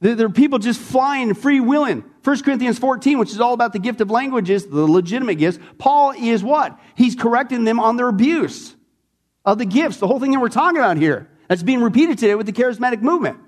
There 0.00 0.26
are 0.26 0.30
people 0.30 0.58
just 0.58 0.80
flying, 0.80 1.34
free 1.34 1.60
willing. 1.60 2.04
1 2.22 2.42
Corinthians 2.42 2.78
14, 2.78 3.18
which 3.18 3.30
is 3.30 3.40
all 3.40 3.52
about 3.52 3.72
the 3.72 3.78
gift 3.78 4.00
of 4.00 4.10
languages, 4.10 4.66
the 4.66 4.86
legitimate 4.86 5.36
gifts. 5.36 5.58
Paul 5.78 6.12
is 6.16 6.42
what? 6.42 6.78
He's 6.94 7.16
correcting 7.16 7.64
them 7.64 7.80
on 7.80 7.96
their 7.96 8.08
abuse 8.08 8.76
of 9.44 9.58
the 9.58 9.64
gifts, 9.64 9.96
the 9.96 10.06
whole 10.06 10.20
thing 10.20 10.30
that 10.32 10.40
we're 10.40 10.50
talking 10.50 10.78
about 10.78 10.98
here. 10.98 11.28
That's 11.48 11.62
being 11.62 11.80
repeated 11.80 12.18
today 12.18 12.34
with 12.34 12.46
the 12.46 12.52
charismatic 12.52 13.00
movement. 13.00 13.38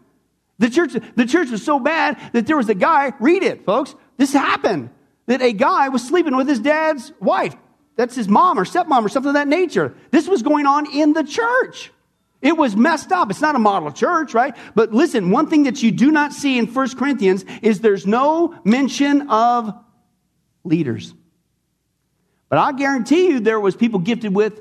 The 0.61 0.68
church, 0.68 0.92
the 1.16 1.25
church 1.25 1.49
was 1.51 1.64
so 1.64 1.81
bad 1.81 2.20
that 2.35 2.46
there 2.46 2.57
was 2.57 2.68
a 2.68 2.75
guy, 2.75 3.14
read 3.18 3.42
it, 3.42 3.64
folks. 3.64 3.94
This 4.18 4.33
happened. 4.35 4.90
That 5.27 5.40
a 5.40 5.55
guy 5.55 5.88
was 5.88 6.07
sleeping 6.07 6.37
with 6.37 6.46
his 6.46 6.61
dad's 6.61 7.12
wife. 7.18 7.57
That's 7.96 8.14
his 8.14 8.29
mom 8.29 8.59
or 8.59 8.66
stepmom 8.66 9.05
or 9.05 9.09
something 9.09 9.31
of 9.31 9.35
that 9.35 9.49
nature. 9.49 9.94
This 10.11 10.29
was 10.29 10.42
going 10.42 10.66
on 10.66 10.92
in 10.92 11.14
the 11.14 11.25
church. 11.25 11.90
It 12.42 12.59
was 12.59 12.77
messed 12.77 13.11
up. 13.11 13.31
It's 13.31 13.40
not 13.40 13.55
a 13.55 13.59
model 13.59 13.90
church, 13.90 14.35
right? 14.35 14.55
But 14.75 14.92
listen, 14.92 15.31
one 15.31 15.49
thing 15.49 15.62
that 15.62 15.83
you 15.83 15.90
do 15.90 16.11
not 16.11 16.35
see 16.35 16.59
in 16.59 16.66
1 16.66 16.96
Corinthians 16.96 17.44
is 17.62 17.81
there's 17.81 18.07
no 18.07 18.55
mention 18.62 19.31
of 19.31 19.73
leaders. 20.64 21.14
But 22.51 22.59
I 22.59 22.73
guarantee 22.73 23.29
you 23.29 23.40
there 23.40 23.61
was 23.61 23.77
people 23.77 24.01
gifted 24.01 24.35
with 24.35 24.61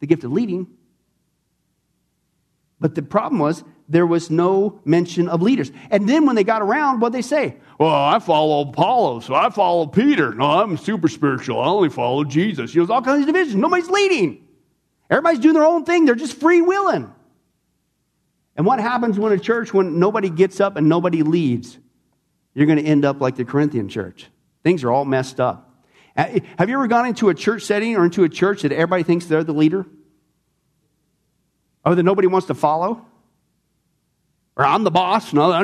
the 0.00 0.06
gift 0.06 0.24
of 0.24 0.32
leading. 0.32 0.68
But 2.78 2.94
the 2.94 3.02
problem 3.02 3.40
was 3.40 3.62
there 3.90 4.06
was 4.06 4.30
no 4.30 4.80
mention 4.84 5.28
of 5.28 5.42
leaders. 5.42 5.70
And 5.90 6.08
then 6.08 6.24
when 6.24 6.36
they 6.36 6.44
got 6.44 6.62
around, 6.62 7.00
what 7.00 7.12
they 7.12 7.22
say? 7.22 7.56
Well, 7.78 7.92
I 7.92 8.20
follow 8.20 8.68
Apollo, 8.68 9.20
so 9.20 9.34
I 9.34 9.50
follow 9.50 9.86
Peter. 9.86 10.32
No, 10.32 10.44
I'm 10.44 10.76
super 10.76 11.08
spiritual. 11.08 11.60
I 11.60 11.66
only 11.66 11.88
follow 11.88 12.24
Jesus. 12.24 12.74
You 12.74 12.86
know, 12.86 12.94
all 12.94 13.02
kinds 13.02 13.22
of 13.22 13.26
divisions. 13.26 13.56
Nobody's 13.56 13.90
leading. 13.90 14.46
Everybody's 15.10 15.40
doing 15.40 15.54
their 15.54 15.64
own 15.64 15.84
thing, 15.84 16.04
they're 16.04 16.14
just 16.14 16.38
free 16.38 16.62
willing. 16.62 17.12
And 18.56 18.64
what 18.66 18.78
happens 18.78 19.18
when 19.18 19.32
a 19.32 19.38
church, 19.38 19.74
when 19.74 19.98
nobody 19.98 20.30
gets 20.30 20.60
up 20.60 20.76
and 20.76 20.88
nobody 20.88 21.22
leads? 21.22 21.78
You're 22.54 22.66
going 22.66 22.78
to 22.78 22.84
end 22.84 23.04
up 23.04 23.20
like 23.20 23.36
the 23.36 23.44
Corinthian 23.44 23.88
church. 23.88 24.28
Things 24.62 24.84
are 24.84 24.90
all 24.90 25.04
messed 25.04 25.40
up. 25.40 25.84
Uh, 26.16 26.40
have 26.58 26.68
you 26.68 26.74
ever 26.74 26.86
gone 26.86 27.06
into 27.06 27.28
a 27.28 27.34
church 27.34 27.62
setting 27.62 27.96
or 27.96 28.04
into 28.04 28.22
a 28.22 28.28
church 28.28 28.62
that 28.62 28.72
everybody 28.72 29.02
thinks 29.02 29.26
they're 29.26 29.44
the 29.44 29.54
leader? 29.54 29.86
Or 31.84 31.94
that 31.94 32.02
nobody 32.02 32.28
wants 32.28 32.48
to 32.48 32.54
follow? 32.54 33.06
Or 34.60 34.66
I'm 34.66 34.84
the 34.84 34.90
boss? 34.90 35.32
No, 35.32 35.54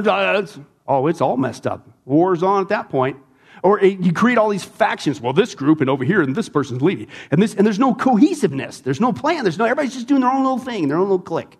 oh, 0.89 1.07
it's 1.07 1.21
all 1.21 1.37
messed 1.37 1.67
up. 1.67 1.87
War's 2.07 2.43
on 2.43 2.63
at 2.63 2.71
that 2.71 2.89
point. 2.89 3.19
Or 3.63 3.79
you 3.85 4.11
create 4.11 4.39
all 4.39 4.49
these 4.49 4.65
factions. 4.65 5.21
Well, 5.21 5.35
this 5.35 5.55
group 5.55 5.83
and 5.83 5.91
over 5.91 6.03
here, 6.03 6.23
and 6.23 6.35
this 6.35 6.49
person's 6.49 6.81
leading. 6.81 7.09
And, 7.31 7.43
this, 7.43 7.53
and 7.53 7.67
there's 7.67 7.79
no 7.79 7.95
cohesiveness. 7.95 8.81
There's 8.81 8.99
no 8.99 9.13
plan. 9.13 9.43
There's 9.43 9.59
no, 9.59 9.67
everybody's 9.67 9.93
just 9.93 10.07
doing 10.07 10.23
their 10.23 10.31
own 10.31 10.45
little 10.45 10.59
thing, 10.59 10.89
their 10.89 10.97
own 10.97 11.11
little 11.11 11.19
clique. 11.19 11.59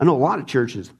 I 0.00 0.04
know 0.04 0.16
a 0.16 0.18
lot 0.18 0.40
of 0.40 0.46
churches 0.46 0.90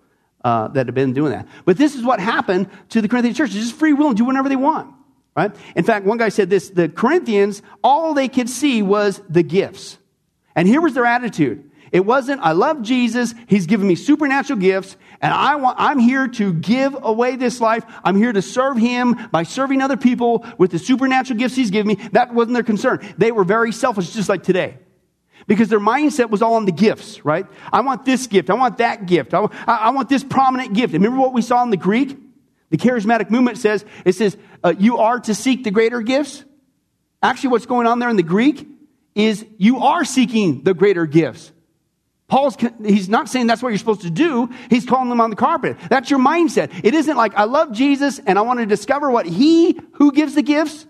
uh, 0.44 0.68
that 0.68 0.86
have 0.86 0.94
been 0.94 1.14
doing 1.14 1.32
that. 1.32 1.48
But 1.64 1.76
this 1.76 1.96
is 1.96 2.04
what 2.04 2.20
happened 2.20 2.68
to 2.90 3.00
the 3.00 3.08
Corinthian 3.08 3.34
church. 3.34 3.50
It's 3.50 3.58
just 3.58 3.74
free 3.74 3.92
will 3.92 4.06
and 4.06 4.16
do 4.16 4.24
whatever 4.24 4.48
they 4.48 4.54
want. 4.54 4.94
Right? 5.36 5.52
In 5.74 5.82
fact, 5.82 6.06
one 6.06 6.18
guy 6.18 6.28
said 6.28 6.48
this 6.48 6.70
the 6.70 6.88
Corinthians, 6.88 7.60
all 7.82 8.14
they 8.14 8.28
could 8.28 8.48
see 8.48 8.82
was 8.82 9.20
the 9.28 9.42
gifts. 9.42 9.98
And 10.54 10.68
here 10.68 10.80
was 10.80 10.94
their 10.94 11.06
attitude 11.06 11.70
it 11.92 12.06
wasn't, 12.06 12.40
I 12.42 12.52
love 12.52 12.82
Jesus, 12.82 13.34
he's 13.48 13.66
given 13.66 13.86
me 13.86 13.96
supernatural 13.96 14.58
gifts, 14.58 14.96
and 15.20 15.34
I 15.34 15.56
want, 15.56 15.76
I'm 15.78 15.98
here 15.98 16.28
to 16.28 16.52
give 16.54 16.96
away 17.00 17.36
this 17.36 17.60
life. 17.60 17.84
I'm 18.02 18.16
here 18.16 18.32
to 18.32 18.40
serve 18.40 18.78
him 18.78 19.28
by 19.30 19.42
serving 19.42 19.82
other 19.82 19.98
people 19.98 20.46
with 20.56 20.70
the 20.70 20.78
supernatural 20.78 21.38
gifts 21.38 21.56
he's 21.56 21.70
given 21.70 21.88
me. 21.88 22.08
That 22.12 22.32
wasn't 22.32 22.54
their 22.54 22.62
concern. 22.62 23.00
They 23.18 23.30
were 23.30 23.44
very 23.44 23.70
selfish, 23.70 24.10
just 24.10 24.30
like 24.30 24.42
today. 24.42 24.78
Because 25.46 25.68
their 25.68 25.80
mindset 25.80 26.30
was 26.30 26.40
all 26.40 26.54
on 26.54 26.64
the 26.64 26.72
gifts, 26.72 27.24
right? 27.24 27.46
I 27.72 27.82
want 27.82 28.04
this 28.04 28.26
gift. 28.26 28.48
I 28.48 28.54
want 28.54 28.78
that 28.78 29.06
gift. 29.06 29.34
I, 29.34 29.46
I 29.66 29.90
want 29.90 30.08
this 30.08 30.24
prominent 30.24 30.72
gift. 30.72 30.94
Remember 30.94 31.20
what 31.20 31.34
we 31.34 31.42
saw 31.42 31.62
in 31.62 31.70
the 31.70 31.76
Greek? 31.76 32.16
The 32.70 32.78
charismatic 32.78 33.30
movement 33.30 33.58
says, 33.58 33.84
it 34.04 34.14
says, 34.14 34.36
uh, 34.64 34.74
you 34.78 34.98
are 34.98 35.20
to 35.20 35.34
seek 35.34 35.64
the 35.64 35.70
greater 35.70 36.00
gifts. 36.00 36.44
Actually, 37.22 37.50
what's 37.50 37.66
going 37.66 37.86
on 37.86 37.98
there 37.98 38.08
in 38.08 38.16
the 38.16 38.22
Greek 38.22 38.66
is 39.14 39.44
you 39.58 39.80
are 39.80 40.04
seeking 40.04 40.62
the 40.62 40.72
greater 40.72 41.04
gifts. 41.04 41.52
Paul's, 42.30 42.56
he's 42.82 43.08
not 43.08 43.28
saying 43.28 43.48
that's 43.48 43.60
what 43.60 43.70
you're 43.70 43.78
supposed 43.78 44.02
to 44.02 44.10
do. 44.10 44.48
He's 44.70 44.86
calling 44.86 45.08
them 45.08 45.20
on 45.20 45.30
the 45.30 45.36
carpet. 45.36 45.76
That's 45.90 46.08
your 46.10 46.20
mindset. 46.20 46.70
It 46.84 46.94
isn't 46.94 47.16
like, 47.16 47.34
I 47.34 47.44
love 47.44 47.72
Jesus 47.72 48.20
and 48.20 48.38
I 48.38 48.42
want 48.42 48.60
to 48.60 48.66
discover 48.66 49.10
what 49.10 49.26
he, 49.26 49.78
who 49.94 50.12
gives 50.12 50.36
the 50.36 50.42
gifts, 50.42 50.86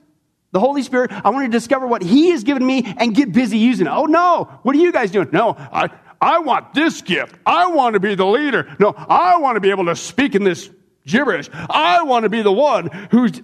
the 0.53 0.61
Holy 0.61 0.83
Spirit, 0.83 1.11
I 1.13 1.31
want 1.31 1.47
to 1.47 1.51
discover 1.51 1.87
what 1.87 2.03
he 2.03 2.31
has 2.31 2.45
given 2.45 2.65
me 2.65 2.85
and 2.99 3.15
get 3.15 3.33
busy 3.33 3.57
using 3.57 3.87
it. 3.87 3.91
Oh 3.91 4.05
no, 4.05 4.61
what 4.63 4.77
are 4.77 4.79
you 4.79 4.93
guys 4.93 5.11
doing? 5.11 5.31
No, 5.33 5.57
I, 5.57 5.89
I 6.21 6.41
want 6.41 6.75
this 6.75 7.01
gift. 7.01 7.35
I 7.47 7.69
want 7.69 7.95
to 7.95 8.01
be 8.01 8.15
the 8.15 8.27
leader. 8.27 8.77
No, 8.79 8.93
I 8.97 9.39
want 9.39 9.57
to 9.57 9.61
be 9.61 9.71
able 9.71 9.87
to 9.87 9.97
speak 9.97 10.35
in 10.35 10.45
this 10.45 10.69
gibberish. 11.07 11.49
I 11.53 12.03
want 12.03 12.25
to 12.25 12.29
be 12.29 12.43
the 12.43 12.53
one 12.53 12.89
who's, 13.11 13.41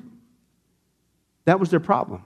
that 1.47 1.59
was 1.59 1.71
their 1.71 1.81
problem. 1.81 2.25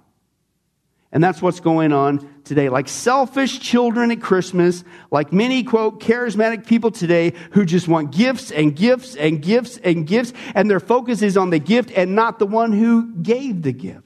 And 1.13 1.23
that's 1.25 1.43
what's 1.43 1.59
going 1.59 1.93
on 1.93 2.29
today. 2.45 2.69
Like 2.69 2.87
selfish 2.87 3.59
children 3.59 4.13
at 4.13 4.21
Christmas, 4.21 4.85
like 5.11 5.33
many, 5.33 5.65
quote, 5.65 6.01
charismatic 6.01 6.67
people 6.67 6.93
today 6.93 7.33
who 7.51 7.65
just 7.65 7.89
want 7.89 8.13
gifts 8.13 8.53
and 8.53 8.77
gifts 8.77 9.17
and 9.17 9.43
gifts 9.43 9.77
and 9.79 10.07
gifts, 10.07 10.33
and 10.55 10.71
their 10.71 10.79
focus 10.79 11.23
is 11.23 11.37
on 11.37 11.51
the 11.51 11.59
gift 11.59 11.91
and 11.97 12.15
not 12.15 12.39
the 12.39 12.47
one 12.47 12.73
who 12.73 13.13
gave 13.15 13.63
the 13.63 13.73
gift. 13.73 14.05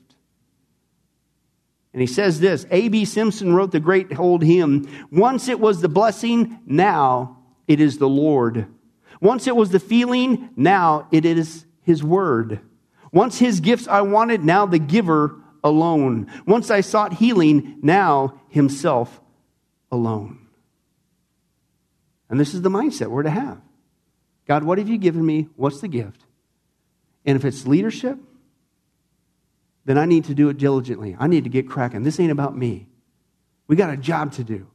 And 1.93 2.01
he 2.01 2.07
says 2.07 2.41
this 2.41 2.67
A.B. 2.71 3.05
Simpson 3.05 3.55
wrote 3.55 3.71
the 3.71 3.81
great 3.81 4.19
old 4.19 4.43
hymn 4.43 4.89
Once 5.13 5.49
it 5.49 5.61
was 5.61 5.83
the 5.83 5.89
blessing, 5.89 6.59
now 6.67 7.39
it 7.69 7.81
is 7.81 7.99
the 7.99 8.09
Lord. 8.09 8.67
Once 9.21 9.47
it 9.47 9.55
was 9.55 9.71
the 9.71 9.81
feeling, 9.81 10.51
now 10.57 11.07
it 11.13 11.25
is 11.25 11.67
his 11.83 12.03
word. 12.03 12.61
Once 13.13 13.39
his 13.39 13.61
gifts 13.61 13.87
I 13.87 14.01
wanted, 14.01 14.43
now 14.43 14.67
the 14.67 14.79
giver 14.79 15.37
alone. 15.65 16.31
Once 16.47 16.71
I 16.71 16.83
sought 16.83 17.15
healing, 17.15 17.79
now 17.83 18.41
himself 18.51 19.21
alone. 19.91 20.47
And 22.29 22.39
this 22.39 22.55
is 22.55 22.63
the 22.63 22.71
mindset 22.71 23.09
we're 23.09 23.23
to 23.25 23.31
have 23.31 23.61
God, 24.47 24.63
what 24.63 24.79
have 24.79 24.89
you 24.89 24.99
given 24.99 25.25
me? 25.25 25.49
What's 25.57 25.81
the 25.81 25.89
gift? 25.89 26.21
And 27.25 27.37
if 27.37 27.45
it's 27.45 27.67
leadership, 27.67 28.19
then 29.87 29.97
I 29.97 30.05
need 30.05 30.25
to 30.25 30.35
do 30.35 30.51
it 30.51 30.59
diligently. 30.59 31.17
I 31.19 31.27
need 31.27 31.45
to 31.45 31.51
get 31.51 31.69
cracking. 31.69 32.03
This 32.03 32.21
ain't 32.21 32.33
about 32.33 32.57
me. 32.57 32.89
We 33.67 33.77
got 33.77 33.93
a 33.93 33.97
job 33.97 34.33
to 34.33 34.45
do. 34.45 34.67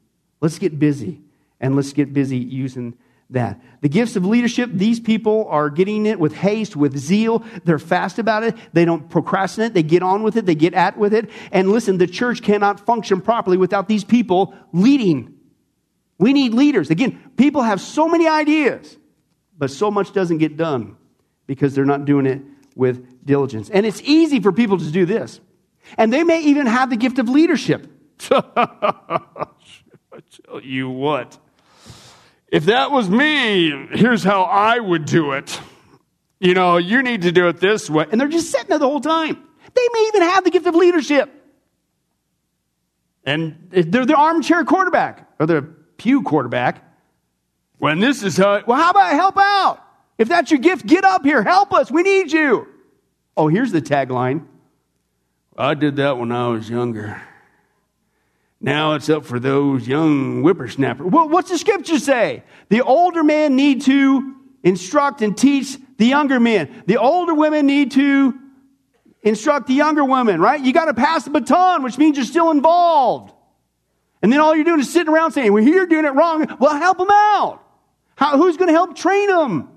Let's 0.42 0.58
get 0.58 0.80
busy 0.80 1.22
and 1.60 1.76
let's 1.76 1.94
get 1.94 2.14
busy 2.14 2.38
using 2.38 2.98
that. 3.32 3.62
The 3.82 3.90
gifts 3.90 4.16
of 4.16 4.26
leadership, 4.26 4.72
these 4.74 5.00
people 5.00 5.48
are 5.50 5.70
getting 5.70 6.06
it 6.06 6.20
with 6.20 6.34
haste, 6.34 6.76
with 6.76 6.98
zeal. 6.98 7.44
They're 7.64 7.80
fast 7.80 8.20
about 8.20 8.44
it. 8.44 8.56
They 8.74 8.86
don't 8.86 9.10
procrastinate. 9.10 9.74
They 9.74 9.84
get 9.84 10.02
on 10.02 10.24
with 10.24 10.36
it. 10.36 10.46
They 10.46 10.56
get 10.56 10.74
at 10.74 10.98
with 10.98 11.14
it. 11.14 11.30
And 11.52 11.72
listen, 11.72 11.98
the 11.98 12.08
church 12.08 12.42
cannot 12.42 12.86
function 12.86 13.22
properly 13.22 13.58
without 13.58 13.88
these 13.88 14.04
people 14.04 14.56
leading. 14.74 15.36
We 16.18 16.34
need 16.34 16.54
leaders. 16.54 16.90
Again, 16.90 17.32
people 17.38 17.62
have 17.62 17.80
so 17.80 18.08
many 18.08 18.28
ideas, 18.28 18.98
but 19.58 19.72
so 19.72 19.92
much 19.92 20.12
doesn't 20.12 20.40
get 20.40 20.58
done 20.58 20.98
because 21.46 21.76
they're 21.76 21.86
not 21.86 22.06
doing 22.06 22.26
it 22.26 22.42
with 22.76 23.26
diligence. 23.26 23.70
And 23.70 23.86
it's 23.86 24.02
easy 24.02 24.40
for 24.40 24.52
people 24.52 24.78
to 24.80 24.92
do 24.92 25.06
this. 25.06 25.40
And 25.98 26.12
they 26.12 26.24
may 26.24 26.42
even 26.42 26.66
have 26.66 26.90
the 26.90 26.98
gift 26.98 27.20
of 27.20 27.30
leadership. 27.30 27.88
I 28.32 29.48
tell 30.46 30.62
you 30.62 30.90
what. 30.90 31.38
If 32.52 32.66
that 32.66 32.91
was 32.91 33.10
me, 33.10 33.88
here's 33.91 34.24
how 34.24 34.43
I 34.43 34.80
would 34.80 35.06
do 35.06 35.34
it. 35.34 35.60
You 36.39 36.54
know, 36.54 36.78
you 36.78 37.04
need 37.04 37.24
to 37.24 37.32
do 37.32 37.47
it 37.47 37.60
this 37.60 37.89
way. 37.89 38.06
And 38.12 38.20
they're 38.20 38.28
just 38.28 38.52
sitting 38.52 38.70
there 38.70 38.80
the 38.80 38.88
whole 38.88 39.02
time. 39.02 39.36
They 39.74 39.88
may 39.93 40.06
even 40.08 40.22
have 40.24 40.43
the 40.43 40.52
gift 40.52 40.66
of 40.66 40.74
leadership. 40.74 41.32
And 43.24 43.68
they're 43.70 44.06
the 44.06 44.16
armchair 44.16 44.64
quarterback 44.64 45.30
or 45.39 45.45
the 45.45 45.62
pew 45.97 46.24
quarterback. 46.24 46.84
When 47.78 48.00
this 48.00 48.24
is 48.24 48.38
how, 48.38 48.64
well, 48.66 48.78
how 48.78 48.89
about 48.89 49.14
help 49.14 49.38
out? 49.38 49.86
If 50.18 50.28
that's 50.28 50.50
your 50.50 50.60
gift, 50.60 50.86
get 50.86 51.04
up 51.04 51.24
here. 51.24 51.43
Help 51.43 51.72
us. 51.74 51.91
We 51.91 52.04
need 52.04 52.32
you. 52.32 52.68
Oh, 53.38 53.47
here's 53.47 53.72
the 53.72 53.82
tagline 53.82 54.45
I 55.56 55.74
did 55.74 55.97
that 55.97 56.18
when 56.18 56.32
I 56.32 56.47
was 56.47 56.70
younger. 56.70 57.22
Now 58.62 58.93
it's 58.93 59.10
up 59.10 59.26
for 59.26 59.39
those 59.39 59.88
young 59.88 60.41
whippersnappers. 60.41 61.07
Well, 61.10 61.30
what's 61.30 61.49
the 61.49 61.57
scripture 61.57 61.99
say? 61.99 62.43
The 62.68 62.82
older 62.82 63.24
men 63.24 63.55
need 63.55 63.84
to 63.84 64.36
instruct 64.64 65.22
and 65.22 65.38
teach 65.38 65.78
the 65.97 66.05
younger 66.05 66.39
men. 66.39 66.84
The 66.86 66.97
older 66.97 67.34
women 67.34 67.66
need 67.66 67.91
to 67.91 68.38
instruct 69.22 69.68
the 69.68 69.74
younger 69.74 70.03
women, 70.03 70.41
right? 70.41 70.60
You 70.60 70.74
got 70.74 70.86
to 70.86 70.93
pass 70.93 71.24
the 71.24 71.30
baton, 71.30 71.84
which 71.84 71.97
means 71.97 72.18
you're 72.18 72.26
still 72.26 72.51
involved. 72.51 73.34
And 74.22 74.32
then 74.32 74.41
all 74.41 74.53
you're 74.53 74.66
doing 74.66 74.82
is 74.82 74.91
sitting 74.91 75.14
around 75.14 75.32
saying, 75.32 75.53
well, 75.53 75.64
you're 75.64 75.88
doing 75.88 76.05
it 76.05 76.14
wrong. 76.14 76.45
Well, 76.60 76.76
help 76.76 76.97
them 76.97 77.10
out. 77.10 77.64
How, 78.16 78.38
who's 78.38 78.57
going 78.57 78.68
to 78.68 78.74
help 78.74 78.97
train 78.97 79.28
them? 79.28 79.70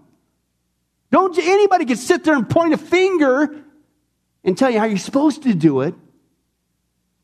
Don't 1.13 1.39
anybody 1.39 1.85
can 1.85 1.97
sit 1.97 2.25
there 2.25 2.35
and 2.35 2.49
point 2.49 2.75
a 2.75 2.79
finger 2.79 3.63
and 4.43 4.59
tell 4.59 4.71
you 4.71 4.81
how 4.81 4.87
you're 4.87 4.99
supposed 4.99 5.45
to 5.45 5.55
do 5.55 5.83
it. 5.83 5.95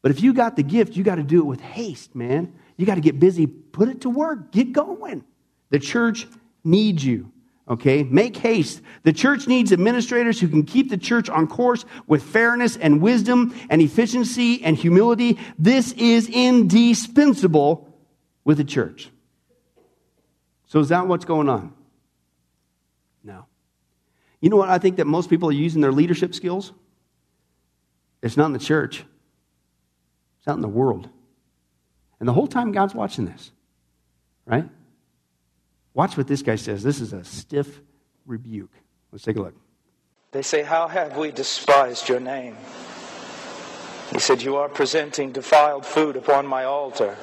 But 0.03 0.11
if 0.11 0.23
you 0.23 0.33
got 0.33 0.57
the 0.57 0.63
gift, 0.63 0.97
you 0.97 1.05
got 1.05 1.17
to 1.17 1.23
do 1.23 1.41
it 1.41 1.45
with 1.45 1.61
haste, 1.61 2.15
man. 2.15 2.55
You 2.77 2.87
got 2.87 2.95
to 2.95 3.01
get 3.01 3.19
busy, 3.19 3.47
put 3.47 3.89
it 3.89 4.03
to 4.03 4.11
work, 4.11 4.53
get 4.53 4.73
going. 4.73 5.25
The 5.71 5.79
church 5.79 6.27
needs 6.65 7.05
you. 7.05 7.33
Okay, 7.69 8.03
make 8.03 8.37
haste. 8.37 8.81
The 9.03 9.13
church 9.13 9.47
needs 9.47 9.73
administrators 9.73 10.41
who 10.41 10.49
can 10.49 10.63
keep 10.63 10.89
the 10.89 10.97
church 10.97 11.29
on 11.29 11.47
course 11.47 11.85
with 12.07 12.23
fairness 12.23 12.79
and 12.79 13.03
wisdom 13.03 13.55
and 13.69 13.83
efficiency 13.83 14.65
and 14.65 14.75
humility. 14.75 15.39
This 15.59 15.93
is 15.93 16.31
indispensable 16.31 17.95
with 18.45 18.57
the 18.57 18.65
church. 18.65 19.11
So, 20.67 20.81
is 20.81 20.89
that 20.89 21.09
what's 21.09 21.27
going 21.27 21.51
on? 21.51 21.75
No. 23.23 23.45
You 24.41 24.49
know 24.49 24.57
what? 24.57 24.71
I 24.71 24.79
think 24.79 24.97
that 24.97 25.07
most 25.07 25.29
people 25.29 25.51
are 25.51 25.53
using 25.53 25.83
their 25.83 25.93
leadership 25.93 26.35
skills. 26.35 26.73
It's 28.23 28.37
not 28.39 28.47
in 28.47 28.53
the 28.55 28.59
church, 28.59 29.05
out 30.49 30.57
in 30.57 30.63
the 30.63 30.69
world. 30.69 31.09
And 32.21 32.29
the 32.29 32.33
whole 32.33 32.47
time 32.47 32.73
God's 32.73 32.95
watching 32.95 33.27
this, 33.27 33.53
right? 34.47 34.69
Watch 35.95 36.17
what 36.17 36.27
this 36.27 36.43
guy 36.43 36.57
says. 36.57 36.83
This 36.83 37.01
is 37.01 37.13
a 37.13 37.25
stiff 37.25 37.81
rebuke. 38.27 38.73
Let's 39.13 39.25
take 39.25 39.37
a 39.37 39.43
look. 39.43 39.55
They 40.33 40.43
say, 40.43 40.63
How 40.63 40.89
have 40.89 41.17
we 41.17 41.31
despised 41.31 42.09
your 42.09 42.21
name? 42.21 42.57
He 44.13 44.19
said, 44.19 44.43
You 44.43 44.57
are 44.57 44.69
presenting 44.69 45.33
defiled 45.33 45.87
food 45.87 46.17
upon 46.17 46.47
my 46.47 46.65
altar. 46.65 47.17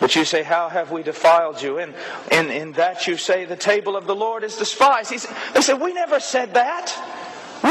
But 0.00 0.16
you 0.16 0.24
say, 0.24 0.42
How 0.42 0.68
have 0.68 0.90
we 0.90 1.02
defiled 1.02 1.62
you? 1.62 1.78
And 1.78 1.94
in, 2.30 2.50
in 2.50 2.72
that 2.72 3.06
you 3.06 3.16
say, 3.16 3.44
The 3.44 3.56
table 3.56 3.96
of 3.96 4.06
the 4.06 4.16
Lord 4.16 4.42
is 4.42 4.56
despised. 4.56 5.10
He 5.10 5.18
said, 5.18 5.36
they 5.54 5.60
said, 5.60 5.80
We 5.80 5.92
never 5.92 6.20
said 6.20 6.54
that. 6.54 7.23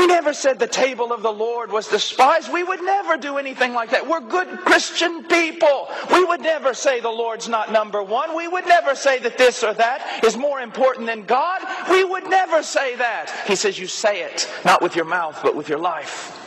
We 0.04 0.08
never 0.08 0.34
said 0.34 0.60
the 0.60 0.68
table 0.68 1.14
of 1.14 1.22
the 1.22 1.32
Lord 1.32 1.72
was 1.72 1.88
despised. 1.88 2.52
We 2.52 2.62
would 2.62 2.84
never 2.84 3.16
do 3.16 3.38
anything 3.38 3.72
like 3.74 3.92
that. 3.92 4.06
We're 4.06 4.20
good 4.20 4.50
Christian 4.66 5.24
people. 5.24 5.88
We 6.12 6.26
would 6.26 6.42
never 6.42 6.74
say 6.74 7.00
the 7.00 7.08
Lord's 7.08 7.48
not 7.48 7.72
number 7.72 8.04
one. 8.04 8.36
We 8.36 8.50
would 8.50 8.68
never 8.68 8.96
say 8.96 9.20
that 9.20 9.38
this 9.38 9.64
or 9.64 9.74
that 9.76 10.22
is 10.26 10.36
more 10.36 10.60
important 10.60 11.08
than 11.08 11.24
God. 11.24 11.62
We 11.90 12.04
would 12.04 12.30
never 12.30 12.64
say 12.64 12.98
that. 12.98 13.32
He 13.48 13.56
says, 13.56 13.80
You 13.80 13.88
say 13.88 14.24
it, 14.24 14.52
not 14.66 14.82
with 14.82 14.94
your 14.98 15.06
mouth, 15.06 15.40
but 15.42 15.56
with 15.56 15.70
your 15.70 15.80
life. 15.80 16.38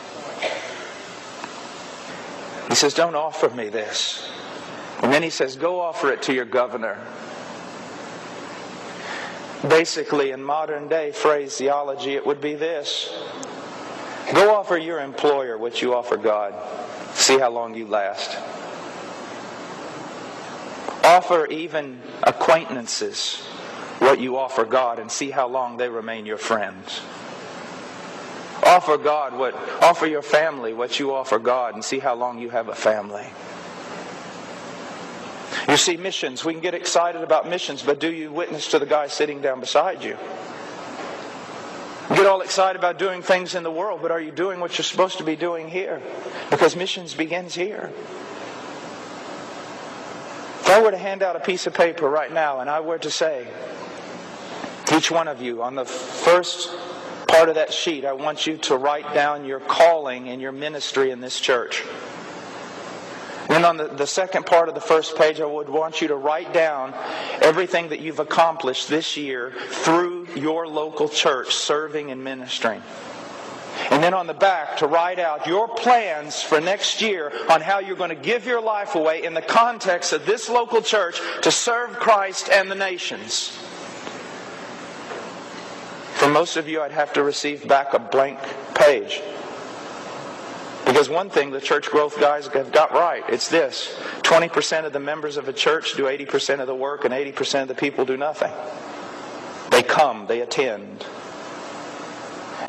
He 2.69 2.75
says, 2.75 2.93
Don't 2.93 3.15
offer 3.15 3.49
me 3.49 3.69
this. 3.69 4.29
And 5.01 5.11
then 5.11 5.23
he 5.23 5.31
says, 5.31 5.55
Go 5.55 5.81
offer 5.81 6.11
it 6.11 6.21
to 6.23 6.33
your 6.33 6.45
governor. 6.45 7.03
Basically, 9.67 10.29
in 10.29 10.43
modern 10.43 10.87
day 10.87 11.11
phraseology, 11.11 12.13
it 12.13 12.23
would 12.23 12.39
be 12.39 12.53
this 12.53 13.11
Go 14.33 14.55
offer 14.55 14.77
your 14.77 14.99
employer 14.99 15.57
what 15.57 15.81
you 15.81 15.93
offer 15.95 16.17
God. 16.17 16.53
See 17.15 17.37
how 17.37 17.49
long 17.49 17.75
you 17.75 17.87
last. 17.87 18.37
Offer 21.03 21.47
even 21.47 22.01
acquaintances 22.23 23.37
what 23.99 24.19
you 24.19 24.37
offer 24.37 24.65
God 24.65 24.99
and 24.99 25.11
see 25.11 25.31
how 25.31 25.47
long 25.47 25.77
they 25.77 25.89
remain 25.89 26.25
your 26.25 26.37
friends. 26.37 27.01
Offer 28.63 28.97
God 28.97 29.37
what 29.37 29.55
offer 29.81 30.05
your 30.05 30.21
family 30.21 30.73
what 30.73 30.99
you 30.99 31.13
offer 31.13 31.39
God 31.39 31.75
and 31.75 31.83
see 31.83 31.99
how 31.99 32.15
long 32.15 32.39
you 32.39 32.49
have 32.49 32.67
a 32.67 32.75
family. 32.75 33.25
You 35.69 35.77
see, 35.77 35.97
missions, 35.97 36.45
we 36.45 36.53
can 36.53 36.61
get 36.61 36.73
excited 36.73 37.21
about 37.21 37.49
missions, 37.49 37.81
but 37.83 37.99
do 37.99 38.11
you 38.11 38.31
witness 38.31 38.71
to 38.71 38.79
the 38.79 38.85
guy 38.85 39.07
sitting 39.07 39.41
down 39.41 39.59
beside 39.59 40.03
you? 40.03 40.17
Get 42.09 42.25
all 42.25 42.41
excited 42.41 42.77
about 42.79 42.97
doing 42.97 43.21
things 43.21 43.53
in 43.53 43.63
the 43.63 43.71
world, 43.71 43.99
but 44.01 44.11
are 44.11 44.19
you 44.19 44.31
doing 44.31 44.59
what 44.59 44.77
you're 44.77 44.83
supposed 44.83 45.17
to 45.17 45.23
be 45.23 45.35
doing 45.35 45.67
here? 45.67 46.01
Because 46.49 46.75
missions 46.75 47.13
begins 47.13 47.53
here. 47.53 47.91
If 50.61 50.69
I 50.69 50.81
were 50.81 50.91
to 50.91 50.97
hand 50.97 51.21
out 51.21 51.35
a 51.35 51.39
piece 51.39 51.67
of 51.67 51.73
paper 51.73 52.09
right 52.09 52.31
now 52.31 52.59
and 52.59 52.69
I 52.69 52.79
were 52.79 52.97
to 52.97 53.11
say, 53.11 53.47
each 54.93 55.11
one 55.11 55.27
of 55.27 55.41
you, 55.41 55.63
on 55.63 55.75
the 55.75 55.85
first 55.85 56.73
part 57.27 57.49
of 57.49 57.55
that 57.55 57.73
sheet, 57.73 58.05
I 58.05 58.13
want 58.13 58.47
you 58.47 58.57
to 58.57 58.77
write 58.77 59.13
down 59.13 59.43
your 59.45 59.59
calling 59.59 60.29
and 60.29 60.41
your 60.41 60.53
ministry 60.53 61.11
in 61.11 61.19
this 61.19 61.39
church. 61.39 61.83
Then 63.47 63.63
on 63.63 63.77
the, 63.77 63.87
the 63.87 64.07
second 64.07 64.45
part 64.45 64.67
of 64.67 64.75
the 64.75 64.81
first 64.81 65.17
page, 65.17 65.39
I 65.39 65.45
would 65.45 65.69
want 65.69 66.01
you 66.01 66.09
to 66.09 66.15
write 66.15 66.53
down 66.53 66.93
everything 67.41 67.89
that 67.89 67.99
you've 67.99 68.19
accomplished 68.19 68.89
this 68.89 69.15
year 69.15 69.53
through 69.69 70.27
your 70.35 70.67
local 70.67 71.07
church, 71.07 71.55
serving 71.55 72.11
and 72.11 72.23
ministering. 72.23 72.81
And 73.89 74.03
then 74.03 74.13
on 74.13 74.27
the 74.27 74.33
back 74.33 74.77
to 74.77 74.87
write 74.87 75.19
out 75.19 75.47
your 75.47 75.67
plans 75.67 76.41
for 76.41 76.59
next 76.59 77.01
year 77.01 77.31
on 77.49 77.61
how 77.61 77.79
you're 77.79 77.95
going 77.95 78.09
to 78.09 78.15
give 78.15 78.45
your 78.45 78.61
life 78.61 78.95
away 78.95 79.23
in 79.23 79.33
the 79.33 79.41
context 79.41 80.13
of 80.13 80.25
this 80.25 80.49
local 80.49 80.81
church 80.81 81.21
to 81.43 81.51
serve 81.51 81.93
Christ 81.93 82.49
and 82.49 82.69
the 82.69 82.75
nations. 82.75 83.57
For 86.15 86.27
most 86.27 86.57
of 86.57 86.67
you, 86.67 86.81
I'd 86.81 86.91
have 86.91 87.13
to 87.13 87.23
receive 87.23 87.67
back 87.67 87.93
a 87.93 87.99
blank 87.99 88.39
page. 88.73 89.21
Because 90.87 91.09
one 91.09 91.29
thing 91.29 91.51
the 91.51 91.59
church 91.59 91.91
growth 91.91 92.17
guys 92.17 92.47
have 92.47 92.71
got 92.71 92.93
right, 92.93 93.21
it's 93.27 93.49
this 93.49 93.93
20% 94.21 94.85
of 94.85 94.93
the 94.93 95.01
members 95.01 95.35
of 95.35 95.49
a 95.49 95.53
church 95.53 95.95
do 95.95 96.03
80% 96.03 96.61
of 96.61 96.67
the 96.67 96.73
work, 96.73 97.03
and 97.03 97.13
80% 97.13 97.63
of 97.63 97.67
the 97.67 97.75
people 97.75 98.05
do 98.05 98.15
nothing. 98.15 98.53
They 99.69 99.83
come, 99.83 100.27
they 100.27 100.39
attend. 100.39 101.05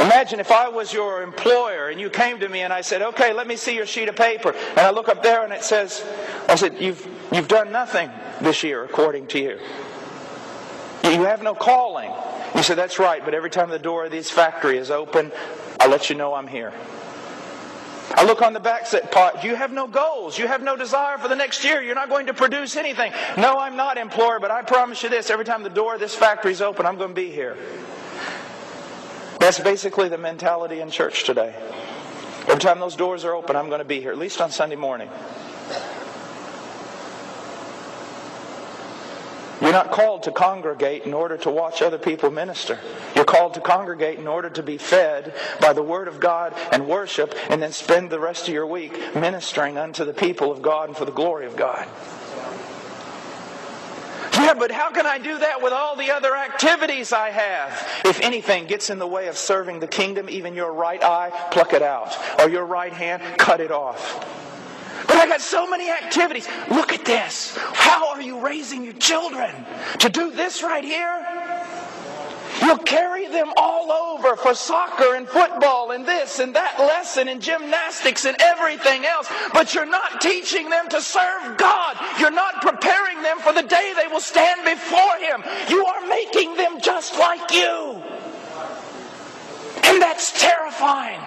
Imagine 0.01 0.41
if 0.41 0.51
I 0.51 0.69
was 0.69 0.93
your 0.93 1.23
employer 1.23 1.91
and 1.91 2.01
you 2.01 2.11
came 2.11 2.41
to 2.41 2.49
me 2.49 2.63
and 2.63 2.73
I 2.73 2.81
said, 2.81 3.03
okay, 3.03 3.33
let 3.33 3.47
me 3.47 3.55
see 3.55 3.77
your 3.77 3.87
sheet 3.87 4.09
of 4.09 4.17
paper. 4.17 4.53
And 4.71 4.81
I 4.81 4.91
look 4.91 5.09
up 5.09 5.23
there 5.23 5.45
and 5.45 5.53
it 5.53 5.63
says, 5.63 6.05
I 6.49 6.57
said, 6.57 6.81
you've, 6.81 7.07
you've 7.33 7.49
done 7.49 7.71
nothing 7.71 8.11
this 8.41 8.65
year 8.65 8.85
according 8.85 9.29
to 9.29 9.39
you. 9.39 9.59
You 11.05 11.23
have 11.23 11.43
no 11.43 11.55
calling. 11.55 12.13
You 12.57 12.65
said, 12.65 12.79
that's 12.79 12.99
right, 12.99 13.25
but 13.25 13.33
every 13.33 13.51
time 13.51 13.71
the 13.71 13.79
door 13.79 14.07
of 14.07 14.11
this 14.11 14.29
factory 14.29 14.77
is 14.77 14.91
open, 14.91 15.31
I 15.79 15.87
let 15.87 16.11
you 16.11 16.17
know 16.17 16.35
I'm 16.35 16.49
here. 16.49 16.73
I 18.15 18.25
look 18.25 18.43
on 18.43 18.53
the 18.53 18.61
back 18.61 18.87
part. 19.11 19.45
You 19.45 19.55
have 19.55 19.73
no 19.73 19.87
goals. 19.87 20.39
You 20.39 20.47
have 20.47 20.63
no 20.63 20.77
desire 20.77 21.19
for 21.19 21.29
the 21.29 21.37
next 21.37 21.63
year. 21.65 21.83
You're 21.83 21.95
not 21.95 22.09
going 22.09 22.27
to 22.27 22.35
produce 22.35 22.77
anything. 22.77 23.13
No, 23.37 23.59
I'm 23.59 23.77
not 23.77 23.99
employer, 23.99 24.41
but 24.41 24.51
I 24.51 24.63
promise 24.63 25.03
you 25.03 25.09
this. 25.09 25.31
Every 25.31 25.45
time 25.45 25.63
the 25.63 25.71
door 25.71 25.95
of 25.95 26.01
this 26.01 26.15
factory 26.15 26.53
is 26.53 26.63
open, 26.63 26.87
I'm 26.87 26.97
going 26.97 27.11
to 27.11 27.15
be 27.15 27.31
here. 27.31 27.57
That's 29.41 29.61
basically 29.61 30.09
the 30.09 30.19
mentality 30.19 30.81
in 30.81 30.91
church 30.91 31.25
today. 31.25 31.55
Every 32.49 32.61
time 32.61 32.81
those 32.81 32.97
doors 32.97 33.25
are 33.25 33.35
open, 33.35 33.57
I'm 33.57 33.69
going 33.69 33.81
to 33.81 33.85
be 33.85 34.01
here, 34.01 34.11
at 34.11 34.19
least 34.19 34.41
on 34.41 34.51
Sunday 34.51 34.77
morning. 34.77 35.09
You're 39.61 39.73
not 39.73 39.91
called 39.91 40.23
to 40.25 40.33
congregate 40.33 41.03
in 41.05 41.13
order 41.13 41.37
to 41.39 41.51
watch 41.51 41.83
other 41.83 41.99
people 41.99 42.31
minister. 42.31 42.79
You're 43.15 43.25
called 43.25 43.55
to 43.55 43.61
congregate 43.61 44.19
in 44.19 44.29
order 44.29 44.51
to 44.51 44.63
be 44.63 44.79
fed 44.79 45.35
by 45.61 45.73
the 45.73 45.83
Word 45.83 46.07
of 46.07 46.21
God 46.21 46.55
and 46.73 46.87
worship, 46.87 47.35
and 47.51 47.61
then 47.61 47.73
spend 47.73 48.11
the 48.11 48.21
rest 48.21 48.47
of 48.47 48.55
your 48.55 48.67
week 48.67 48.93
ministering 49.15 49.77
unto 49.77 50.05
the 50.05 50.15
people 50.15 50.53
of 50.53 50.63
God 50.63 50.89
and 50.89 50.97
for 50.97 51.05
the 51.05 51.13
glory 51.13 51.47
of 51.47 51.57
God. 51.57 51.89
Yeah, 54.35 54.55
but 54.55 54.71
how 54.71 54.91
can 54.91 55.05
I 55.05 55.19
do 55.19 55.37
that 55.39 55.63
with 55.63 55.73
all 55.73 55.97
the 55.97 56.13
other 56.13 56.37
activities 56.37 57.13
I 57.13 57.31
have? 57.31 58.03
If 58.05 58.21
anything 58.21 58.67
gets 58.67 58.89
in 58.89 59.01
the 59.01 59.07
way 59.07 59.27
of 59.27 59.37
serving 59.37 59.81
the 59.81 59.89
kingdom, 59.89 60.31
even 60.31 60.55
your 60.55 60.73
right 60.73 61.03
eye, 61.03 61.31
pluck 61.51 61.73
it 61.73 61.83
out. 61.83 62.17
Or 62.41 62.49
your 62.49 62.65
right 62.65 62.93
hand, 62.93 63.23
cut 63.37 63.61
it 63.61 63.73
off. 63.73 64.25
I 65.19 65.27
got 65.27 65.41
so 65.41 65.67
many 65.67 65.91
activities. 65.91 66.49
Look 66.71 66.93
at 66.93 67.05
this. 67.05 67.57
How 67.57 68.11
are 68.11 68.23
you 68.23 68.39
raising 68.39 68.85
your 68.85 68.95
children? 68.95 69.53
To 69.99 70.09
do 70.09 70.31
this 70.31 70.63
right 70.63 70.85
here? 70.85 71.27
You'll 72.63 72.79
carry 72.79 73.29
them 73.29 73.53
all 73.57 73.93
over 73.93 74.37
for 74.37 74.55
soccer 74.55 75.15
and 75.15 75.29
football 75.29 75.93
and 75.93 76.07
this 76.07 76.39
and 76.39 76.55
that 76.55 76.79
lesson 76.79 77.29
and 77.29 77.41
gymnastics 77.41 78.25
and 78.25 78.37
everything 78.41 79.05
else, 79.05 79.31
but 79.53 79.75
you're 79.75 79.87
not 79.87 80.21
teaching 80.21 80.69
them 80.69 80.89
to 80.89 81.01
serve 81.01 81.57
God. 81.57 81.97
You're 82.19 82.31
not 82.31 82.61
preparing 82.61 83.23
them 83.23 83.39
for 83.39 83.53
the 83.53 83.63
day 83.63 83.93
they 83.97 84.09
will 84.09 84.21
stand 84.21 84.65
before 84.65 85.17
Him. 85.21 85.43
You 85.69 85.85
are 85.87 86.07
making 86.09 86.57
them 86.57 86.81
just 86.81 87.19
like 87.19 87.53
you. 87.53 88.03
And 89.85 90.03
that's 90.03 90.41
terrifying. 90.41 91.21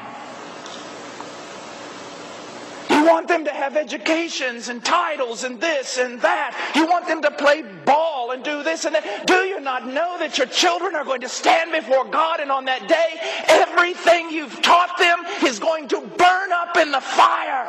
You 3.02 3.08
want 3.08 3.28
them 3.28 3.46
to 3.46 3.52
have 3.52 3.78
educations 3.78 4.70
and 4.70 4.86
titles 4.86 5.44
and 5.44 5.60
this 5.60 5.98
and 5.98 6.22
that. 6.22 6.72
You 6.76 6.86
want 6.86 7.08
them 7.08 7.24
to 7.24 7.32
play 7.32 7.64
ball 7.84 8.30
and 8.30 8.44
do 8.44 8.62
this 8.62 8.86
and 8.86 8.94
that. 8.94 9.26
Do 9.26 9.38
you 9.38 9.60
not 9.60 9.88
know 9.88 10.20
that 10.20 10.38
your 10.38 10.46
children 10.46 10.94
are 10.94 11.04
going 11.04 11.22
to 11.22 11.28
stand 11.28 11.72
before 11.72 12.06
God 12.06 12.42
and 12.42 12.52
on 12.52 12.66
that 12.66 12.88
day, 12.88 13.18
everything 13.48 14.30
you've 14.30 14.62
taught 14.62 15.00
them 15.00 15.18
is 15.44 15.58
going 15.58 15.88
to 15.88 16.00
burn 16.00 16.52
up 16.52 16.78
in 16.78 16.92
the 16.92 17.02
fire? 17.02 17.66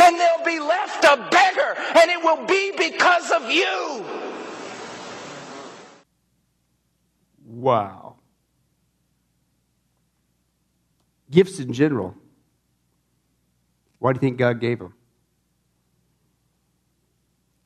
And 0.00 0.14
they'll 0.14 0.44
be 0.44 0.60
left 0.60 1.02
a 1.02 1.28
beggar, 1.28 1.74
and 1.96 2.08
it 2.08 2.22
will 2.22 2.46
be 2.46 2.70
because 2.78 3.32
of 3.32 3.50
you. 3.50 4.04
Wow. 7.48 8.14
Gifts 11.32 11.58
in 11.58 11.72
general 11.72 12.14
why 13.98 14.12
do 14.12 14.16
you 14.16 14.20
think 14.20 14.38
God 14.38 14.60
gave 14.60 14.78
them? 14.78 14.94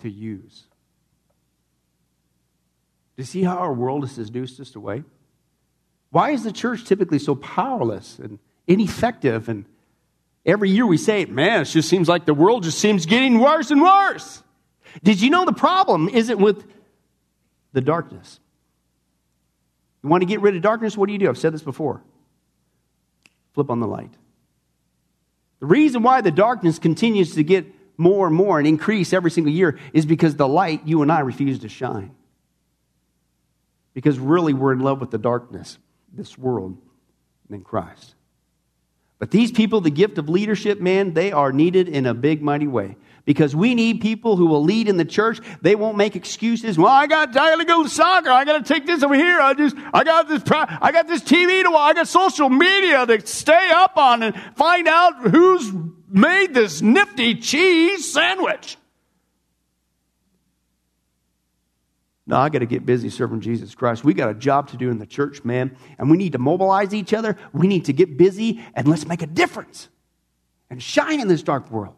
To 0.01 0.11
use. 0.11 0.64
Do 3.16 3.22
you 3.22 3.26
see 3.26 3.43
how 3.43 3.59
our 3.59 3.72
world 3.72 4.03
has 4.05 4.12
seduced 4.12 4.61
us 4.61 4.74
away? 4.74 5.05
Why 6.11 6.31
is 6.31 6.43
the 6.43 6.53
church 6.53 6.85
typically 6.85 7.18
so 7.18 7.35
powerless 7.35 8.18
and 8.18 8.39
ineffective? 8.66 9.49
And 9.49 9.66
every 10.47 10.70
year 10.70 10.87
we 10.87 10.97
say, 10.97 11.24
man, 11.26 11.62
it 11.62 11.66
just 11.66 11.89
seems 11.89 12.09
like 12.09 12.24
the 12.24 12.35
world 12.35 12.62
just 12.62 12.78
seems 12.78 13.07
getting 13.07 13.39
worse 13.39 13.70
and 13.70 13.83
worse. 13.83 14.43
Did 15.03 15.20
you 15.20 15.31
know 15.31 15.45
the 15.45 15.53
problem 15.53 16.09
isn't 16.09 16.39
with 16.39 16.64
the 17.72 17.81
darkness? 17.81 18.41
You 20.03 20.09
want 20.09 20.22
to 20.22 20.26
get 20.26 20.41
rid 20.41 20.57
of 20.57 20.62
darkness? 20.62 20.97
What 20.97 21.07
do 21.07 21.12
you 21.12 21.18
do? 21.18 21.28
I've 21.28 21.39
said 21.39 21.53
this 21.53 21.62
before. 21.62 22.03
Flip 23.53 23.70
on 23.70 23.81
the 23.81 23.87
light. 23.87 24.14
The 25.61 25.66
reason 25.66 26.02
why 26.02 26.22
the 26.22 26.30
darkness 26.30 26.78
continues 26.78 27.34
to 27.34 27.44
get 27.44 27.66
more 27.98 28.26
and 28.26 28.34
more 28.34 28.58
and 28.58 28.66
increase 28.66 29.12
every 29.12 29.30
single 29.30 29.52
year 29.52 29.78
is 29.92 30.06
because 30.06 30.34
the 30.34 30.48
light, 30.48 30.86
you 30.86 31.02
and 31.02 31.12
I, 31.12 31.20
refuse 31.20 31.58
to 31.61 31.68
shine. 31.68 32.14
Because 33.92 34.18
really, 34.18 34.54
we're 34.54 34.72
in 34.72 34.80
love 34.80 35.00
with 35.00 35.11
the 35.11 35.18
darkness, 35.18 35.78
this 36.12 36.38
world, 36.38 36.78
than 37.50 37.61
Christ. 37.62 38.14
But 39.18 39.30
these 39.30 39.52
people, 39.52 39.82
the 39.82 39.90
gift 39.90 40.16
of 40.16 40.30
leadership, 40.30 40.80
man, 40.80 41.12
they 41.12 41.30
are 41.30 41.52
needed 41.52 41.88
in 41.88 42.06
a 42.06 42.14
big, 42.14 42.40
mighty 42.40 42.66
way. 42.66 42.96
Because 43.31 43.55
we 43.55 43.76
need 43.76 44.01
people 44.01 44.35
who 44.37 44.47
will 44.47 44.64
lead 44.64 44.89
in 44.89 44.97
the 44.97 45.05
church. 45.05 45.39
They 45.62 45.76
won't 45.76 45.97
make 45.97 46.16
excuses. 46.16 46.76
Well, 46.76 46.89
I 46.89 47.07
got, 47.07 47.28
I 47.28 47.51
got 47.51 47.57
to 47.59 47.64
go 47.64 47.85
to 47.85 47.89
soccer. 47.89 48.28
I 48.28 48.45
got 48.45 48.66
to 48.66 48.74
take 48.74 48.87
this 48.87 49.05
over 49.05 49.14
here. 49.14 49.39
I 49.41 49.55
just, 49.55 49.76
I 49.95 50.03
got 50.03 50.26
this, 50.26 50.43
I 50.51 50.91
got 50.91 51.07
this 51.07 51.22
TV 51.22 51.62
to 51.62 51.70
watch. 51.70 51.91
I 51.93 51.95
got 51.95 52.09
social 52.09 52.49
media 52.49 53.07
to 53.07 53.24
stay 53.24 53.70
up 53.72 53.97
on 53.97 54.24
and 54.24 54.35
find 54.57 54.89
out 54.89 55.31
who's 55.31 55.70
made 56.09 56.55
this 56.55 56.83
nifty 56.83 57.37
cheese 57.37 58.12
sandwich. 58.12 58.76
No, 62.26 62.37
I 62.37 62.49
got 62.49 62.59
to 62.59 62.66
get 62.66 62.85
busy 62.85 63.11
serving 63.11 63.43
Jesus 63.43 63.76
Christ. 63.76 64.03
We 64.03 64.12
got 64.12 64.28
a 64.28 64.35
job 64.35 64.70
to 64.70 64.76
do 64.76 64.91
in 64.91 64.99
the 64.99 65.07
church, 65.07 65.45
man, 65.45 65.76
and 66.01 66.11
we 66.11 66.16
need 66.16 66.33
to 66.33 66.41
mobilize 66.41 66.93
each 66.93 67.14
other. 67.14 67.37
We 67.53 67.68
need 67.68 67.85
to 67.85 67.93
get 67.93 68.16
busy 68.16 68.61
and 68.74 68.89
let's 68.89 69.07
make 69.07 69.22
a 69.22 69.28
difference 69.28 69.89
and 70.68 70.83
shine 70.83 71.20
in 71.20 71.28
this 71.28 71.45
dark 71.45 71.70
world. 71.70 71.95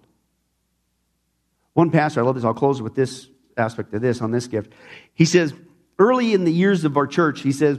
One 1.74 1.90
pastor, 1.90 2.20
I 2.20 2.24
love 2.24 2.34
this, 2.34 2.44
I'll 2.44 2.54
close 2.54 2.82
with 2.82 2.94
this 2.94 3.28
aspect 3.56 3.92
of 3.94 4.02
this 4.02 4.20
on 4.20 4.30
this 4.30 4.46
gift. 4.46 4.72
He 5.14 5.24
says, 5.24 5.54
early 5.98 6.34
in 6.34 6.44
the 6.44 6.52
years 6.52 6.84
of 6.84 6.96
our 6.96 7.06
church, 7.06 7.40
he 7.40 7.52
says, 7.52 7.78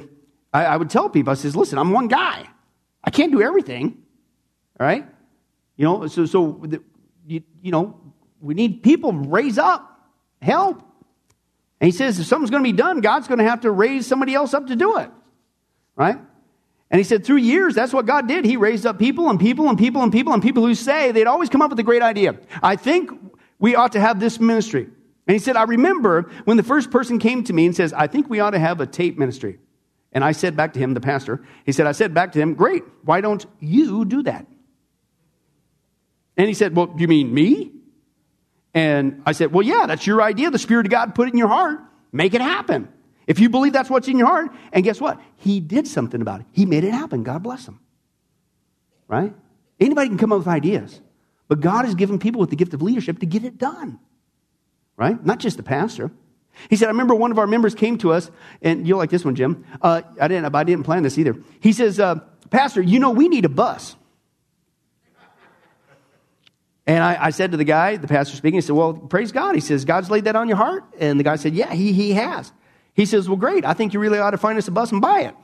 I, 0.54 0.66
I 0.66 0.78
would 0.78 0.90
tell 0.90 1.10
people, 1.10 1.32
I 1.32 1.36
says, 1.36 1.56
listen, 1.56 1.78
I'm 1.78 1.92
one 1.92 2.08
guy. 2.08 2.48
I 3.04 3.10
can't 3.10 3.32
do 3.32 3.42
everything. 3.42 3.98
All 4.80 4.86
right? 4.86 5.06
You 5.78 5.86
know, 5.86 6.08
so, 6.08 6.26
so 6.26 6.62
the, 6.64 6.82
you, 7.28 7.44
you 7.62 7.72
know, 7.72 8.00
we 8.40 8.54
need 8.54 8.84
people 8.84 9.14
raise 9.14 9.58
up, 9.58 10.00
help. 10.42 10.80
And 11.80 11.92
he 11.92 11.92
says, 11.92 12.20
if 12.20 12.28
something's 12.28 12.50
going 12.50 12.64
to 12.64 12.70
be 12.72 12.76
done, 12.76 13.02
God's 13.02 13.28
going 13.28 13.40
to 13.40 13.44
have 13.44 13.62
to 13.62 13.72
raise 13.72 14.08
somebody 14.08 14.34
else 14.34 14.54
up 14.54 14.68
to 14.68 14.76
do 14.76 14.98
it. 14.98 15.10
Right? 15.96 16.18
And 16.90 17.00
he 17.00 17.04
said, 17.04 17.26
through 17.26 17.38
years, 17.38 17.74
that's 17.74 17.92
what 17.92 18.06
God 18.06 18.28
did. 18.28 18.46
He 18.46 18.56
raised 18.56 18.86
up 18.86 19.00
people 19.00 19.30
and 19.30 19.40
people 19.40 19.68
and 19.68 19.78
people 19.78 20.04
and 20.04 20.12
people 20.12 20.34
and 20.34 20.44
people 20.44 20.66
who 20.66 20.76
say 20.76 21.12
they'd 21.12 21.28
always 21.28 21.50
come 21.50 21.62
up 21.62 21.72
with 21.72 21.80
a 21.80 21.84
great 21.84 22.04
idea. 22.04 22.38
I 22.62 22.76
think 22.76 23.12
we 23.64 23.76
ought 23.76 23.94
to 23.94 24.00
have 24.02 24.20
this 24.20 24.42
ministry. 24.42 24.84
And 24.84 25.34
he 25.34 25.40
said, 25.40 25.56
I 25.56 25.64
remember 25.64 26.30
when 26.44 26.58
the 26.58 26.64
first 26.64 26.92
person 26.92 27.18
came 27.18 27.46
to 27.46 27.54
me 27.54 27.66
and 27.66 27.74
says, 27.74 27.94
I 27.94 28.08
think 28.08 28.30
we 28.30 28.42
ought 28.42 28.50
to 28.52 28.60
have 28.60 28.82
a 28.82 28.86
tape 28.86 29.18
ministry. 29.18 29.58
And 30.12 30.22
I 30.22 30.34
said 30.34 30.58
back 30.58 30.74
to 30.74 30.80
him, 30.80 30.94
the 30.94 31.00
pastor, 31.00 31.42
he 31.66 31.72
said, 31.72 31.88
I 31.88 31.94
said 31.94 32.14
back 32.14 32.34
to 32.34 32.40
him, 32.40 32.56
great, 32.56 32.84
why 33.06 33.22
don't 33.22 33.46
you 33.62 34.04
do 34.04 34.24
that? 34.24 34.46
And 36.36 36.50
he 36.50 36.54
said, 36.54 36.76
well, 36.76 36.94
you 36.98 37.08
mean 37.08 37.34
me? 37.34 37.72
And 38.74 39.22
I 39.26 39.34
said, 39.34 39.54
Well, 39.54 39.64
yeah, 39.64 39.86
that's 39.86 40.08
your 40.08 40.22
idea. 40.22 40.50
The 40.50 40.58
Spirit 40.58 40.88
of 40.88 40.92
God 40.92 41.14
put 41.14 41.28
it 41.28 41.34
in 41.34 41.38
your 41.38 41.48
heart. 41.48 41.80
Make 42.12 42.34
it 42.34 42.42
happen. 42.42 42.90
If 43.28 43.40
you 43.40 43.50
believe 43.50 43.72
that's 43.72 43.90
what's 43.90 44.08
in 44.08 44.18
your 44.18 44.28
heart, 44.28 44.52
and 44.74 44.84
guess 44.84 45.00
what? 45.00 45.22
He 45.38 45.60
did 45.60 45.88
something 45.88 46.22
about 46.22 46.42
it. 46.42 46.48
He 46.52 46.66
made 46.66 46.84
it 46.84 46.92
happen. 46.92 47.24
God 47.24 47.44
bless 47.44 47.68
him. 47.68 47.80
Right? 49.08 49.34
Anybody 49.80 50.10
can 50.10 50.18
come 50.18 50.32
up 50.32 50.40
with 50.40 50.48
ideas, 50.48 51.00
but 51.54 51.62
God 51.62 51.86
has 51.86 51.94
given 51.94 52.18
people 52.18 52.42
with 52.42 52.50
the 52.50 52.56
gift 52.56 52.74
of 52.74 52.82
leadership 52.82 53.20
to 53.20 53.28
get 53.28 53.44
it 53.44 53.60
done. 53.60 54.00
Right? 54.98 55.24
Not 55.24 55.38
just 55.38 55.56
the 55.56 55.62
pastor. 55.62 56.10
He 56.68 56.76
said, 56.76 56.88
I 56.88 56.90
remember 56.90 57.14
one 57.14 57.30
of 57.30 57.38
our 57.38 57.46
members 57.46 57.76
came 57.76 58.00
to 58.00 58.12
us, 58.12 58.32
and 58.64 58.88
you'll 58.88 58.98
like 58.98 59.12
this 59.12 59.24
one, 59.24 59.36
Jim. 59.36 59.64
Uh, 59.80 60.02
I, 60.20 60.28
didn't, 60.28 60.56
I 60.56 60.64
didn't 60.64 60.84
plan 60.84 61.04
this 61.04 61.20
either. 61.20 61.36
He 61.60 61.72
says, 61.72 62.00
uh, 62.00 62.22
Pastor, 62.50 62.82
you 62.82 62.98
know, 62.98 63.12
we 63.12 63.30
need 63.30 63.46
a 63.46 63.50
bus. 63.50 63.96
And 66.88 67.04
I, 67.04 67.26
I, 67.26 67.30
said 67.30 67.52
to 67.52 67.58
the 67.58 67.64
guy, 67.64 67.98
the 67.98 68.08
pastor 68.08 68.36
speaking, 68.36 68.58
he 68.58 68.62
said, 68.62 68.76
Well, 68.76 68.96
praise 68.96 69.32
God. 69.32 69.54
He 69.54 69.62
says, 69.62 69.86
God's 69.86 70.10
laid 70.10 70.24
that 70.24 70.36
on 70.36 70.48
your 70.48 70.58
heart? 70.58 70.84
And 70.98 71.20
the 71.20 71.24
guy 71.24 71.36
said, 71.36 71.54
Yeah, 71.54 71.72
he, 71.72 71.94
he 71.94 72.14
has. 72.14 72.52
He 72.96 73.06
says, 73.06 73.30
Well, 73.30 73.38
great. 73.38 73.64
I 73.64 73.74
think 73.74 73.94
you 73.94 74.00
really 74.00 74.18
ought 74.18 74.32
to 74.32 74.40
find 74.40 74.58
us 74.58 74.68
a 74.68 74.72
bus 74.72 74.92
and 74.92 75.02
buy 75.02 75.22
it. 75.22 75.36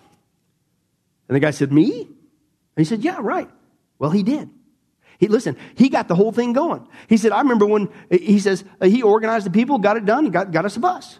And 1.27 1.35
the 1.35 1.39
guy 1.39 1.51
said, 1.51 1.71
Me? 1.71 2.01
And 2.01 2.17
he 2.77 2.83
said, 2.83 3.03
Yeah, 3.03 3.19
right. 3.21 3.47
Well, 3.99 4.09
he 4.09 4.23
did. 4.23 4.49
He, 5.19 5.27
listen, 5.27 5.57
he 5.75 5.89
got 5.89 6.07
the 6.07 6.15
whole 6.15 6.31
thing 6.31 6.53
going. 6.53 6.87
He 7.07 7.17
said, 7.17 7.31
I 7.31 7.41
remember 7.41 7.65
when, 7.65 7.89
he 8.09 8.39
says, 8.39 8.63
uh, 8.81 8.87
he 8.87 9.03
organized 9.03 9.45
the 9.45 9.51
people, 9.51 9.77
got 9.77 9.97
it 9.97 10.05
done, 10.05 10.31
got, 10.31 10.51
got 10.51 10.65
us 10.65 10.77
a 10.77 10.79
bus. 10.79 11.19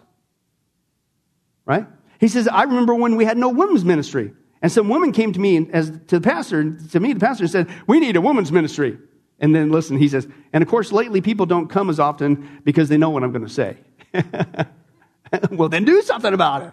Right? 1.66 1.86
He 2.18 2.28
says, 2.28 2.48
I 2.48 2.62
remember 2.62 2.94
when 2.94 3.16
we 3.16 3.26
had 3.26 3.36
no 3.36 3.50
women's 3.50 3.84
ministry. 3.84 4.32
And 4.62 4.72
some 4.72 4.88
women 4.88 5.12
came 5.12 5.32
to 5.32 5.40
me 5.40 5.56
and 5.56 5.70
as 5.70 5.90
to 6.08 6.18
the 6.18 6.20
pastor, 6.20 6.78
to 6.92 7.00
me, 7.00 7.12
the 7.12 7.20
pastor 7.20 7.46
said, 7.46 7.68
We 7.86 8.00
need 8.00 8.16
a 8.16 8.20
women's 8.20 8.50
ministry. 8.50 8.98
And 9.38 9.54
then 9.54 9.70
listen, 9.70 9.96
he 9.96 10.08
says, 10.08 10.28
and 10.52 10.62
of 10.62 10.68
course, 10.68 10.92
lately 10.92 11.22
people 11.22 11.46
don't 11.46 11.68
come 11.68 11.88
as 11.88 11.98
often 11.98 12.60
because 12.62 12.90
they 12.90 12.98
know 12.98 13.08
what 13.08 13.24
I'm 13.24 13.32
going 13.32 13.46
to 13.46 13.48
say. 13.48 13.78
well, 15.50 15.70
then 15.70 15.86
do 15.86 16.02
something 16.02 16.34
about 16.34 16.62
it. 16.62 16.72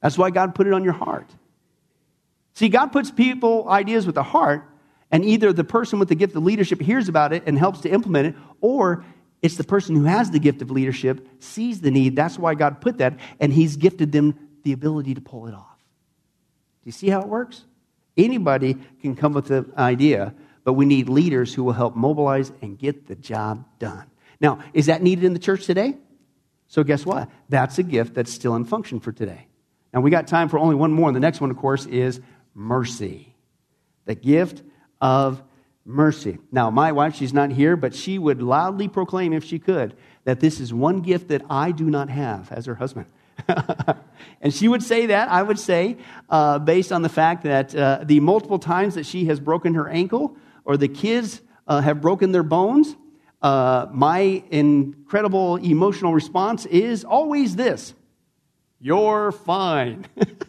That's 0.00 0.16
why 0.16 0.30
God 0.30 0.54
put 0.54 0.66
it 0.66 0.72
on 0.72 0.82
your 0.82 0.94
heart. 0.94 1.30
See, 2.54 2.70
God 2.70 2.86
puts 2.86 3.10
people 3.10 3.68
ideas 3.68 4.06
with 4.06 4.14
the 4.14 4.22
heart, 4.22 4.64
and 5.10 5.24
either 5.24 5.52
the 5.52 5.64
person 5.64 5.98
with 5.98 6.08
the 6.08 6.14
gift 6.14 6.34
of 6.36 6.42
leadership 6.42 6.80
hears 6.80 7.08
about 7.08 7.32
it 7.32 7.42
and 7.46 7.58
helps 7.58 7.80
to 7.80 7.88
implement 7.88 8.28
it, 8.28 8.34
or 8.60 9.04
it's 9.42 9.56
the 9.56 9.64
person 9.64 9.96
who 9.96 10.04
has 10.04 10.30
the 10.30 10.38
gift 10.38 10.62
of 10.62 10.70
leadership 10.70 11.26
sees 11.38 11.80
the 11.80 11.90
need. 11.90 12.16
That's 12.16 12.38
why 12.38 12.54
God 12.54 12.80
put 12.80 12.98
that, 12.98 13.18
and 13.40 13.52
He's 13.52 13.76
gifted 13.76 14.12
them 14.12 14.38
the 14.64 14.72
ability 14.72 15.14
to 15.14 15.20
pull 15.20 15.46
it 15.46 15.54
off. 15.54 15.78
Do 16.82 16.88
you 16.88 16.92
see 16.92 17.08
how 17.08 17.20
it 17.20 17.28
works? 17.28 17.64
Anybody 18.16 18.76
can 19.00 19.14
come 19.14 19.32
with 19.32 19.50
an 19.50 19.72
idea, 19.78 20.34
but 20.64 20.72
we 20.72 20.84
need 20.84 21.08
leaders 21.08 21.54
who 21.54 21.62
will 21.62 21.72
help 21.72 21.94
mobilize 21.94 22.52
and 22.60 22.78
get 22.78 23.06
the 23.06 23.14
job 23.14 23.64
done. 23.78 24.04
Now, 24.40 24.60
is 24.72 24.86
that 24.86 25.02
needed 25.02 25.24
in 25.24 25.32
the 25.32 25.38
church 25.38 25.66
today? 25.66 25.96
So, 26.66 26.82
guess 26.84 27.06
what? 27.06 27.30
That's 27.48 27.78
a 27.78 27.82
gift 27.82 28.14
that's 28.14 28.32
still 28.32 28.54
in 28.54 28.64
function 28.64 29.00
for 29.00 29.12
today. 29.12 29.46
Now, 29.94 30.00
we 30.00 30.10
got 30.10 30.26
time 30.26 30.48
for 30.48 30.58
only 30.58 30.74
one 30.74 30.92
more. 30.92 31.08
And 31.08 31.16
the 31.16 31.20
next 31.20 31.40
one, 31.40 31.50
of 31.50 31.56
course, 31.56 31.86
is 31.86 32.20
mercy. 32.54 33.34
The 34.04 34.14
gift 34.14 34.62
of 35.00 35.42
mercy. 35.84 36.38
Now, 36.52 36.70
my 36.70 36.92
wife, 36.92 37.16
she's 37.16 37.32
not 37.32 37.50
here, 37.50 37.76
but 37.76 37.94
she 37.94 38.18
would 38.18 38.42
loudly 38.42 38.88
proclaim, 38.88 39.32
if 39.32 39.42
she 39.44 39.58
could, 39.58 39.94
that 40.24 40.40
this 40.40 40.60
is 40.60 40.72
one 40.72 41.00
gift 41.00 41.28
that 41.28 41.42
I 41.48 41.72
do 41.72 41.88
not 41.88 42.10
have 42.10 42.52
as 42.52 42.66
her 42.66 42.74
husband. 42.74 43.06
and 44.40 44.52
she 44.52 44.68
would 44.68 44.82
say 44.82 45.06
that, 45.06 45.28
I 45.28 45.42
would 45.42 45.58
say, 45.58 45.96
uh, 46.28 46.58
based 46.58 46.92
on 46.92 47.02
the 47.02 47.08
fact 47.08 47.44
that 47.44 47.74
uh, 47.74 48.00
the 48.04 48.20
multiple 48.20 48.58
times 48.58 48.94
that 48.96 49.06
she 49.06 49.26
has 49.26 49.40
broken 49.40 49.74
her 49.74 49.88
ankle 49.88 50.36
or 50.64 50.76
the 50.76 50.88
kids 50.88 51.40
uh, 51.66 51.80
have 51.80 52.00
broken 52.00 52.32
their 52.32 52.42
bones, 52.42 52.94
uh, 53.40 53.86
my 53.90 54.42
incredible 54.50 55.56
emotional 55.56 56.12
response 56.12 56.66
is 56.66 57.04
always 57.04 57.56
this 57.56 57.94
You're 58.80 59.32
fine. 59.32 60.06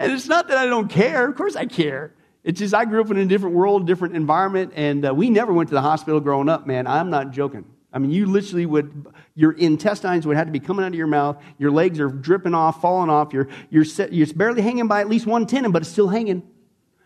and 0.00 0.12
it's 0.12 0.26
not 0.26 0.48
that 0.48 0.56
I 0.56 0.66
don't 0.66 0.88
care, 0.88 1.28
of 1.28 1.36
course 1.36 1.54
I 1.54 1.66
care. 1.66 2.14
It's 2.42 2.58
just 2.58 2.74
I 2.74 2.86
grew 2.86 3.02
up 3.02 3.10
in 3.10 3.18
a 3.18 3.26
different 3.26 3.54
world, 3.54 3.86
different 3.86 4.16
environment, 4.16 4.72
and 4.74 5.06
uh, 5.06 5.14
we 5.14 5.28
never 5.28 5.52
went 5.52 5.68
to 5.68 5.74
the 5.74 5.82
hospital 5.82 6.20
growing 6.20 6.48
up, 6.48 6.66
man. 6.66 6.86
I'm 6.86 7.10
not 7.10 7.32
joking. 7.32 7.66
I 7.92 7.98
mean, 7.98 8.10
you 8.10 8.26
literally 8.26 8.66
would, 8.66 9.08
your 9.34 9.52
intestines 9.52 10.26
would 10.26 10.36
have 10.36 10.46
to 10.46 10.52
be 10.52 10.60
coming 10.60 10.84
out 10.84 10.88
of 10.88 10.94
your 10.94 11.06
mouth. 11.06 11.42
Your 11.58 11.70
legs 11.70 12.00
are 12.00 12.08
dripping 12.08 12.54
off, 12.54 12.80
falling 12.80 13.10
off. 13.10 13.32
You're, 13.32 13.48
you're, 13.68 13.84
set, 13.84 14.12
you're 14.12 14.28
barely 14.28 14.62
hanging 14.62 14.86
by 14.86 15.00
at 15.00 15.08
least 15.08 15.26
one 15.26 15.46
tendon, 15.46 15.72
but 15.72 15.82
it's 15.82 15.90
still 15.90 16.08
hanging. 16.08 16.42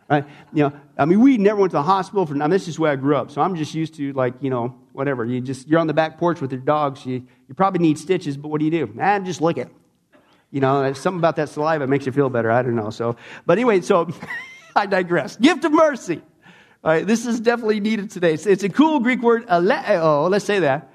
Right? 0.08 0.26
You 0.52 0.64
know, 0.64 0.72
I 0.98 1.06
mean, 1.06 1.20
we 1.20 1.38
never 1.38 1.60
went 1.60 1.70
to 1.70 1.78
the 1.78 1.82
hospital 1.82 2.26
for, 2.26 2.34
I 2.34 2.38
mean, 2.38 2.50
this 2.50 2.68
is 2.68 2.78
where 2.78 2.92
I 2.92 2.96
grew 2.96 3.16
up. 3.16 3.30
So 3.30 3.40
I'm 3.40 3.56
just 3.56 3.74
used 3.74 3.94
to, 3.94 4.12
like, 4.12 4.34
you 4.40 4.50
know, 4.50 4.78
whatever. 4.92 5.24
You 5.24 5.40
just, 5.40 5.66
you're 5.66 5.80
on 5.80 5.86
the 5.86 5.94
back 5.94 6.18
porch 6.18 6.42
with 6.42 6.52
your 6.52 6.60
dogs. 6.60 7.06
You, 7.06 7.26
you 7.48 7.54
probably 7.54 7.80
need 7.80 7.98
stitches, 7.98 8.36
but 8.36 8.48
what 8.48 8.58
do 8.58 8.66
you 8.66 8.70
do? 8.70 8.94
Ah, 9.00 9.18
just 9.18 9.40
lick 9.40 9.56
it. 9.56 9.68
You 10.54 10.60
know, 10.60 10.92
something 10.92 11.18
about 11.18 11.34
that 11.34 11.48
saliva 11.48 11.88
makes 11.88 12.06
you 12.06 12.12
feel 12.12 12.30
better. 12.30 12.48
I 12.48 12.62
don't 12.62 12.76
know. 12.76 12.90
So, 12.90 13.16
but 13.44 13.58
anyway, 13.58 13.80
so 13.80 14.08
I 14.76 14.86
digress. 14.86 15.36
Gift 15.36 15.64
of 15.64 15.72
mercy. 15.72 16.22
All 16.84 16.92
right, 16.92 17.04
this 17.04 17.26
is 17.26 17.40
definitely 17.40 17.80
needed 17.80 18.12
today. 18.12 18.34
It's, 18.34 18.46
it's 18.46 18.62
a 18.62 18.68
cool 18.68 19.00
Greek 19.00 19.20
word, 19.20 19.48
aleo. 19.48 20.30
Let's 20.30 20.44
say 20.44 20.60
that. 20.60 20.92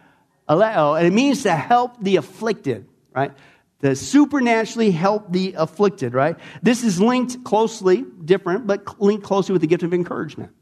Aleo. 0.47 0.97
And 0.97 1.05
it 1.05 1.11
means 1.11 1.43
to 1.43 1.51
help 1.51 2.01
the 2.01 2.15
afflicted, 2.15 2.87
right? 3.13 3.33
To 3.81 3.97
supernaturally 3.97 4.91
help 4.91 5.29
the 5.29 5.55
afflicted, 5.57 6.13
right? 6.13 6.37
This 6.63 6.85
is 6.85 7.01
linked 7.01 7.43
closely, 7.43 8.05
different, 8.23 8.65
but 8.65 9.01
linked 9.01 9.25
closely 9.25 9.51
with 9.51 9.61
the 9.61 9.67
gift 9.67 9.83
of 9.83 9.93
encouragement, 9.93 10.53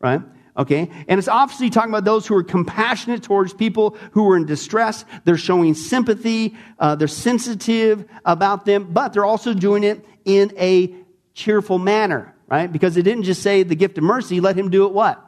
right? 0.00 0.20
Okay? 0.56 0.90
And 1.08 1.18
it's 1.18 1.28
obviously 1.28 1.70
talking 1.70 1.90
about 1.90 2.04
those 2.04 2.26
who 2.26 2.34
are 2.34 2.42
compassionate 2.42 3.22
towards 3.22 3.54
people 3.54 3.96
who 4.12 4.30
are 4.30 4.36
in 4.36 4.44
distress. 4.44 5.04
They're 5.24 5.36
showing 5.36 5.74
sympathy. 5.74 6.56
Uh, 6.78 6.94
they're 6.94 7.08
sensitive 7.08 8.04
about 8.24 8.66
them, 8.66 8.92
but 8.92 9.12
they're 9.12 9.24
also 9.24 9.54
doing 9.54 9.84
it 9.84 10.04
in 10.24 10.52
a 10.58 10.94
cheerful 11.34 11.78
manner, 11.78 12.34
right? 12.48 12.70
Because 12.70 12.96
it 12.96 13.02
didn't 13.02 13.24
just 13.24 13.42
say 13.42 13.62
the 13.62 13.74
gift 13.74 13.98
of 13.98 14.04
mercy, 14.04 14.40
let 14.40 14.56
him 14.56 14.70
do 14.70 14.86
it 14.86 14.92
what? 14.92 15.24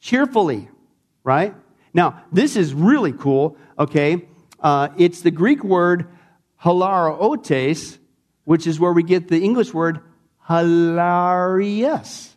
Cheerfully, 0.00 0.68
right? 1.22 1.54
Now, 1.92 2.22
this 2.32 2.56
is 2.56 2.74
really 2.74 3.12
cool, 3.12 3.56
okay? 3.78 4.26
Uh, 4.58 4.88
it's 4.96 5.20
the 5.20 5.30
Greek 5.30 5.62
word 5.62 6.06
hilariotes, 6.62 7.98
which 8.44 8.66
is 8.66 8.80
where 8.80 8.92
we 8.92 9.02
get 9.02 9.28
the 9.28 9.40
English 9.42 9.72
word 9.72 10.00
hilarious. 10.48 12.29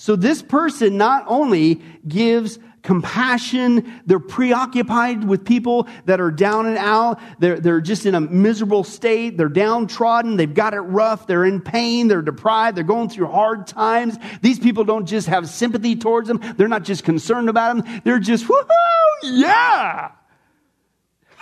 So 0.00 0.16
this 0.16 0.40
person 0.40 0.96
not 0.96 1.24
only 1.26 1.82
gives 2.08 2.58
compassion. 2.82 4.00
They're 4.06 4.18
preoccupied 4.18 5.24
with 5.24 5.44
people 5.44 5.88
that 6.06 6.22
are 6.22 6.30
down 6.30 6.64
and 6.64 6.78
out. 6.78 7.20
They're, 7.38 7.60
they're 7.60 7.82
just 7.82 8.06
in 8.06 8.14
a 8.14 8.20
miserable 8.22 8.82
state. 8.82 9.36
They're 9.36 9.50
downtrodden. 9.50 10.38
They've 10.38 10.54
got 10.54 10.72
it 10.72 10.80
rough. 10.80 11.26
They're 11.26 11.44
in 11.44 11.60
pain. 11.60 12.08
They're 12.08 12.22
deprived. 12.22 12.78
They're 12.78 12.84
going 12.84 13.10
through 13.10 13.26
hard 13.26 13.66
times. 13.66 14.16
These 14.40 14.58
people 14.58 14.84
don't 14.84 15.04
just 15.04 15.26
have 15.26 15.46
sympathy 15.46 15.96
towards 15.96 16.28
them. 16.28 16.40
They're 16.56 16.66
not 16.66 16.84
just 16.84 17.04
concerned 17.04 17.50
about 17.50 17.76
them. 17.76 18.00
They're 18.02 18.20
just, 18.20 18.46
woohoo, 18.46 18.70
yeah. 19.24 20.12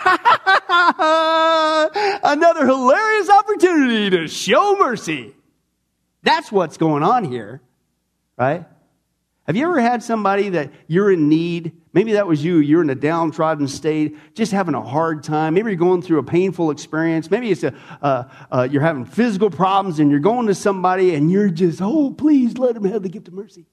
Another 2.25 2.67
hilarious 2.67 3.31
opportunity 3.31 4.11
to 4.11 4.27
show 4.27 4.77
mercy. 4.81 5.37
That's 6.25 6.51
what's 6.51 6.77
going 6.77 7.05
on 7.05 7.23
here, 7.23 7.63
right? 8.39 8.67
Have 9.49 9.57
you 9.57 9.65
ever 9.65 9.81
had 9.81 10.03
somebody 10.03 10.51
that 10.51 10.71
you're 10.89 11.11
in 11.11 11.31
need? 11.31 11.73
Maybe 11.95 12.13
that 12.13 12.27
was 12.27 12.45
you. 12.45 12.59
You're 12.59 12.83
in 12.83 12.91
a 12.91 12.95
downtrodden 12.95 13.67
state, 13.67 14.17
just 14.35 14.53
having 14.53 14.75
a 14.75 14.83
hard 14.83 15.23
time. 15.25 15.55
Maybe 15.55 15.71
you're 15.71 15.79
going 15.79 16.03
through 16.03 16.19
a 16.19 16.23
painful 16.23 16.71
experience. 16.71 17.31
Maybe 17.31 17.51
it's 17.51 17.63
a, 17.63 17.75
uh, 18.03 18.25
uh, 18.51 18.69
you're 18.71 18.83
having 18.83 19.07
physical 19.07 19.49
problems 19.49 20.01
and 20.01 20.11
you're 20.11 20.21
going 20.21 20.49
to 20.49 20.55
somebody 20.55 21.15
and 21.15 21.31
you're 21.31 21.49
just, 21.49 21.81
oh, 21.81 22.11
please 22.11 22.59
let 22.59 22.75
them 22.75 22.85
have 22.85 23.03
the 23.03 23.09
gift 23.09 23.29
of 23.29 23.35
mercy. 23.35 23.67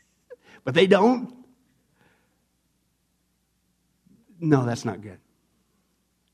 but 0.64 0.74
they 0.74 0.86
don't. 0.86 1.34
No, 4.38 4.64
that's 4.64 4.84
not 4.84 5.02
good. 5.02 5.18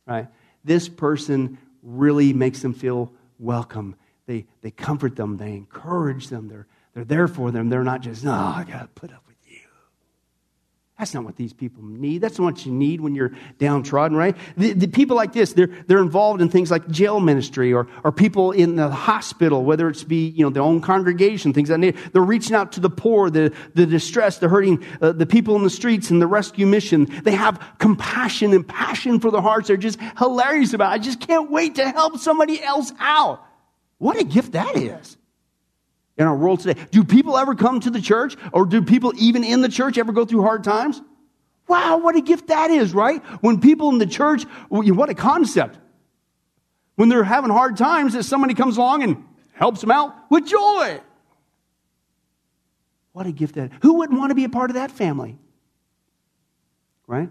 Right? 0.06 0.28
This 0.62 0.90
person 0.90 1.56
really 1.82 2.34
makes 2.34 2.60
them 2.60 2.74
feel 2.74 3.14
welcome. 3.38 3.96
They, 4.26 4.44
they 4.60 4.70
comfort 4.70 5.16
them, 5.16 5.38
they 5.38 5.52
encourage 5.52 6.28
them, 6.28 6.48
they're, 6.48 6.66
they're 6.94 7.04
there 7.04 7.28
for 7.28 7.50
them. 7.50 7.68
They're 7.68 7.84
not 7.84 8.00
just, 8.00 8.24
oh, 8.24 8.30
I 8.30 8.64
got 8.64 8.80
to 8.80 8.88
put 8.88 9.12
up 9.12 9.22
with 9.26 9.36
you. 9.46 9.58
That's 10.96 11.12
not 11.12 11.24
what 11.24 11.34
these 11.34 11.52
people 11.52 11.82
need. 11.82 12.20
That's 12.20 12.38
not 12.38 12.44
what 12.44 12.64
you 12.64 12.70
need 12.70 13.00
when 13.00 13.16
you're 13.16 13.32
downtrodden, 13.58 14.16
right? 14.16 14.36
The, 14.56 14.74
the 14.74 14.86
people 14.86 15.16
like 15.16 15.32
this, 15.32 15.52
they're, 15.52 15.70
they're 15.88 15.98
involved 15.98 16.40
in 16.40 16.50
things 16.50 16.70
like 16.70 16.86
jail 16.88 17.18
ministry 17.18 17.72
or, 17.72 17.88
or 18.04 18.12
people 18.12 18.52
in 18.52 18.76
the 18.76 18.88
hospital, 18.88 19.64
whether 19.64 19.88
it's 19.88 20.04
be, 20.04 20.28
you 20.28 20.44
know, 20.44 20.50
their 20.50 20.62
own 20.62 20.80
congregation, 20.80 21.52
things 21.52 21.68
like 21.68 21.80
that. 21.80 22.12
They're 22.12 22.22
reaching 22.22 22.54
out 22.54 22.70
to 22.72 22.80
the 22.80 22.90
poor, 22.90 23.28
the, 23.28 23.52
the 23.74 23.86
distressed, 23.86 24.38
the 24.38 24.48
hurting, 24.48 24.84
uh, 25.02 25.10
the 25.10 25.26
people 25.26 25.56
in 25.56 25.64
the 25.64 25.70
streets 25.70 26.12
and 26.12 26.22
the 26.22 26.28
rescue 26.28 26.64
mission. 26.64 27.06
They 27.24 27.32
have 27.32 27.60
compassion 27.78 28.52
and 28.52 28.66
passion 28.66 29.18
for 29.18 29.32
their 29.32 29.42
hearts. 29.42 29.66
They're 29.66 29.76
just 29.76 29.98
hilarious 30.16 30.74
about 30.74 30.92
it. 30.92 30.94
I 30.94 30.98
just 30.98 31.18
can't 31.18 31.50
wait 31.50 31.74
to 31.74 31.88
help 31.88 32.18
somebody 32.18 32.62
else 32.62 32.92
out. 33.00 33.44
What 33.98 34.16
a 34.16 34.24
gift 34.24 34.52
that 34.52 34.76
is 34.76 35.16
in 36.16 36.26
our 36.26 36.36
world 36.36 36.60
today. 36.60 36.80
Do 36.90 37.04
people 37.04 37.36
ever 37.36 37.54
come 37.54 37.80
to 37.80 37.90
the 37.90 38.00
church 38.00 38.36
or 38.52 38.66
do 38.66 38.82
people 38.82 39.12
even 39.16 39.44
in 39.44 39.60
the 39.62 39.68
church 39.68 39.98
ever 39.98 40.12
go 40.12 40.24
through 40.24 40.42
hard 40.42 40.64
times? 40.64 41.00
Wow, 41.66 41.98
what 41.98 42.14
a 42.14 42.20
gift 42.20 42.48
that 42.48 42.70
is, 42.70 42.92
right? 42.92 43.22
When 43.40 43.60
people 43.60 43.88
in 43.88 43.98
the 43.98 44.06
church, 44.06 44.44
what 44.68 45.08
a 45.08 45.14
concept. 45.14 45.78
When 46.96 47.08
they're 47.08 47.24
having 47.24 47.50
hard 47.50 47.76
times, 47.76 48.12
that 48.12 48.24
somebody 48.24 48.54
comes 48.54 48.76
along 48.76 49.02
and 49.02 49.24
helps 49.52 49.80
them 49.80 49.90
out 49.90 50.14
with 50.30 50.46
joy. 50.46 51.00
What 53.12 53.26
a 53.26 53.32
gift 53.32 53.54
that. 53.54 53.72
Who 53.82 53.94
wouldn't 53.94 54.18
want 54.18 54.30
to 54.30 54.34
be 54.34 54.44
a 54.44 54.48
part 54.48 54.70
of 54.70 54.74
that 54.74 54.90
family? 54.90 55.38
Right? 57.06 57.30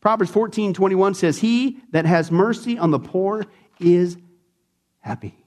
Proverbs 0.00 0.30
14, 0.30 0.74
21 0.74 1.14
says, 1.14 1.38
He 1.38 1.78
that 1.90 2.06
has 2.06 2.30
mercy 2.30 2.78
on 2.78 2.90
the 2.90 2.98
poor 2.98 3.44
is 3.80 4.16
happy 5.00 5.41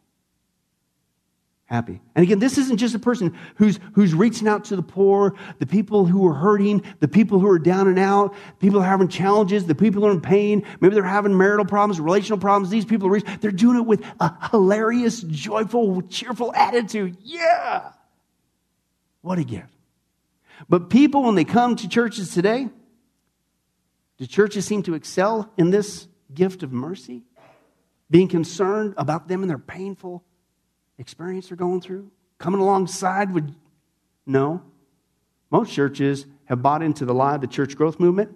happy. 1.66 2.00
And 2.14 2.24
again, 2.24 2.40
this 2.40 2.58
isn't 2.60 2.78
just 2.78 2.94
a 2.94 3.00
person 3.00 3.36
who's, 3.56 3.80
who's 3.94 4.14
reaching 4.14 4.48
out 4.48 4.66
to 4.66 4.76
the 4.76 4.84
poor, 4.84 5.36
the 5.58 5.66
people 5.66 6.06
who 6.06 6.28
are 6.28 6.34
hurting, 6.34 6.84
the 7.00 7.08
people 7.08 7.40
who 7.40 7.50
are 7.50 7.58
down 7.58 7.88
and 7.88 7.98
out, 7.98 8.36
people 8.60 8.80
are 8.80 8.86
having 8.86 9.08
challenges, 9.08 9.66
the 9.66 9.74
people 9.74 10.02
who 10.02 10.08
are 10.08 10.12
in 10.12 10.22
pain. 10.22 10.64
Maybe 10.80 10.94
they're 10.94 11.04
having 11.04 11.36
marital 11.36 11.66
problems, 11.66 12.00
relational 12.00 12.38
problems. 12.38 12.70
These 12.70 12.86
people 12.86 13.08
are 13.08 13.12
reaching, 13.12 13.40
they're 13.42 13.52
doing 13.52 13.78
it 13.78 13.86
with 13.86 14.06
a 14.20 14.50
hilarious, 14.52 15.22
joyful, 15.22 16.04
cheerful 16.04 16.54
attitude. 16.54 17.18
Yeah. 17.22 17.92
What 19.22 19.40
a 19.40 19.44
gift. 19.44 19.74
But 20.70 20.92
people, 20.92 21.24
when 21.24 21.36
they 21.36 21.46
come 21.46 21.76
to 21.78 21.90
churches 21.90 22.34
today, 22.34 22.70
do 24.18 24.26
churches 24.28 24.66
seem 24.66 24.84
to 24.84 24.94
excel 24.94 25.52
in 25.58 25.72
this 25.72 26.08
gift 26.34 26.62
of 26.62 26.72
mercy? 26.72 27.24
Being 28.12 28.28
concerned 28.28 28.94
about 28.98 29.28
them 29.28 29.42
and 29.42 29.50
their 29.50 29.58
painful 29.58 30.24
experience 30.98 31.48
they're 31.50 31.58
going 31.58 31.82
through? 31.82 32.10
Coming 32.38 32.62
alongside 32.62 33.34
with. 33.34 33.54
No. 34.26 34.62
Most 35.52 35.72
churches 35.72 36.26
have 36.46 36.62
bought 36.62 36.82
into 36.82 37.06
the 37.06 37.14
lie 37.14 37.36
of 37.36 37.42
the 37.42 37.48
church 37.48 37.76
growth 37.76 38.00
movement, 38.00 38.36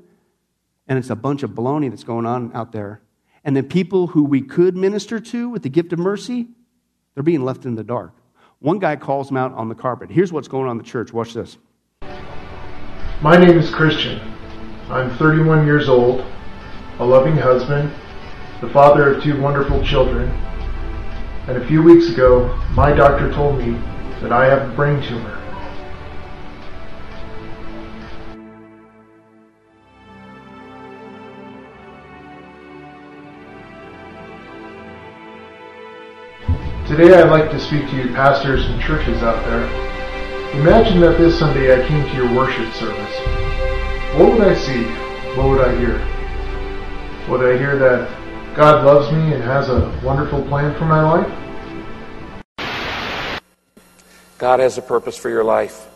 and 0.88 0.98
it's 0.98 1.10
a 1.10 1.16
bunch 1.16 1.44
of 1.44 1.52
baloney 1.52 1.90
that's 1.90 2.04
going 2.04 2.26
on 2.26 2.52
out 2.54 2.72
there. 2.72 3.02
And 3.44 3.56
the 3.56 3.64
people 3.64 4.08
who 4.08 4.24
we 4.24 4.42
could 4.42 4.76
minister 4.76 5.20
to 5.20 5.50
with 5.50 5.64
the 5.64 5.70
gift 5.70 5.94
of 5.94 6.00
mercy, 6.00 6.48
they're 7.14 7.24
being 7.24 7.44
left 7.44 7.66
in 7.66 7.76
the 7.76 7.84
dark. 7.84 8.14
One 8.60 8.80
guy 8.80 8.96
calls 8.96 9.28
them 9.28 9.38
out 9.38 9.54
on 9.54 9.70
the 9.70 9.76
carpet. 9.76 10.12
Here's 10.12 10.34
what's 10.34 10.48
going 10.48 10.66
on 10.66 10.72
in 10.72 10.78
the 10.78 10.84
church. 10.84 11.14
Watch 11.14 11.34
this. 11.34 11.58
My 13.22 13.38
name 13.38 13.58
is 13.58 13.70
Christian. 13.70 14.20
I'm 14.90 15.16
31 15.18 15.66
years 15.66 15.88
old, 15.88 16.26
a 17.00 17.06
loving 17.06 17.38
husband, 17.38 17.92
the 18.60 18.70
father 18.70 19.14
of 19.14 19.24
two 19.24 19.40
wonderful 19.42 19.84
children, 19.84 20.30
and 21.50 21.58
a 21.58 21.66
few 21.66 21.82
weeks 21.82 22.08
ago 22.10 22.56
my 22.76 22.94
doctor 22.94 23.34
told 23.34 23.58
me 23.58 23.72
that 24.22 24.32
I 24.32 24.46
have 24.46 24.70
a 24.70 24.76
brain 24.76 25.02
tumor. 25.02 25.36
Today 36.88 37.20
I'd 37.20 37.32
like 37.32 37.50
to 37.50 37.60
speak 37.60 37.90
to 37.90 37.96
you 37.96 38.14
pastors 38.14 38.64
and 38.68 38.80
churches 38.80 39.24
out 39.24 39.44
there. 39.46 39.64
Imagine 40.62 41.02
that 41.02 41.18
this 41.18 41.40
Sunday 41.40 41.74
I 41.74 41.88
came 41.88 42.04
to 42.10 42.16
your 42.16 42.32
worship 42.36 42.72
service. 42.76 43.16
What 44.20 44.34
would 44.34 44.48
I 44.48 44.54
see? 44.54 44.84
What 45.36 45.50
would 45.50 45.62
I 45.62 45.76
hear? 45.80 45.98
Would 47.28 47.42
I 47.42 47.58
hear 47.58 47.76
that 47.80 48.19
God 48.60 48.84
loves 48.84 49.10
me 49.14 49.34
and 49.34 49.42
has 49.42 49.70
a 49.70 50.02
wonderful 50.04 50.44
plan 50.50 50.78
for 50.78 50.84
my 50.84 51.02
life? 51.02 51.32
God 54.38 54.60
has 54.60 54.78
a 54.78 54.82
purpose 54.82 55.18
for 55.18 55.30
your 55.30 55.46
life. 55.46 55.88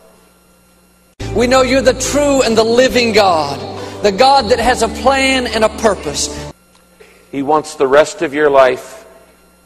We 1.36 1.46
know 1.46 1.60
you're 1.60 1.82
the 1.82 1.92
true 1.92 2.40
and 2.40 2.56
the 2.56 2.64
living 2.64 3.12
God, 3.12 3.60
the 4.02 4.12
God 4.12 4.50
that 4.50 4.60
has 4.60 4.80
a 4.80 4.88
plan 4.88 5.46
and 5.46 5.62
a 5.62 5.68
purpose. 5.76 6.52
He 7.30 7.42
wants 7.42 7.74
the 7.74 7.86
rest 7.86 8.22
of 8.22 8.32
your 8.32 8.48
life 8.48 9.04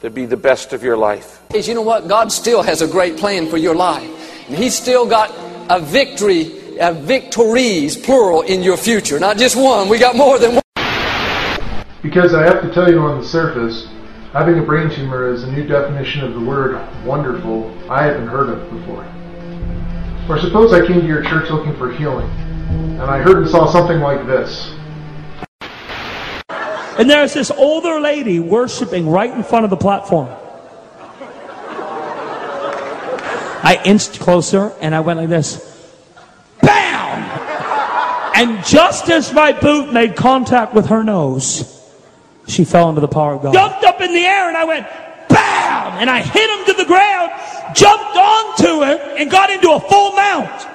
to 0.00 0.10
be 0.10 0.26
the 0.26 0.36
best 0.36 0.72
of 0.72 0.82
your 0.82 0.96
life. 0.96 1.40
Is 1.54 1.68
you 1.68 1.74
know 1.74 1.82
what? 1.82 2.08
God 2.08 2.32
still 2.32 2.62
has 2.64 2.82
a 2.82 2.88
great 2.88 3.16
plan 3.16 3.46
for 3.46 3.58
your 3.58 3.76
life. 3.76 4.10
And 4.48 4.56
He's 4.56 4.76
still 4.76 5.06
got 5.06 5.32
a 5.70 5.78
victory, 5.78 6.78
a 6.80 6.92
victories, 6.92 7.96
plural, 7.96 8.42
in 8.42 8.64
your 8.64 8.76
future. 8.76 9.20
Not 9.20 9.36
just 9.36 9.54
one. 9.54 9.88
We 9.88 10.00
got 10.00 10.16
more 10.16 10.40
than 10.40 10.56
one. 10.56 10.67
Because 12.08 12.32
I 12.32 12.42
have 12.42 12.62
to 12.62 12.72
tell 12.72 12.90
you 12.90 13.00
on 13.00 13.20
the 13.20 13.26
surface, 13.26 13.86
having 14.32 14.58
a 14.58 14.62
brain 14.62 14.88
tumor 14.88 15.30
is 15.30 15.42
a 15.42 15.52
new 15.52 15.66
definition 15.66 16.24
of 16.24 16.32
the 16.32 16.40
word 16.40 16.80
wonderful 17.04 17.70
I 17.90 18.04
haven't 18.04 18.28
heard 18.28 18.48
of 18.48 18.70
before. 18.70 19.04
Or 20.26 20.40
suppose 20.40 20.72
I 20.72 20.86
came 20.86 21.02
to 21.02 21.06
your 21.06 21.22
church 21.22 21.50
looking 21.50 21.76
for 21.76 21.92
healing, 21.92 22.26
and 22.30 23.02
I 23.02 23.18
heard 23.18 23.36
and 23.36 23.46
saw 23.46 23.70
something 23.70 24.00
like 24.00 24.26
this. 24.26 24.74
And 26.98 27.10
there's 27.10 27.34
this 27.34 27.50
older 27.50 28.00
lady 28.00 28.40
worshiping 28.40 29.06
right 29.06 29.30
in 29.30 29.42
front 29.42 29.64
of 29.64 29.70
the 29.70 29.76
platform. 29.76 30.28
I 33.62 33.82
inched 33.84 34.18
closer 34.18 34.72
and 34.80 34.94
I 34.94 35.00
went 35.00 35.20
like 35.20 35.28
this. 35.28 35.92
BAM! 36.62 38.32
And 38.34 38.64
just 38.64 39.10
as 39.10 39.30
my 39.30 39.52
boot 39.52 39.92
made 39.92 40.16
contact 40.16 40.72
with 40.72 40.86
her 40.86 41.04
nose, 41.04 41.74
she 42.48 42.64
fell 42.64 42.88
into 42.88 43.00
the 43.00 43.08
power 43.08 43.34
of 43.34 43.42
God. 43.42 43.52
Jumped 43.52 43.84
up 43.84 44.00
in 44.00 44.12
the 44.12 44.24
air 44.24 44.48
and 44.48 44.56
I 44.56 44.64
went, 44.64 44.86
BAM! 45.28 45.98
And 46.00 46.10
I 46.10 46.22
hit 46.22 46.50
him 46.50 46.66
to 46.66 46.72
the 46.72 46.86
ground, 46.86 47.32
jumped 47.74 48.16
onto 48.16 48.82
her, 48.82 49.16
and 49.18 49.30
got 49.30 49.50
into 49.50 49.72
a 49.72 49.80
full 49.80 50.12
mount. 50.12 50.66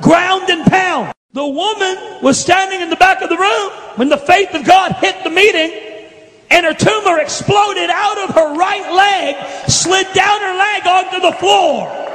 Ground 0.00 0.48
and 0.50 0.64
pound. 0.66 1.12
The 1.32 1.46
woman 1.46 2.22
was 2.22 2.40
standing 2.40 2.80
in 2.80 2.90
the 2.90 2.96
back 2.96 3.20
of 3.22 3.28
the 3.28 3.36
room 3.36 3.70
when 3.96 4.08
the 4.08 4.16
faith 4.16 4.54
of 4.54 4.64
God 4.64 4.92
hit 4.92 5.22
the 5.22 5.30
meeting 5.30 5.86
and 6.50 6.64
her 6.64 6.74
tumor 6.74 7.18
exploded 7.18 7.90
out 7.90 8.28
of 8.28 8.34
her 8.34 8.56
right 8.56 8.92
leg, 8.92 9.68
slid 9.68 10.06
down 10.14 10.40
her 10.40 10.56
leg 10.56 10.86
onto 10.86 11.20
the 11.20 11.32
floor. 11.38 12.06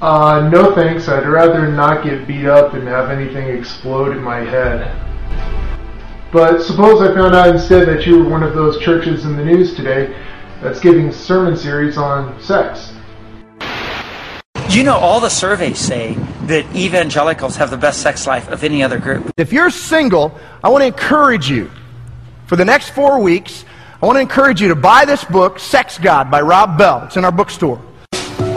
Uh, 0.00 0.48
no 0.52 0.74
thanks. 0.74 1.08
I'd 1.08 1.28
rather 1.28 1.70
not 1.70 2.04
get 2.04 2.26
beat 2.26 2.46
up 2.46 2.74
and 2.74 2.86
have 2.88 3.10
anything 3.10 3.56
explode 3.56 4.16
in 4.16 4.22
my 4.22 4.40
head. 4.40 5.11
But 6.32 6.62
suppose 6.62 7.02
I 7.02 7.12
found 7.12 7.34
out 7.34 7.54
instead 7.54 7.86
that 7.88 8.06
you 8.06 8.18
were 8.18 8.30
one 8.30 8.42
of 8.42 8.54
those 8.54 8.80
churches 8.80 9.26
in 9.26 9.36
the 9.36 9.44
news 9.44 9.74
today 9.74 10.16
that's 10.62 10.80
giving 10.80 11.12
sermon 11.12 11.54
series 11.54 11.98
on 11.98 12.40
sex. 12.40 12.94
You 14.70 14.82
know, 14.82 14.96
all 14.96 15.20
the 15.20 15.28
surveys 15.28 15.78
say 15.78 16.14
that 16.44 16.64
evangelicals 16.74 17.56
have 17.56 17.70
the 17.70 17.76
best 17.76 18.00
sex 18.00 18.26
life 18.26 18.48
of 18.48 18.64
any 18.64 18.82
other 18.82 18.98
group. 18.98 19.30
If 19.36 19.52
you're 19.52 19.68
single, 19.68 20.34
I 20.64 20.70
want 20.70 20.80
to 20.80 20.86
encourage 20.86 21.50
you 21.50 21.70
for 22.46 22.56
the 22.56 22.64
next 22.64 22.90
four 22.90 23.20
weeks. 23.20 23.66
I 24.02 24.06
want 24.06 24.16
to 24.16 24.20
encourage 24.20 24.62
you 24.62 24.68
to 24.68 24.74
buy 24.74 25.04
this 25.04 25.22
book, 25.24 25.58
Sex 25.58 25.98
God 25.98 26.30
by 26.30 26.40
Rob 26.40 26.78
Bell. 26.78 27.02
It's 27.04 27.18
in 27.18 27.26
our 27.26 27.30
bookstore. 27.30 27.82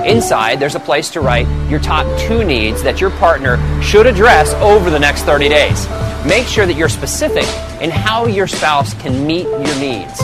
Inside, 0.06 0.60
there's 0.60 0.76
a 0.76 0.80
place 0.80 1.10
to 1.12 1.20
write 1.20 1.48
your 1.68 1.80
top 1.80 2.06
two 2.20 2.44
needs 2.44 2.84
that 2.84 3.02
your 3.02 3.10
partner 3.10 3.58
should 3.82 4.06
address 4.06 4.54
over 4.56 4.92
the 4.92 5.00
next 5.00 5.24
30 5.24 5.50
days. 5.50 5.90
Make 6.28 6.46
sure 6.46 6.68
that 6.68 6.76
you're 6.78 6.90
specific 6.90 7.46
in 7.82 7.90
how 7.90 8.28
your 8.28 8.46
spouse 8.46 8.94
can 9.02 9.26
meet 9.26 9.46
your 9.46 9.80
needs. 9.80 10.22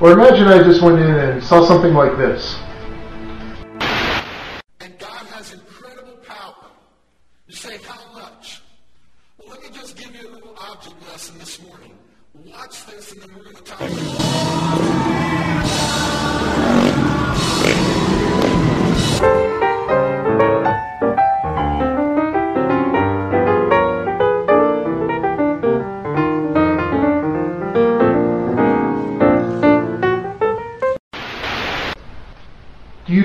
Or 0.00 0.12
imagine 0.12 0.46
I 0.46 0.62
just 0.62 0.80
went 0.80 1.00
in 1.00 1.10
and 1.10 1.44
saw 1.44 1.66
something 1.66 1.92
like 1.92 2.16
this. 2.16 2.56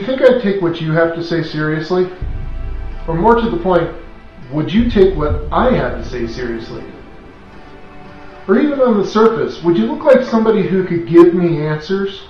You 0.04 0.18
think 0.18 0.22
I'd 0.22 0.42
take 0.42 0.62
what 0.62 0.82
you 0.82 0.92
have 0.92 1.16
to 1.16 1.24
say 1.24 1.42
seriously? 1.42 2.12
Or 3.08 3.16
more 3.16 3.36
to 3.36 3.50
the 3.50 3.58
point, 3.58 3.90
would 4.52 4.72
you 4.72 4.90
take 4.90 5.16
what 5.16 5.48
I 5.50 5.72
have 5.72 6.04
to 6.04 6.10
say 6.10 6.28
seriously? 6.28 6.84
Or 8.50 8.60
even 8.60 8.82
on 8.82 8.98
the 9.00 9.08
surface, 9.08 9.64
would 9.64 9.78
you 9.78 9.86
look 9.86 10.04
like 10.04 10.26
somebody 10.26 10.68
who 10.68 10.84
could 10.84 11.08
give 11.08 11.34
me 11.34 11.66
answers? 11.66 12.24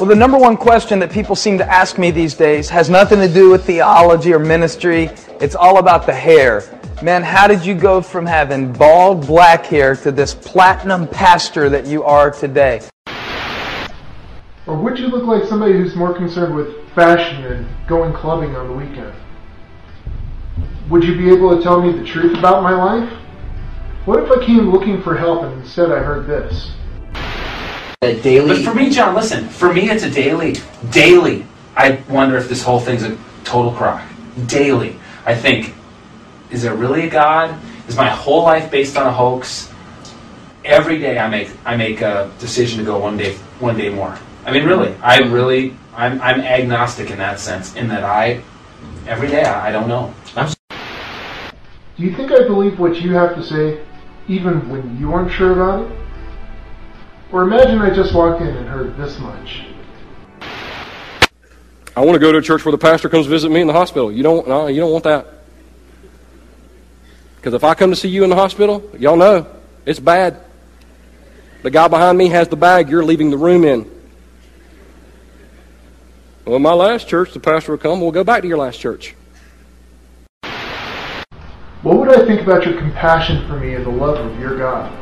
Well, 0.00 0.06
the 0.06 0.16
number 0.16 0.38
one 0.38 0.56
question 0.56 0.98
that 1.00 1.10
people 1.12 1.36
seem 1.36 1.58
to 1.58 1.70
ask 1.70 1.98
me 1.98 2.10
these 2.10 2.32
days 2.32 2.70
has 2.70 2.88
nothing 2.88 3.18
to 3.18 3.28
do 3.28 3.50
with 3.50 3.66
theology 3.66 4.32
or 4.32 4.38
ministry. 4.38 5.10
It's 5.42 5.54
all 5.54 5.78
about 5.78 6.06
the 6.06 6.14
hair. 6.14 6.77
Man, 7.00 7.22
how 7.22 7.46
did 7.46 7.64
you 7.64 7.76
go 7.76 8.00
from 8.00 8.26
having 8.26 8.72
bald 8.72 9.24
black 9.24 9.66
hair 9.66 9.94
to 9.94 10.10
this 10.10 10.34
platinum 10.34 11.06
pastor 11.06 11.70
that 11.70 11.86
you 11.86 12.02
are 12.02 12.32
today? 12.32 12.80
Or 14.66 14.76
would 14.76 14.98
you 14.98 15.06
look 15.06 15.24
like 15.24 15.48
somebody 15.48 15.74
who's 15.74 15.94
more 15.94 16.12
concerned 16.12 16.56
with 16.56 16.88
fashion 16.96 17.44
and 17.44 17.68
going 17.86 18.12
clubbing 18.12 18.56
on 18.56 18.66
the 18.66 18.72
weekend? 18.72 19.14
Would 20.90 21.04
you 21.04 21.16
be 21.16 21.30
able 21.30 21.56
to 21.56 21.62
tell 21.62 21.80
me 21.80 21.96
the 21.96 22.04
truth 22.04 22.36
about 22.36 22.64
my 22.64 22.72
life? 22.72 23.08
What 24.04 24.24
if 24.24 24.32
I 24.32 24.44
came 24.44 24.72
looking 24.72 25.00
for 25.00 25.16
help 25.16 25.44
and 25.44 25.62
instead 25.62 25.92
I 25.92 26.00
heard 26.00 26.26
this? 26.26 26.72
A 28.02 28.20
daily. 28.20 28.48
But 28.48 28.64
for 28.64 28.74
me, 28.74 28.90
John, 28.90 29.14
listen. 29.14 29.48
For 29.48 29.72
me, 29.72 29.88
it's 29.88 30.02
a 30.02 30.10
daily. 30.10 30.56
Daily. 30.90 31.46
I 31.76 32.02
wonder 32.08 32.36
if 32.36 32.48
this 32.48 32.64
whole 32.64 32.80
thing's 32.80 33.04
a 33.04 33.16
total 33.44 33.70
crock. 33.70 34.02
Daily. 34.46 34.98
I 35.24 35.36
think, 35.36 35.74
is 36.50 36.62
there 36.62 36.74
really 36.74 37.06
a 37.06 37.10
God? 37.10 37.58
Is 37.88 37.96
my 37.96 38.08
whole 38.08 38.42
life 38.42 38.70
based 38.70 38.96
on 38.96 39.06
a 39.06 39.12
hoax? 39.12 39.72
Every 40.64 40.98
day, 40.98 41.18
I 41.18 41.28
make 41.28 41.50
I 41.64 41.76
make 41.76 42.00
a 42.00 42.30
decision 42.38 42.78
to 42.78 42.84
go 42.84 42.98
one 42.98 43.16
day 43.16 43.34
one 43.60 43.76
day 43.76 43.88
more. 43.88 44.18
I 44.44 44.50
mean, 44.50 44.64
really, 44.64 44.94
I 45.02 45.18
really, 45.18 45.74
I'm 45.94 46.20
I'm 46.20 46.40
agnostic 46.40 47.10
in 47.10 47.18
that 47.18 47.40
sense. 47.40 47.74
In 47.76 47.88
that 47.88 48.04
I, 48.04 48.42
every 49.06 49.28
day, 49.28 49.44
I, 49.44 49.68
I 49.68 49.72
don't 49.72 49.88
know. 49.88 50.14
I'm 50.36 50.52
Do 50.70 52.02
you 52.02 52.14
think 52.14 52.32
I 52.32 52.46
believe 52.46 52.78
what 52.78 53.00
you 53.00 53.12
have 53.14 53.34
to 53.36 53.42
say, 53.42 53.84
even 54.26 54.68
when 54.68 54.98
you 54.98 55.12
aren't 55.12 55.32
sure 55.32 55.52
about 55.52 55.90
it? 55.90 55.98
Or 57.30 57.42
imagine 57.42 57.78
I 57.80 57.94
just 57.94 58.14
walked 58.14 58.40
in 58.40 58.48
and 58.48 58.66
heard 58.68 58.96
this 58.96 59.18
much. 59.18 59.64
I 61.94 62.00
want 62.00 62.14
to 62.14 62.20
go 62.20 62.32
to 62.32 62.38
a 62.38 62.42
church 62.42 62.64
where 62.64 62.72
the 62.72 62.78
pastor 62.78 63.08
comes 63.08 63.26
visit 63.26 63.50
me 63.50 63.60
in 63.60 63.66
the 63.66 63.72
hospital. 63.72 64.12
You 64.12 64.22
don't, 64.22 64.46
no, 64.46 64.68
you 64.68 64.80
don't 64.80 64.92
want 64.92 65.04
that. 65.04 65.37
Because 67.48 67.62
if 67.62 67.64
I 67.64 67.72
come 67.72 67.88
to 67.88 67.96
see 67.96 68.10
you 68.10 68.24
in 68.24 68.28
the 68.28 68.36
hospital, 68.36 68.92
y'all 68.98 69.16
know 69.16 69.46
it's 69.86 69.98
bad. 69.98 70.38
The 71.62 71.70
guy 71.70 71.88
behind 71.88 72.18
me 72.18 72.28
has 72.28 72.46
the 72.46 72.56
bag 72.56 72.90
you're 72.90 73.02
leaving 73.02 73.30
the 73.30 73.38
room 73.38 73.64
in. 73.64 73.90
Well, 76.44 76.58
my 76.58 76.74
last 76.74 77.08
church, 77.08 77.32
the 77.32 77.40
pastor 77.40 77.72
will 77.72 77.78
come. 77.78 78.02
We'll 78.02 78.10
go 78.10 78.22
back 78.22 78.42
to 78.42 78.48
your 78.48 78.58
last 78.58 78.78
church. 78.80 79.14
What 81.80 81.96
would 81.96 82.10
I 82.10 82.26
think 82.26 82.42
about 82.42 82.66
your 82.66 82.76
compassion 82.76 83.48
for 83.48 83.58
me 83.58 83.72
and 83.72 83.86
the 83.86 83.92
love 83.92 84.18
of 84.18 84.38
your 84.38 84.58
God? 84.58 84.92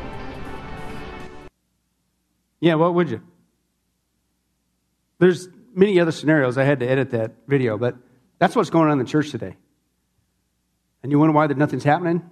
Yeah, 2.60 2.76
what 2.76 2.94
would 2.94 3.10
you? 3.10 3.22
There's 5.18 5.48
many 5.74 5.98
other 5.98 6.12
scenarios. 6.12 6.56
I 6.56 6.62
had 6.62 6.78
to 6.78 6.88
edit 6.88 7.10
that 7.10 7.32
video, 7.48 7.76
but 7.76 7.96
that's 8.38 8.54
what's 8.54 8.70
going 8.70 8.86
on 8.86 8.92
in 8.92 8.98
the 9.04 9.10
church 9.10 9.32
today. 9.32 9.56
And 11.02 11.10
you 11.10 11.18
wonder 11.18 11.32
why 11.32 11.48
that 11.48 11.56
nothing's 11.56 11.82
happening? 11.82 12.30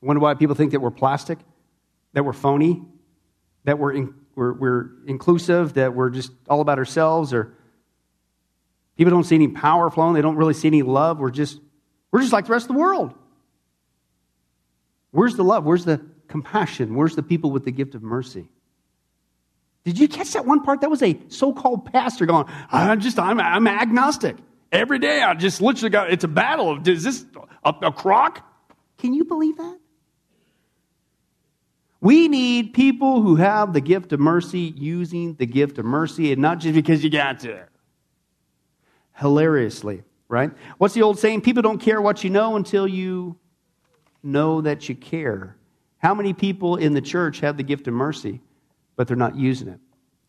Wonder 0.00 0.20
why 0.20 0.34
people 0.34 0.54
think 0.54 0.72
that 0.72 0.80
we're 0.80 0.90
plastic, 0.90 1.38
that 2.12 2.24
we're 2.24 2.32
phony, 2.32 2.82
that 3.64 3.78
we're, 3.78 3.92
in, 3.92 4.14
we're, 4.34 4.52
we're 4.52 4.90
inclusive, 5.06 5.74
that 5.74 5.94
we're 5.94 6.10
just 6.10 6.30
all 6.48 6.60
about 6.60 6.78
ourselves, 6.78 7.34
or 7.34 7.54
people 8.96 9.10
don't 9.10 9.24
see 9.24 9.34
any 9.34 9.48
power 9.48 9.90
flowing, 9.90 10.14
they 10.14 10.22
don't 10.22 10.36
really 10.36 10.54
see 10.54 10.68
any 10.68 10.82
love. 10.82 11.18
We're 11.18 11.30
just, 11.30 11.58
we're 12.12 12.20
just 12.20 12.32
like 12.32 12.46
the 12.46 12.52
rest 12.52 12.64
of 12.64 12.74
the 12.74 12.80
world. 12.80 13.14
Where's 15.10 15.36
the 15.36 15.44
love? 15.44 15.64
Where's 15.64 15.84
the 15.84 16.00
compassion? 16.28 16.94
Where's 16.94 17.16
the 17.16 17.22
people 17.22 17.50
with 17.50 17.64
the 17.64 17.72
gift 17.72 17.94
of 17.94 18.02
mercy? 18.02 18.48
Did 19.84 19.98
you 19.98 20.06
catch 20.06 20.32
that 20.34 20.44
one 20.44 20.62
part? 20.62 20.82
That 20.82 20.90
was 20.90 21.02
a 21.02 21.18
so-called 21.28 21.90
pastor 21.90 22.26
going, 22.26 22.46
I'm 22.70 23.00
just, 23.00 23.18
I'm, 23.18 23.40
I'm 23.40 23.66
agnostic. 23.66 24.36
Every 24.70 24.98
day 24.98 25.22
I 25.22 25.32
just 25.34 25.62
literally 25.62 25.90
got, 25.90 26.12
it's 26.12 26.24
a 26.24 26.28
battle 26.28 26.70
of, 26.70 26.86
is 26.86 27.02
this 27.02 27.24
a, 27.64 27.74
a 27.82 27.92
crock? 27.92 28.44
Can 28.98 29.14
you 29.14 29.24
believe 29.24 29.56
that? 29.56 29.77
We 32.00 32.28
need 32.28 32.74
people 32.74 33.22
who 33.22 33.36
have 33.36 33.72
the 33.72 33.80
gift 33.80 34.12
of 34.12 34.20
mercy 34.20 34.72
using 34.76 35.34
the 35.34 35.46
gift 35.46 35.78
of 35.78 35.84
mercy 35.84 36.32
and 36.32 36.40
not 36.40 36.60
just 36.60 36.74
because 36.74 37.02
you 37.02 37.10
got 37.10 37.40
to. 37.40 37.64
Hilariously, 39.14 40.04
right? 40.28 40.52
What's 40.78 40.94
the 40.94 41.02
old 41.02 41.18
saying? 41.18 41.40
People 41.40 41.62
don't 41.62 41.80
care 41.80 42.00
what 42.00 42.22
you 42.22 42.30
know 42.30 42.54
until 42.54 42.86
you 42.86 43.36
know 44.22 44.60
that 44.60 44.88
you 44.88 44.94
care. 44.94 45.56
How 45.98 46.14
many 46.14 46.32
people 46.32 46.76
in 46.76 46.94
the 46.94 47.00
church 47.00 47.40
have 47.40 47.56
the 47.56 47.64
gift 47.64 47.88
of 47.88 47.94
mercy, 47.94 48.40
but 48.94 49.08
they're 49.08 49.16
not 49.16 49.34
using 49.34 49.66
it? 49.66 49.80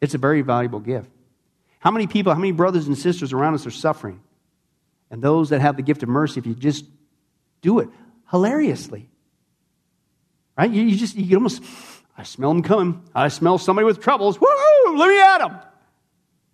It's 0.02 0.16
a 0.16 0.18
very 0.18 0.42
valuable 0.42 0.80
gift. 0.80 1.12
How 1.80 1.92
many 1.92 2.08
people, 2.08 2.34
how 2.34 2.40
many 2.40 2.52
brothers 2.52 2.88
and 2.88 2.98
sisters 2.98 3.32
around 3.32 3.54
us 3.54 3.68
are 3.68 3.72
suffering? 3.72 4.22
And 5.12 5.22
those 5.22 5.50
that 5.50 5.62
have 5.62 5.76
the 5.76 5.84
gift 5.84 6.02
of 6.02 6.10
mercy, 6.10 6.40
if 6.40 6.48
you 6.48 6.56
just 6.56 6.86
do 7.62 7.80
it 7.80 7.90
hilariously, 8.32 9.10
Right? 10.60 10.72
You, 10.72 10.84
you 10.84 10.98
just, 10.98 11.16
you 11.16 11.38
almost, 11.38 11.64
I 12.18 12.24
smell 12.24 12.50
them 12.50 12.64
coming. 12.64 13.02
I 13.16 13.30
smell 13.30 13.58
somebody 13.58 13.86
with 13.86 14.02
troubles. 14.02 14.42
Woo! 14.42 14.98
Let 14.98 15.08
me 15.08 15.22
at 15.22 15.38
them. 15.38 15.58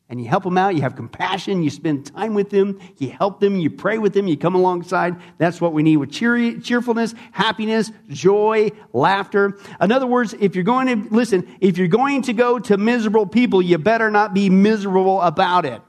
And 0.10 0.22
you 0.22 0.28
help 0.28 0.44
them 0.44 0.60
out. 0.60 0.76
You 0.76 0.84
have 0.84 0.96
compassion. 0.96 1.64
You 1.64 1.72
spend 1.72 2.06
time 2.06 2.36
with 2.36 2.52
them. 2.52 2.80
You 3.00 3.10
help 3.10 3.40
them. 3.40 3.58
You 3.58 3.72
pray 3.72 3.98
with 3.98 4.14
them. 4.14 4.28
You 4.28 4.38
come 4.38 4.54
alongside. 4.54 5.16
That's 5.40 5.60
what 5.60 5.74
we 5.74 5.82
need 5.82 5.98
with 5.98 6.12
cheerfulness, 6.12 7.16
happiness, 7.32 7.92
joy, 8.08 8.70
laughter. 8.94 9.58
In 9.82 9.92
other 9.92 10.06
words, 10.06 10.36
if 10.40 10.54
you're 10.54 10.64
going 10.64 10.86
to, 10.86 11.10
listen, 11.10 11.58
if 11.60 11.80
you're 11.80 11.88
going 11.88 12.22
to 12.22 12.34
go 12.34 12.60
to 12.60 12.78
miserable 12.78 13.26
people, 13.26 13.60
you 13.60 13.80
better 13.80 14.12
not 14.12 14.36
be 14.36 14.52
miserable 14.52 15.20
about 15.20 15.66
it. 15.66 15.82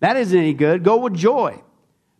That 0.00 0.18
isn't 0.18 0.38
any 0.38 0.52
good. 0.52 0.84
Go 0.84 0.98
with 0.98 1.14
joy. 1.14 1.62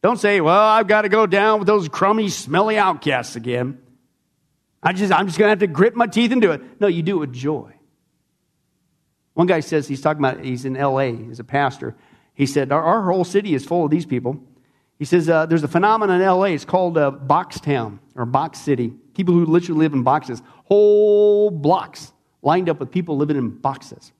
Don't 0.02 0.18
say, 0.18 0.40
well, 0.40 0.58
I've 0.58 0.88
got 0.88 1.02
to 1.02 1.10
go 1.10 1.26
down 1.26 1.58
with 1.58 1.66
those 1.66 1.90
crummy, 1.90 2.30
smelly 2.30 2.78
outcasts 2.78 3.36
again. 3.36 3.82
I 4.82 4.92
just, 4.92 5.12
I'm 5.12 5.26
just 5.26 5.38
going 5.38 5.48
to 5.48 5.50
have 5.50 5.58
to 5.60 5.66
grit 5.66 5.96
my 5.96 6.06
teeth 6.06 6.32
and 6.32 6.40
do 6.40 6.52
it. 6.52 6.80
No, 6.80 6.86
you 6.86 7.02
do 7.02 7.16
it 7.16 7.20
with 7.20 7.32
joy. 7.32 7.72
One 9.34 9.46
guy 9.46 9.60
says, 9.60 9.86
he's 9.88 10.00
talking 10.00 10.24
about, 10.24 10.44
he's 10.44 10.64
in 10.64 10.74
LA, 10.74 11.12
he's 11.12 11.40
a 11.40 11.44
pastor. 11.44 11.94
He 12.34 12.46
said, 12.46 12.72
Our, 12.72 12.82
our 12.82 13.12
whole 13.12 13.24
city 13.24 13.54
is 13.54 13.64
full 13.64 13.84
of 13.84 13.90
these 13.90 14.06
people. 14.06 14.40
He 14.98 15.04
says, 15.04 15.28
uh, 15.28 15.46
There's 15.46 15.62
a 15.62 15.68
phenomenon 15.68 16.20
in 16.20 16.26
LA, 16.26 16.44
it's 16.44 16.64
called 16.64 16.98
uh, 16.98 17.10
Box 17.10 17.60
Town 17.60 18.00
or 18.14 18.26
Box 18.26 18.58
City. 18.60 18.92
People 19.14 19.34
who 19.34 19.46
literally 19.46 19.80
live 19.80 19.92
in 19.92 20.02
boxes, 20.02 20.42
whole 20.64 21.50
blocks 21.50 22.12
lined 22.42 22.68
up 22.68 22.80
with 22.80 22.90
people 22.90 23.16
living 23.16 23.36
in 23.36 23.50
boxes. 23.50 24.12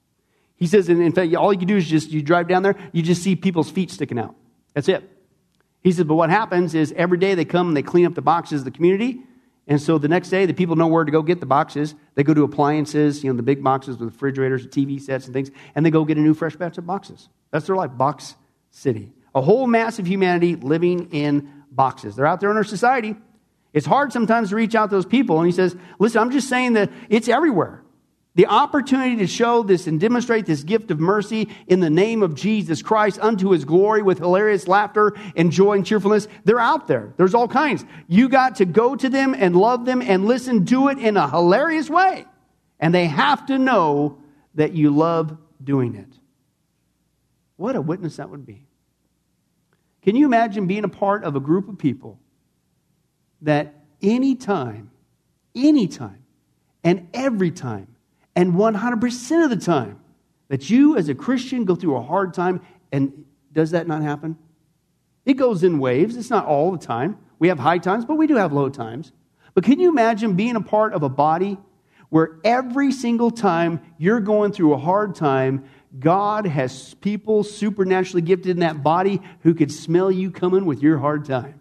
He 0.57 0.67
says, 0.67 0.89
in, 0.89 1.01
in 1.01 1.13
fact, 1.13 1.33
all 1.37 1.53
you 1.53 1.67
do 1.67 1.77
is 1.77 1.87
just, 1.87 2.11
you 2.11 2.21
drive 2.21 2.49
down 2.49 2.65
there, 2.65 2.75
you 2.93 3.03
just 3.03 3.23
see 3.23 3.37
people's 3.37 3.71
feet 3.71 3.93
sticking 3.93 4.19
out. 4.19 4.35
That's 4.75 4.89
it. 4.89 5.09
He 5.83 5.93
says, 5.93 6.05
but 6.05 6.17
what 6.17 6.31
happens 6.31 6.75
is 6.75 6.93
every 6.97 7.19
day 7.19 7.37
they 7.37 7.45
come 7.45 7.69
and 7.69 7.77
they 7.77 7.83
clean 7.83 8.07
up 8.07 8.15
the 8.15 8.23
boxes 8.23 8.63
of 8.63 8.65
the 8.65 8.71
community, 8.73 9.23
and 9.69 9.81
so 9.81 9.99
the 9.99 10.09
next 10.09 10.31
day, 10.31 10.47
the 10.47 10.55
people 10.55 10.77
know 10.77 10.87
where 10.87 11.05
to 11.05 11.13
go 11.13 11.23
get 11.23 11.41
the 11.41 11.47
boxes. 11.47 11.95
They 12.15 12.25
go 12.25 12.33
to 12.33 12.43
appliances, 12.43 13.23
you 13.23 13.31
know, 13.31 13.37
the 13.37 13.43
big 13.43 13.63
boxes 13.63 13.99
with 13.99 14.09
refrigerators, 14.13 14.67
TV 14.67 15.01
sets, 15.01 15.27
and 15.27 15.35
things, 15.35 15.51
and 15.75 15.85
they 15.85 15.91
go 15.91 16.07
get 16.07 16.17
a 16.17 16.21
new 16.21 16.33
fresh 16.33 16.57
batch 16.57 16.79
of 16.79 16.87
boxes. 16.87 17.29
That's 17.51 17.67
their 17.67 17.77
life, 17.77 17.91
Box 17.95 18.35
City. 18.71 19.13
A 19.35 19.43
whole 19.43 19.67
mass 19.67 19.99
of 19.99 20.07
humanity 20.07 20.57
living 20.57 21.11
in 21.13 21.65
boxes. 21.71 22.17
They're 22.17 22.27
out 22.27 22.41
there 22.41 22.51
in 22.51 22.57
our 22.57 22.65
society. 22.65 23.15
It's 23.75 23.87
hard 23.87 24.11
sometimes 24.11 24.49
to 24.49 24.57
reach 24.57 24.75
out 24.75 24.89
to 24.89 24.97
those 24.97 25.05
people. 25.05 25.39
And 25.39 25.47
he 25.47 25.53
says, 25.53 25.77
listen, 25.99 26.23
I'm 26.23 26.31
just 26.31 26.49
saying 26.49 26.73
that 26.73 26.91
it's 27.11 27.29
everywhere. 27.29 27.83
The 28.39 28.47
opportunity 28.47 29.17
to 29.17 29.27
show 29.27 29.65
this 29.65 29.89
and 29.89 29.99
demonstrate 29.99 30.47
this 30.47 30.63
gift 30.63 30.93
of 30.93 31.01
mercy 31.01 31.49
in 31.67 31.81
the 31.81 31.91
name 31.91 32.23
of 32.23 32.37
Jesus 32.37 32.83
Christ 32.83 33.19
unto 33.21 33.51
his 33.51 33.65
glory 33.65 34.01
with 34.01 34.19
hilarious 34.19 34.69
laughter 34.69 35.17
and 35.35 35.51
joy 35.51 35.73
and 35.73 35.85
cheerfulness, 35.85 36.29
they're 36.45 36.61
out 36.61 36.87
there. 36.87 37.13
There's 37.17 37.35
all 37.35 37.49
kinds. 37.49 37.85
You 38.07 38.29
got 38.29 38.55
to 38.59 38.65
go 38.65 38.95
to 38.95 39.09
them 39.09 39.35
and 39.37 39.57
love 39.57 39.87
them 39.87 40.01
and 40.01 40.27
listen 40.27 40.65
to 40.67 40.87
it 40.87 40.99
in 41.01 41.17
a 41.17 41.29
hilarious 41.29 41.91
way. 41.91 42.27
And 42.79 42.95
they 42.95 43.07
have 43.07 43.45
to 43.47 43.59
know 43.59 44.21
that 44.55 44.73
you 44.73 44.91
love 44.91 45.37
doing 45.65 45.97
it. 45.97 46.21
What 47.57 47.75
a 47.75 47.81
witness 47.81 48.19
that 48.19 48.31
would 48.31 48.47
be. 48.47 48.69
Can 50.03 50.15
you 50.15 50.27
imagine 50.27 50.69
being 50.69 50.85
a 50.85 50.89
part 50.89 51.25
of 51.25 51.35
a 51.35 51.41
group 51.41 51.69
of 51.69 51.77
people 51.77 52.21
that 53.43 53.75
anytime, 54.01 54.93
anytime, 55.57 56.23
and 56.85 57.09
every 57.13 57.51
time 57.51 57.97
and 58.39 58.55
100% 58.55 59.45
of 59.45 59.51
the 59.51 59.57
time 59.57 59.99
that 60.47 60.71
you 60.71 60.97
as 60.97 61.09
a 61.09 61.15
Christian 61.17 61.65
go 61.65 61.75
through 61.75 61.97
a 61.97 62.01
hard 62.01 62.33
time, 62.33 62.61
and 62.93 63.25
does 63.53 63.73
that 63.73 63.89
not 63.89 64.01
happen? 64.01 64.39
It 65.27 65.35
goes 65.35 65.65
in 65.65 65.81
waves. 65.81 66.17
It's 66.17 66.31
not 66.31 66.47
all 66.47 66.71
the 66.71 66.79
time. 66.79 67.19
We 67.41 67.49
have 67.49 67.59
high 67.59 67.79
times, 67.79 68.05
but 68.05 68.15
we 68.15 68.29
do 68.29 68.37
have 68.37 68.53
low 68.53 68.69
times. 68.69 69.11
But 69.55 69.65
can 69.65 69.81
you 69.81 69.89
imagine 69.89 70.35
being 70.35 70.55
a 70.55 70.61
part 70.61 70.95
of 70.95 71.03
a 71.03 71.09
body 71.09 71.59
where 72.11 72.39
every 72.45 72.93
single 72.93 73.33
time 73.33 73.81
you're 73.99 74.21
going 74.21 74.53
through 74.53 74.73
a 74.73 74.79
hard 74.79 75.17
time, 75.17 75.65
God 75.99 76.47
has 76.47 76.95
people 76.95 77.43
supernaturally 77.43 78.23
gifted 78.23 78.51
in 78.51 78.61
that 78.61 78.85
body 78.85 79.21
who 79.41 79.53
could 79.53 79.73
smell 79.73 80.13
you 80.13 80.31
coming 80.31 80.65
with 80.65 80.81
your 80.81 80.99
hard 80.99 81.25
time? 81.25 81.61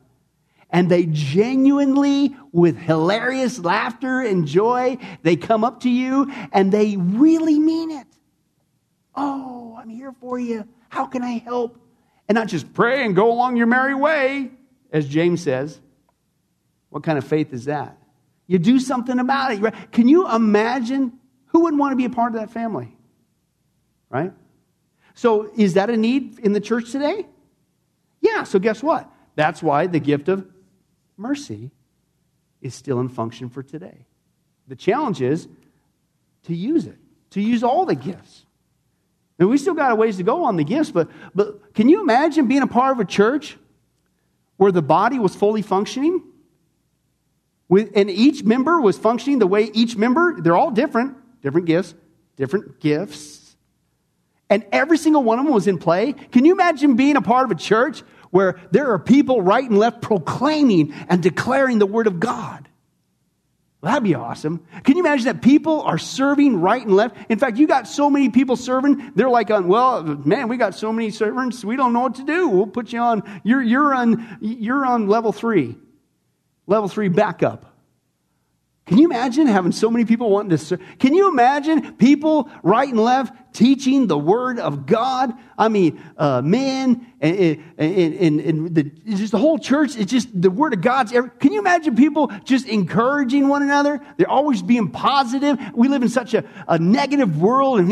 And 0.70 0.90
they 0.90 1.06
genuinely, 1.06 2.36
with 2.52 2.78
hilarious 2.78 3.60
laughter 3.60 4.22
and 4.22 4.48
joy, 4.48 4.98
they 5.24 5.36
come 5.36 5.64
up 5.64 5.82
to 5.82 5.90
you 5.90 6.32
and 6.52 6.72
they 6.72 6.98
really 6.98 7.58
mean 7.58 7.92
it. 7.92 8.08
Oh, 9.16 9.78
I'm 9.80 9.90
here 9.90 10.14
for 10.20 10.38
you. 10.38 10.68
How 10.90 11.06
can 11.06 11.24
I 11.24 11.40
help? 11.40 11.80
And 12.28 12.36
not 12.36 12.48
just 12.48 12.74
pray 12.74 13.06
and 13.06 13.16
go 13.16 13.32
along 13.32 13.56
your 13.56 13.68
merry 13.68 13.96
way, 13.96 14.52
as 14.92 15.08
James 15.08 15.42
says. 15.42 15.80
What 16.90 17.04
kind 17.04 17.18
of 17.18 17.26
faith 17.26 17.54
is 17.54 17.66
that? 17.66 17.98
You 18.48 18.60
do 18.60 18.80
something 18.80 19.20
about 19.20 19.54
it. 19.54 19.62
Right? 19.62 19.92
Can 19.92 20.08
you 20.08 20.30
imagine 20.30 21.14
who 21.48 21.62
wouldn't 21.62 21.80
want 21.80 21.94
to 21.94 21.96
be 21.96 22.06
a 22.06 22.10
part 22.10 22.34
of 22.34 22.40
that 22.42 22.52
family? 22.52 22.96
Right? 24.10 24.34
So, 25.14 25.52
is 25.58 25.74
that 25.74 25.90
a 25.90 25.98
need 25.98 26.40
in 26.40 26.54
the 26.54 26.62
church 26.62 26.92
today? 26.92 27.26
Yeah, 28.22 28.44
so 28.44 28.60
guess 28.60 28.84
what? 28.84 29.10
That's 29.36 29.64
why 29.64 29.88
the 29.88 30.00
gift 30.00 30.30
of 30.30 30.48
mercy 31.18 31.72
is 32.62 32.74
still 32.74 33.00
in 33.00 33.10
function 33.10 33.50
for 33.50 33.64
today. 33.64 34.06
The 34.68 34.76
challenge 34.76 35.22
is 35.22 35.48
to 36.44 36.56
use 36.56 36.86
it, 36.86 36.98
to 37.32 37.42
use 37.42 37.64
all 37.64 37.86
the 37.86 37.96
gifts. 37.96 38.46
And 39.40 39.50
we 39.50 39.58
still 39.58 39.74
got 39.74 39.92
a 39.92 39.96
ways 39.96 40.18
to 40.18 40.24
go 40.24 40.46
on 40.46 40.56
the 40.56 40.64
gifts, 40.64 40.92
but, 40.92 41.10
but 41.36 41.74
can 41.74 41.90
you 41.90 42.02
imagine 42.02 42.48
being 42.48 42.64
a 42.64 42.68
part 42.68 42.94
of 42.94 43.00
a 43.00 43.06
church 43.06 43.58
where 44.58 44.72
the 44.72 44.82
body 44.82 45.20
was 45.20 45.36
fully 45.36 45.62
functioning? 45.62 46.24
With, 47.70 47.92
and 47.96 48.10
each 48.10 48.44
member 48.44 48.80
was 48.82 48.98
functioning 48.98 49.40
the 49.40 49.48
way 49.48 49.70
each 49.74 49.96
member, 49.96 50.40
they're 50.42 50.58
all 50.58 50.72
different, 50.72 51.18
different 51.42 51.68
gifts, 51.68 51.94
different 52.36 52.80
gifts. 52.80 53.56
And 54.50 54.66
every 54.72 54.98
single 54.98 55.24
one 55.24 55.40
of 55.40 55.46
them 55.46 55.54
was 55.54 55.68
in 55.68 55.78
play. 55.78 56.14
Can 56.14 56.46
you 56.46 56.54
imagine 56.54 56.96
being 56.96 57.18
a 57.18 57.22
part 57.22 57.46
of 57.46 57.52
a 57.52 57.60
church 57.60 58.04
where 58.32 58.60
there 58.72 58.92
are 58.92 59.00
people 59.00 59.42
right 59.42 59.68
and 59.68 59.78
left 59.78 60.02
proclaiming 60.02 60.94
and 61.10 61.22
declaring 61.22 61.80
the 61.80 61.86
word 61.86 62.08
of 62.08 62.20
God. 62.20 62.68
Well, 63.82 63.92
that'd 63.92 64.04
be 64.04 64.16
awesome. 64.16 64.66
Can 64.84 64.98
you 64.98 65.04
imagine 65.04 65.26
that 65.26 65.42
people 65.44 65.82
are 65.82 66.00
serving 66.00 66.60
right 66.60 66.82
and 66.82 66.96
left? 66.96 67.16
In 67.30 67.38
fact, 67.38 67.58
you 67.58 67.68
got 67.68 67.88
so 67.88 68.10
many 68.10 68.30
people 68.30 68.56
serving, 68.56 69.12
they're 69.16 69.30
like, 69.30 69.52
uh, 69.52 69.62
well, 69.64 70.04
man, 70.04 70.48
we 70.48 70.58
got 70.58 70.74
so 70.74 70.92
many 70.92 71.12
servants, 71.12 71.64
we 71.64 71.76
don't 71.76 71.94
know 71.94 72.02
what 72.02 72.16
to 72.16 72.24
do. 72.24 72.50
We'll 72.50 72.68
put 72.68 72.92
you 72.92 73.00
on, 73.00 73.22
you're, 73.44 73.62
you're 73.62 73.94
on, 73.94 74.40
you're 74.42 74.84
on 74.84 75.08
level 75.08 75.32
three, 75.32 75.78
level 76.66 76.90
three 76.90 77.10
backup. 77.10 77.66
Can 78.88 78.98
you 78.98 79.06
imagine 79.06 79.48
having 79.48 79.74
so 79.74 79.92
many 79.92 80.06
people 80.06 80.30
wanting 80.30 80.52
to 80.52 80.58
serve? 80.58 80.82
Can 80.98 81.14
you 81.14 81.30
imagine 81.30 81.98
people 81.98 82.50
right 82.64 82.88
and 82.88 83.00
left 83.00 83.47
teaching 83.54 84.08
the 84.08 84.18
word 84.18 84.60
of 84.60 84.86
God? 84.86 85.34
I 85.58 85.70
mean, 85.70 86.02
uh, 86.18 86.42
men 86.44 87.08
and, 87.20 87.64
and, 87.80 88.14
and, 88.14 88.40
and 88.40 88.76
the, 88.76 88.84
just 88.84 89.32
the 89.32 89.40
whole 89.40 89.58
church, 89.58 89.98
it's 89.98 90.12
just 90.12 90.40
the 90.40 90.52
word 90.52 90.74
of 90.74 90.82
God's. 90.82 91.14
Every, 91.14 91.32
can 91.40 91.52
you 91.52 91.60
imagine 91.60 91.96
people 91.96 92.32
just 92.44 92.68
encouraging 92.68 93.48
one 93.48 93.64
another? 93.64 94.00
They're 94.18 94.30
always 94.30 94.62
being 94.62 94.92
positive. 94.92 95.58
We 95.74 95.88
live 95.88 96.04
in 96.04 96.10
such 96.10 96.36
a, 96.36 96.44
a 96.68 96.78
negative 96.78 97.42
world, 97.42 97.80
and, 97.80 97.92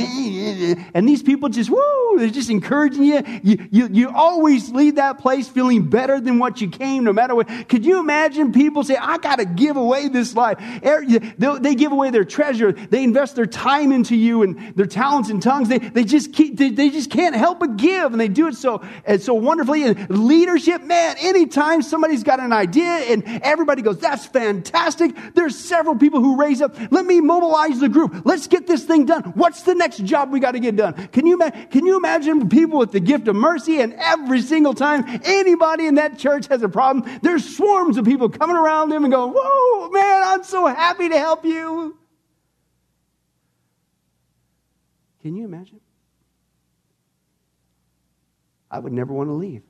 and 0.94 1.10
these 1.10 1.24
people 1.24 1.50
just, 1.50 1.72
woo, 1.72 2.18
they're 2.18 2.30
just 2.30 2.52
encouraging 2.52 3.04
you. 3.04 3.24
You, 3.42 3.68
you. 3.72 3.90
you 3.92 4.10
always 4.10 4.70
leave 4.70 4.96
that 4.96 5.18
place 5.18 5.48
feeling 5.48 5.90
better 5.90 6.20
than 6.20 6.38
what 6.38 6.62
you 6.62 6.70
came, 6.70 7.04
no 7.04 7.14
matter 7.14 7.34
what. 7.34 7.48
Could 7.68 7.84
you 7.84 8.00
imagine 8.00 8.52
people 8.52 8.84
say, 8.84 8.96
I 8.96 9.18
got 9.18 9.38
to 9.38 9.46
give 9.46 9.76
away 9.76 10.08
this 10.08 10.36
life? 10.36 10.60
They 10.60 11.76
give 11.76 11.92
away 11.92 12.12
their 12.12 12.26
treasure. 12.26 12.74
They 12.74 13.04
invest 13.04 13.36
their 13.36 13.48
time 13.48 13.92
into 13.92 14.16
you 14.16 14.44
and 14.44 14.76
their 14.76 14.86
talents 14.86 15.32
and 15.32 15.42
tongues. 15.46 15.70
They, 15.70 15.78
they 15.78 16.04
just 16.04 16.34
keep, 16.34 16.58
they, 16.58 16.72
they 16.72 16.90
just 16.90 17.10
can't 17.10 17.36
help 17.36 17.60
but 17.60 17.78
give, 17.78 18.12
and 18.12 18.20
they 18.20 18.28
do 18.28 18.48
it 18.48 18.56
so 18.56 18.84
and 19.06 19.22
so 19.22 19.34
wonderfully. 19.34 19.84
And 19.84 20.10
leadership, 20.10 20.84
man, 20.84 21.16
anytime 21.20 21.82
somebody's 21.82 22.24
got 22.24 22.40
an 22.40 22.52
idea 22.52 22.84
and 22.84 23.24
everybody 23.44 23.82
goes, 23.82 24.00
that's 24.00 24.26
fantastic. 24.26 25.16
There's 25.34 25.58
several 25.58 25.96
people 25.96 26.20
who 26.20 26.36
raise 26.36 26.62
up. 26.62 26.76
Let 26.92 27.06
me 27.06 27.22
mobilize 27.22 27.80
the 27.80 27.90
group. 27.90 28.26
Let's 28.26 28.48
get 28.48 28.68
this 28.68 28.84
thing 28.84 29.06
done. 29.06 29.24
What's 29.36 29.62
the 29.62 29.76
next 29.76 30.04
job 30.04 30.32
we 30.32 30.40
got 30.40 30.52
to 30.52 30.60
get 30.60 30.76
done? 30.76 30.94
Can 31.10 31.26
you, 31.26 31.38
can 31.38 31.86
you 31.86 31.98
imagine 31.98 32.50
people 32.50 32.80
with 32.80 32.92
the 32.92 33.00
gift 33.00 33.28
of 33.28 33.36
mercy 33.36 33.80
and 33.80 33.94
every 33.94 34.42
single 34.42 34.74
time 34.74 35.04
anybody 35.24 35.86
in 35.86 35.96
that 35.96 36.18
church 36.18 36.48
has 36.48 36.64
a 36.64 36.70
problem, 36.70 37.20
there's 37.22 37.56
swarms 37.56 37.98
of 37.98 38.06
people 38.06 38.30
coming 38.30 38.56
around 38.56 38.90
them 38.90 39.04
and 39.04 39.14
going, 39.14 39.34
whoa, 39.36 39.90
man, 39.90 40.24
I'm 40.26 40.44
so 40.44 40.66
happy 40.66 41.10
to 41.10 41.18
help 41.18 41.46
you. 41.46 41.98
Can 45.26 45.36
you 45.36 45.44
imagine? 45.44 45.80
I 48.70 48.78
would 48.78 48.94
never 48.94 49.12
want 49.12 49.28
to 49.28 49.34
leave. 49.34 49.64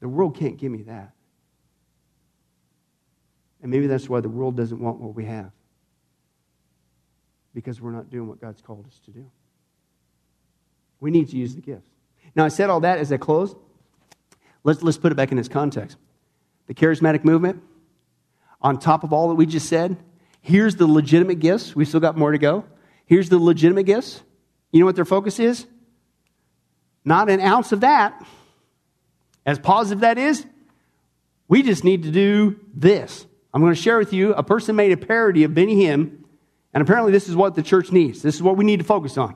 The 0.00 0.08
world 0.10 0.36
can't 0.36 0.58
give 0.58 0.70
me 0.70 0.82
that. 0.82 1.14
And 3.62 3.70
maybe 3.70 3.86
that's 3.86 4.10
why 4.10 4.20
the 4.20 4.28
world 4.28 4.58
doesn't 4.58 4.78
want 4.78 5.00
what 5.00 5.14
we 5.14 5.24
have. 5.24 5.52
Because 7.54 7.80
we're 7.80 7.92
not 7.92 8.10
doing 8.10 8.28
what 8.28 8.42
God's 8.42 8.60
called 8.60 8.86
us 8.88 9.00
to 9.06 9.10
do. 9.10 9.24
We 11.00 11.10
need 11.10 11.30
to 11.30 11.36
use 11.38 11.54
the 11.54 11.62
gifts. 11.62 11.88
Now, 12.36 12.44
I 12.44 12.48
said 12.48 12.68
all 12.68 12.80
that 12.80 12.98
as 12.98 13.10
I 13.10 13.16
close. 13.16 13.56
Let's, 14.64 14.82
let's 14.82 14.98
put 14.98 15.12
it 15.12 15.14
back 15.14 15.32
in 15.32 15.38
its 15.38 15.48
context. 15.48 15.96
The 16.66 16.74
charismatic 16.74 17.24
movement, 17.24 17.62
on 18.60 18.78
top 18.78 19.02
of 19.02 19.14
all 19.14 19.30
that 19.30 19.34
we 19.34 19.46
just 19.46 19.66
said, 19.66 19.96
here's 20.44 20.76
the 20.76 20.86
legitimate 20.86 21.40
gifts. 21.40 21.74
We 21.74 21.86
still 21.86 22.00
got 22.00 22.16
more 22.16 22.30
to 22.30 22.38
go. 22.38 22.64
Here's 23.06 23.30
the 23.30 23.38
legitimate 23.38 23.84
gifts. 23.84 24.22
You 24.70 24.80
know 24.80 24.86
what 24.86 24.94
their 24.94 25.06
focus 25.06 25.40
is? 25.40 25.66
Not 27.04 27.30
an 27.30 27.40
ounce 27.40 27.72
of 27.72 27.80
that. 27.80 28.22
As 29.46 29.58
positive 29.58 30.00
that 30.00 30.18
is, 30.18 30.44
we 31.48 31.62
just 31.62 31.82
need 31.82 32.02
to 32.04 32.10
do 32.10 32.60
this. 32.74 33.26
I'm 33.52 33.62
going 33.62 33.74
to 33.74 33.80
share 33.80 33.98
with 33.98 34.12
you 34.12 34.34
a 34.34 34.42
person 34.42 34.76
made 34.76 34.92
a 34.92 34.96
parody 34.98 35.44
of 35.44 35.54
Benny 35.54 35.76
Hinn, 35.76 36.18
and 36.74 36.82
apparently 36.82 37.12
this 37.12 37.28
is 37.28 37.34
what 37.34 37.54
the 37.54 37.62
church 37.62 37.90
needs. 37.90 38.20
This 38.20 38.34
is 38.34 38.42
what 38.42 38.56
we 38.56 38.64
need 38.64 38.80
to 38.80 38.84
focus 38.84 39.16
on. 39.16 39.34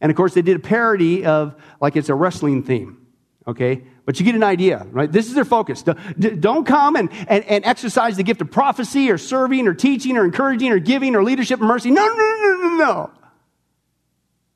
And 0.00 0.10
of 0.10 0.16
course, 0.16 0.34
they 0.34 0.42
did 0.42 0.56
a 0.56 0.60
parody 0.60 1.26
of 1.26 1.54
like 1.80 1.96
it's 1.96 2.08
a 2.08 2.14
wrestling 2.14 2.62
theme. 2.62 3.06
Okay? 3.46 3.82
But 4.06 4.18
you 4.20 4.24
get 4.24 4.36
an 4.36 4.44
idea, 4.44 4.86
right? 4.92 5.10
This 5.10 5.26
is 5.26 5.34
their 5.34 5.44
focus. 5.44 5.82
Don't 5.82 6.64
come 6.64 6.94
and, 6.94 7.10
and, 7.28 7.44
and 7.44 7.64
exercise 7.64 8.16
the 8.16 8.22
gift 8.22 8.40
of 8.40 8.50
prophecy 8.50 9.10
or 9.10 9.18
serving 9.18 9.66
or 9.66 9.74
teaching 9.74 10.16
or 10.16 10.24
encouraging 10.24 10.70
or 10.70 10.78
giving 10.78 11.16
or 11.16 11.24
leadership 11.24 11.58
and 11.58 11.68
mercy. 11.68 11.90
No, 11.90 12.06
no, 12.06 12.14
no, 12.14 12.56
no, 12.62 12.76
no. 12.76 13.10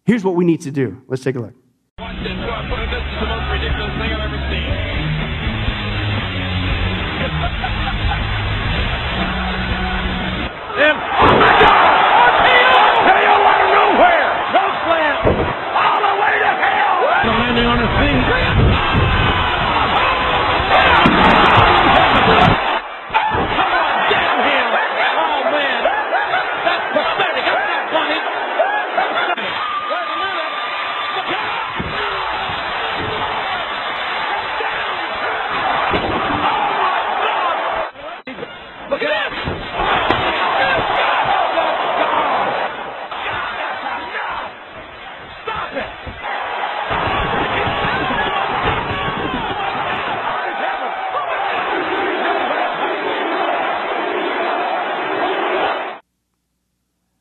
Here's 0.07 0.25
what 0.25 0.37
we 0.37 0.45
need 0.45 0.63
to 0.63 0.71
do. 0.71 1.03
Let's 1.09 1.25
take 1.25 1.35
a 1.35 1.41
look. 1.41 1.55
him. 10.81 10.97
Oh 10.97 11.39
my 11.39 11.53
God! 11.53 11.60
RKO! 11.60 11.60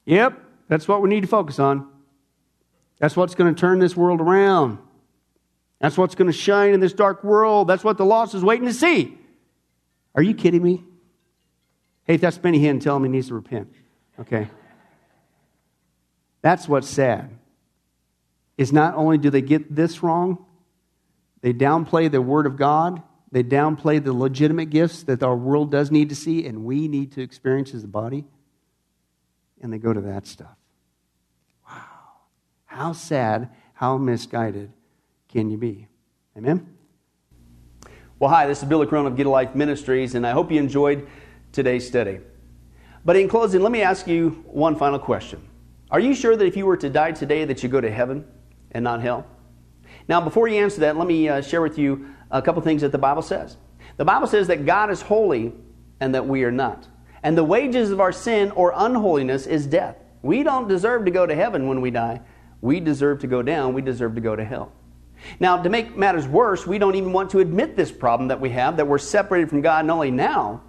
Yep, 0.10 0.44
that's 0.68 0.88
what 0.88 1.04
we 1.04 1.10
need 1.10 1.22
to 1.22 1.28
focus 1.28 1.60
on. 1.60 1.88
That's 2.98 3.16
what's 3.16 3.36
going 3.36 3.54
to 3.54 3.60
turn 3.60 3.78
this 3.78 3.96
world 3.96 4.22
around. 4.22 4.80
That's 5.80 6.00
what's 6.00 6.16
going 6.16 6.32
to 6.32 6.36
shine 6.36 6.74
in 6.74 6.80
this 6.80 6.94
dark 6.94 7.24
world. 7.24 7.68
That's 7.68 7.84
what 7.84 8.00
the 8.00 8.06
lost 8.06 8.34
is 8.34 8.44
waiting 8.44 8.66
to 8.66 8.74
see. 8.74 9.16
Are 10.16 10.24
you 10.24 10.34
kidding 10.34 10.64
me? 10.64 10.84
Hey, 12.06 12.16
if 12.16 12.22
that's 12.22 12.40
Benny 12.40 12.58
Hinn, 12.60 12.82
tell 12.82 12.96
him 12.96 13.04
he 13.04 13.10
needs 13.10 13.28
to 13.28 13.36
repent. 13.36 13.72
Okay? 14.20 14.48
That's 16.42 16.68
what's 16.68 16.90
sad. 16.90 17.30
Is 18.58 18.74
not 18.74 18.96
only 18.96 19.20
do 19.20 19.30
they 19.30 19.44
get 19.44 19.76
this 19.76 20.02
wrong, 20.02 20.44
they 21.42 21.54
downplay 21.54 22.10
the 22.10 22.20
Word 22.20 22.48
of 22.48 22.58
God, 22.58 23.04
they 23.32 23.44
downplay 23.44 24.04
the 24.04 24.14
legitimate 24.14 24.72
gifts 24.72 25.04
that 25.04 25.22
our 25.22 25.36
world 25.36 25.70
does 25.70 25.92
need 25.92 26.10
to 26.10 26.16
see 26.16 26.48
and 26.48 26.66
we 26.66 26.88
need 26.88 27.12
to 27.12 27.22
experience 27.22 27.76
as 27.76 27.84
a 27.84 27.88
body 27.88 28.26
and 29.62 29.72
they 29.72 29.78
go 29.78 29.94
to 29.94 30.02
that 30.02 30.28
stuff. 30.28 30.56
Wow. 31.68 31.82
How 32.66 32.94
sad, 32.94 33.50
how 33.74 33.98
misguided 33.98 34.72
can 35.28 35.50
you 35.50 35.58
be? 35.58 35.88
Amen? 36.38 36.76
Well, 38.20 38.30
hi, 38.30 38.48
this 38.48 38.62
is 38.62 38.68
Billy 38.68 38.86
Crone 38.86 39.06
of 39.06 39.16
Get 39.16 39.26
a 39.26 39.30
Life 39.30 39.56
Ministries, 39.56 40.16
and 40.16 40.28
I 40.28 40.32
hope 40.32 40.52
you 40.52 40.60
enjoyed 40.60 41.08
today's 41.52 41.88
study. 41.88 42.20
But 43.06 43.16
in 43.16 43.30
closing, 43.30 43.62
let 43.62 43.72
me 43.72 43.82
ask 43.82 44.08
you 44.08 44.44
one 44.46 44.76
final 44.76 45.00
question. 45.00 45.42
Are 45.92 46.00
you 46.00 46.14
sure 46.14 46.36
that 46.36 46.46
if 46.46 46.58
you 46.58 46.66
were 46.66 46.78
to 46.78 46.90
die 46.90 47.14
today 47.14 47.46
that 47.46 47.64
you 47.64 47.70
go 47.70 47.82
to 47.82 47.90
heaven 47.90 48.26
and 48.72 48.84
not 48.84 49.02
hell? 49.02 49.26
Now, 50.08 50.22
before 50.22 50.48
you 50.48 50.62
answer 50.62 50.82
that, 50.82 50.98
let 50.98 51.08
me 51.08 51.30
uh, 51.30 51.42
share 51.42 51.62
with 51.62 51.78
you 51.78 52.14
a 52.30 52.42
couple 52.42 52.62
things 52.62 52.82
that 52.82 52.92
the 52.92 52.98
Bible 52.98 53.22
says. 53.22 53.58
The 53.98 54.06
Bible 54.06 54.28
says 54.28 54.48
that 54.48 54.66
God 54.66 54.92
is 54.92 55.02
holy 55.02 55.54
and 56.00 56.14
that 56.14 56.28
we 56.28 56.44
are 56.44 56.52
not. 56.52 56.88
And 57.24 57.38
the 57.38 57.44
wages 57.44 57.92
of 57.92 58.00
our 58.00 58.12
sin 58.12 58.52
or 58.52 58.74
unholiness 58.76 59.46
is 59.46 59.68
death. 59.68 59.98
We 60.22 60.44
don't 60.44 60.68
deserve 60.68 61.06
to 61.06 61.12
go 61.12 61.26
to 61.26 61.36
heaven 61.36 61.68
when 61.68 61.82
we 61.82 61.92
die. 61.92 62.22
We 62.62 62.80
deserve 62.80 63.20
to 63.20 63.28
go 63.28 63.42
down. 63.42 63.74
We 63.74 63.82
deserve 63.82 64.16
to 64.16 64.22
go 64.22 64.36
to 64.36 64.44
hell. 64.44 64.72
Now, 65.40 65.62
to 65.62 65.70
make 65.70 65.98
matters 65.98 66.28
worse, 66.28 66.66
we 66.66 66.78
don't 66.78 66.96
even 66.96 67.12
want 67.12 67.32
to 67.32 67.40
admit 67.40 67.76
this 67.76 67.92
problem 67.92 68.30
that 68.30 68.40
we 68.40 68.50
have 68.52 68.78
that 68.78 68.88
we're 68.88 68.98
separated 68.98 69.50
from 69.50 69.62
God 69.62 69.86
not 69.86 69.96
only 69.96 70.12
now, 70.12 70.62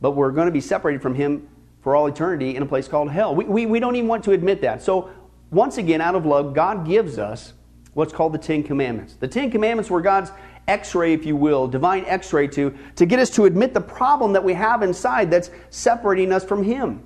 but 0.00 0.12
we're 0.12 0.30
going 0.30 0.46
to 0.46 0.52
be 0.52 0.60
separated 0.60 1.02
from 1.02 1.14
Him 1.14 1.48
for 1.82 1.94
all 1.94 2.06
eternity 2.06 2.56
in 2.56 2.62
a 2.62 2.66
place 2.66 2.88
called 2.88 3.10
hell. 3.10 3.34
We, 3.34 3.44
we, 3.44 3.66
we 3.66 3.80
don't 3.80 3.96
even 3.96 4.08
want 4.08 4.24
to 4.24 4.32
admit 4.32 4.62
that. 4.62 4.82
So, 4.82 5.10
once 5.50 5.78
again, 5.78 6.00
out 6.00 6.14
of 6.14 6.26
love, 6.26 6.54
God 6.54 6.86
gives 6.86 7.18
us 7.18 7.54
what's 7.94 8.12
called 8.12 8.34
the 8.34 8.38
Ten 8.38 8.62
Commandments. 8.62 9.14
The 9.14 9.28
Ten 9.28 9.50
Commandments 9.50 9.90
were 9.90 10.02
God's 10.02 10.30
x 10.68 10.94
ray, 10.94 11.12
if 11.12 11.26
you 11.26 11.34
will, 11.34 11.66
divine 11.66 12.04
x 12.06 12.32
ray 12.32 12.46
to, 12.48 12.76
to 12.96 13.06
get 13.06 13.18
us 13.18 13.30
to 13.30 13.46
admit 13.46 13.74
the 13.74 13.80
problem 13.80 14.32
that 14.34 14.44
we 14.44 14.54
have 14.54 14.82
inside 14.82 15.30
that's 15.30 15.50
separating 15.70 16.32
us 16.32 16.44
from 16.44 16.62
Him. 16.62 17.04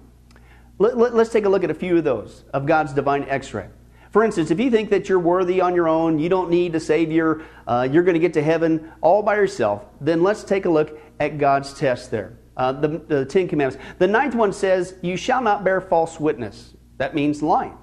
Let, 0.79 0.99
let, 0.99 1.15
let's 1.15 1.31
take 1.31 1.45
a 1.45 1.49
look 1.49 1.65
at 1.65 1.71
a 1.71 1.75
few 1.75 1.97
of 1.97 2.05
those 2.05 2.45
of 2.53 2.67
God's 2.67 2.93
divine 2.93 3.25
x 3.29 3.55
ray. 3.55 3.69
For 4.11 4.23
instance, 4.23 4.51
if 4.51 4.61
you 4.61 4.71
think 4.71 4.91
that 4.91 5.09
you're 5.09 5.19
worthy 5.19 5.63
on 5.63 5.75
your 5.75 5.89
own, 5.89 6.19
you 6.19 6.29
don't 6.29 6.51
need 6.51 6.75
a 6.75 6.81
Savior, 6.81 7.43
uh, 7.67 7.89
you're 7.91 8.03
going 8.03 8.15
to 8.15 8.21
get 8.21 8.35
to 8.35 8.43
heaven 8.43 8.93
all 9.01 9.23
by 9.23 9.37
yourself, 9.37 9.87
then 10.03 10.23
let's 10.23 10.45
take 10.45 10.67
a 10.67 10.71
look 10.71 11.01
at 11.19 11.39
God's 11.39 11.73
test 11.73 12.11
there. 12.11 12.37
Uh, 12.55 12.73
the, 12.73 12.89
the 13.09 13.25
Ten 13.25 13.49
Commandments. 13.49 13.83
The 13.99 14.07
ninth 14.07 14.35
one 14.35 14.53
says, 14.53 14.97
You 15.01 15.17
shall 15.17 15.41
not 15.41 15.65
bear 15.65 15.81
false 15.81 16.21
witness. 16.21 16.75
That 16.99 17.15
means 17.15 17.43
lying. 17.43 17.79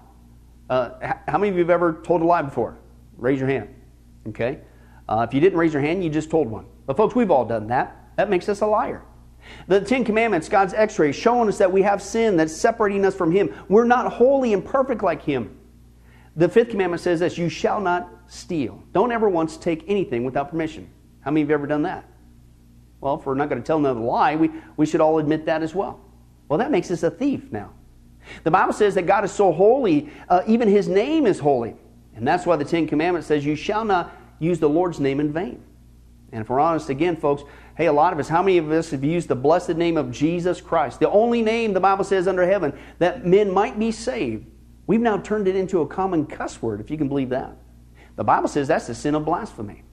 Uh, 0.69 1.13
how 1.27 1.39
many 1.39 1.49
of 1.49 1.55
you 1.55 1.61
have 1.61 1.71
ever 1.71 1.99
told 2.03 2.21
a 2.21 2.25
lie 2.25 2.43
before? 2.43 2.77
Raise 3.17 3.39
your 3.39 3.49
hand. 3.49 3.73
Okay? 4.27 4.59
Uh, 5.09 5.25
if 5.27 5.33
you 5.33 5.41
didn't 5.41 5.57
raise 5.57 5.73
your 5.73 5.81
hand, 5.81 6.03
you 6.03 6.09
just 6.09 6.29
told 6.29 6.47
one. 6.47 6.67
But, 6.85 6.95
folks, 6.95 7.15
we've 7.15 7.31
all 7.31 7.43
done 7.43 7.67
that. 7.67 7.97
That 8.15 8.29
makes 8.29 8.47
us 8.47 8.61
a 8.61 8.67
liar. 8.67 9.01
The 9.67 9.81
Ten 9.81 10.03
Commandments, 10.03 10.47
God's 10.47 10.75
x 10.75 10.99
ray, 10.99 11.11
showing 11.11 11.49
us 11.49 11.57
that 11.57 11.71
we 11.71 11.81
have 11.81 11.99
sin 11.99 12.37
that's 12.37 12.55
separating 12.55 13.03
us 13.03 13.15
from 13.15 13.31
Him. 13.31 13.51
We're 13.69 13.85
not 13.85 14.13
holy 14.13 14.53
and 14.53 14.63
perfect 14.63 15.01
like 15.01 15.23
Him. 15.23 15.57
The 16.35 16.47
fifth 16.47 16.69
commandment 16.69 17.01
says 17.01 17.21
this 17.21 17.39
you 17.39 17.49
shall 17.49 17.81
not 17.81 18.07
steal. 18.27 18.83
Don't 18.93 19.11
ever 19.11 19.27
once 19.27 19.57
take 19.57 19.83
anything 19.87 20.25
without 20.25 20.51
permission. 20.51 20.87
How 21.21 21.31
many 21.31 21.41
of 21.41 21.49
you 21.49 21.53
have 21.53 21.61
ever 21.61 21.67
done 21.67 21.81
that? 21.83 22.05
Well, 23.01 23.15
if 23.15 23.25
we're 23.25 23.33
not 23.33 23.49
going 23.49 23.61
to 23.61 23.65
tell 23.65 23.77
another 23.77 23.99
lie, 23.99 24.35
we, 24.35 24.51
we 24.77 24.85
should 24.85 25.01
all 25.01 25.17
admit 25.17 25.45
that 25.47 25.63
as 25.63 25.73
well. 25.73 25.99
Well, 26.49 26.59
that 26.59 26.69
makes 26.69 26.91
us 26.91 27.01
a 27.01 27.09
thief 27.09 27.51
now. 27.51 27.73
The 28.43 28.51
Bible 28.51 28.73
says 28.73 28.93
that 28.93 29.07
God 29.07 29.25
is 29.25 29.31
so 29.31 29.51
holy, 29.51 30.11
uh, 30.27 30.43
even 30.45 30.67
his 30.67 30.87
name 30.87 31.25
is 31.25 31.39
holy. 31.39 31.75
And 32.15 32.27
that's 32.27 32.45
why 32.45 32.57
the 32.57 32.65
Ten 32.65 32.85
Commandments 32.85 33.27
says, 33.27 33.45
You 33.45 33.55
shall 33.55 33.85
not 33.85 34.13
use 34.39 34.59
the 34.59 34.69
Lord's 34.69 34.99
name 34.99 35.19
in 35.19 35.31
vain. 35.31 35.63
And 36.31 36.41
if 36.41 36.49
we're 36.49 36.59
honest 36.59 36.89
again, 36.89 37.15
folks, 37.15 37.43
hey, 37.75 37.87
a 37.87 37.93
lot 37.93 38.13
of 38.13 38.19
us, 38.19 38.27
how 38.27 38.43
many 38.43 38.57
of 38.57 38.71
us 38.71 38.91
have 38.91 39.03
used 39.03 39.27
the 39.27 39.35
blessed 39.35 39.75
name 39.75 39.97
of 39.97 40.11
Jesus 40.11 40.61
Christ, 40.61 40.99
the 40.99 41.09
only 41.09 41.41
name 41.41 41.73
the 41.73 41.79
Bible 41.79 42.03
says 42.03 42.27
under 42.27 42.45
heaven 42.45 42.77
that 42.99 43.25
men 43.25 43.51
might 43.51 43.79
be 43.79 43.91
saved? 43.91 44.45
We've 44.85 45.01
now 45.01 45.17
turned 45.17 45.47
it 45.47 45.55
into 45.55 45.81
a 45.81 45.87
common 45.87 46.25
cuss 46.25 46.61
word, 46.61 46.81
if 46.81 46.89
you 46.91 46.97
can 46.97 47.07
believe 47.07 47.29
that. 47.29 47.55
The 48.15 48.23
Bible 48.23 48.47
says 48.47 48.67
that's 48.67 48.87
the 48.87 48.95
sin 48.95 49.15
of 49.15 49.25
blasphemy. 49.25 49.83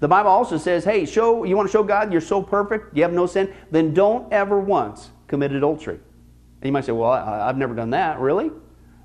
The 0.00 0.08
Bible 0.08 0.30
also 0.30 0.58
says, 0.58 0.84
hey, 0.84 1.06
show 1.06 1.44
you 1.44 1.56
want 1.56 1.68
to 1.68 1.72
show 1.72 1.82
God 1.82 2.12
you're 2.12 2.20
so 2.20 2.42
perfect, 2.42 2.96
you 2.96 3.02
have 3.02 3.12
no 3.12 3.26
sin, 3.26 3.54
then 3.70 3.94
don't 3.94 4.32
ever 4.32 4.60
once 4.60 5.10
commit 5.28 5.52
adultery. 5.52 5.94
And 5.94 6.68
you 6.68 6.72
might 6.72 6.84
say, 6.84 6.92
well, 6.92 7.10
I, 7.10 7.48
I've 7.48 7.56
never 7.56 7.74
done 7.74 7.90
that. 7.90 8.18
Really? 8.18 8.50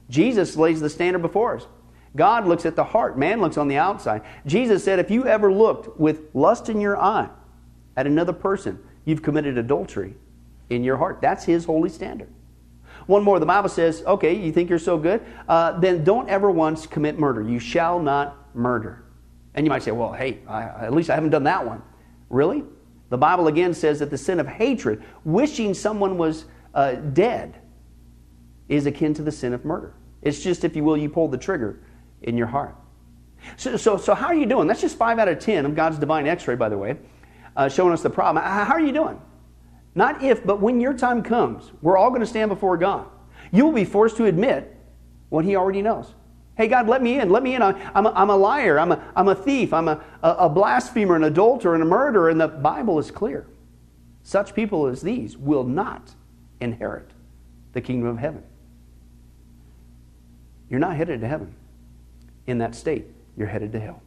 Jesus 0.09 0.55
lays 0.55 0.79
the 0.79 0.89
standard 0.89 1.21
before 1.21 1.57
us. 1.57 1.67
God 2.17 2.45
looks 2.45 2.65
at 2.65 2.75
the 2.75 2.83
heart, 2.83 3.17
man 3.17 3.39
looks 3.39 3.57
on 3.57 3.69
the 3.69 3.77
outside. 3.77 4.23
Jesus 4.45 4.83
said, 4.83 4.99
if 4.99 5.09
you 5.09 5.25
ever 5.25 5.53
looked 5.53 5.97
with 5.97 6.23
lust 6.33 6.67
in 6.67 6.81
your 6.81 7.01
eye 7.01 7.29
at 7.95 8.05
another 8.05 8.33
person, 8.33 8.79
you've 9.05 9.21
committed 9.21 9.57
adultery 9.57 10.15
in 10.69 10.83
your 10.83 10.97
heart. 10.97 11.19
That's 11.21 11.45
his 11.45 11.63
holy 11.63 11.89
standard. 11.89 12.29
One 13.05 13.23
more, 13.23 13.39
the 13.39 13.45
Bible 13.45 13.69
says, 13.69 14.03
okay, 14.05 14.33
you 14.33 14.51
think 14.51 14.69
you're 14.69 14.79
so 14.79 14.97
good? 14.97 15.23
Uh, 15.47 15.79
then 15.79 16.03
don't 16.03 16.27
ever 16.27 16.51
once 16.51 16.85
commit 16.85 17.17
murder. 17.17 17.41
You 17.41 17.59
shall 17.59 17.99
not 17.99 18.53
murder. 18.53 19.05
And 19.53 19.65
you 19.65 19.69
might 19.69 19.83
say, 19.83 19.91
well, 19.91 20.11
hey, 20.11 20.39
I, 20.47 20.63
at 20.63 20.93
least 20.93 21.09
I 21.09 21.15
haven't 21.15 21.29
done 21.29 21.45
that 21.45 21.65
one. 21.65 21.81
Really? 22.29 22.63
The 23.09 23.17
Bible 23.17 23.47
again 23.47 23.73
says 23.73 23.99
that 23.99 24.09
the 24.09 24.17
sin 24.17 24.39
of 24.39 24.47
hatred, 24.47 25.03
wishing 25.23 25.73
someone 25.73 26.17
was 26.17 26.45
uh, 26.73 26.95
dead, 26.95 27.61
is 28.67 28.85
akin 28.85 29.13
to 29.13 29.21
the 29.21 29.31
sin 29.31 29.53
of 29.53 29.63
murder. 29.63 29.93
It's 30.21 30.43
just, 30.43 30.65
if 30.65 30.75
you 30.75 30.83
will, 30.83 30.97
you 30.97 31.09
pull 31.09 31.29
the 31.29 31.37
trigger 31.37 31.79
in 32.21 32.37
your 32.37 32.47
heart. 32.47 32.75
So, 33.55 33.77
so, 33.77 33.97
so 33.97 34.13
how 34.13 34.27
are 34.27 34.35
you 34.35 34.45
doing? 34.45 34.67
That's 34.67 34.81
just 34.81 34.97
5 34.97 35.19
out 35.19 35.27
of 35.27 35.39
10 35.39 35.65
of 35.65 35.75
God's 35.75 35.97
divine 35.97 36.27
x 36.27 36.47
ray, 36.47 36.55
by 36.55 36.69
the 36.69 36.77
way, 36.77 36.97
uh, 37.55 37.69
showing 37.69 37.93
us 37.93 38.01
the 38.01 38.09
problem. 38.09 38.43
How 38.43 38.73
are 38.73 38.81
you 38.81 38.91
doing? 38.91 39.21
Not 39.95 40.23
if, 40.23 40.45
but 40.45 40.61
when 40.61 40.79
your 40.79 40.93
time 40.93 41.23
comes, 41.23 41.71
we're 41.81 41.97
all 41.97 42.09
going 42.09 42.21
to 42.21 42.27
stand 42.27 42.49
before 42.49 42.77
God. 42.77 43.07
You 43.51 43.65
will 43.65 43.73
be 43.73 43.85
forced 43.85 44.17
to 44.17 44.25
admit 44.25 44.75
what 45.29 45.45
He 45.45 45.55
already 45.55 45.81
knows. 45.81 46.13
Hey, 46.55 46.67
God, 46.67 46.87
let 46.87 47.03
me 47.03 47.19
in. 47.19 47.29
Let 47.29 47.43
me 47.43 47.55
in. 47.55 47.61
I'm 47.61 48.05
a, 48.05 48.09
I'm 48.09 48.29
a 48.31 48.35
liar. 48.35 48.79
I'm 48.79 48.91
a, 48.91 49.03
I'm 49.15 49.27
a 49.27 49.35
thief. 49.35 49.73
I'm 49.73 49.87
a, 49.87 50.03
a 50.23 50.49
blasphemer, 50.49 51.15
an 51.15 51.23
adulterer, 51.23 51.75
and 51.75 51.83
a 51.83 51.85
murderer. 51.85 52.29
And 52.29 52.41
the 52.41 52.47
Bible 52.47 52.97
is 52.97 53.11
clear. 53.11 53.47
Such 54.23 54.55
people 54.55 54.87
as 54.87 55.01
these 55.01 55.37
will 55.37 55.63
not 55.63 56.15
inherit 56.59 57.11
the 57.73 57.81
kingdom 57.81 58.09
of 58.09 58.17
heaven. 58.17 58.43
You're 60.69 60.79
not 60.79 60.95
headed 60.95 61.21
to 61.21 61.27
heaven 61.27 61.55
in 62.47 62.57
that 62.59 62.73
state. 62.73 63.05
You're 63.37 63.47
headed 63.47 63.71
to 63.73 63.79
hell. 63.79 64.01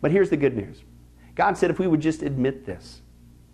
But 0.00 0.10
here's 0.10 0.30
the 0.30 0.36
good 0.36 0.56
news 0.56 0.82
God 1.34 1.56
said 1.56 1.70
if 1.70 1.78
we 1.78 1.86
would 1.86 2.00
just 2.00 2.22
admit 2.22 2.66
this, 2.66 3.00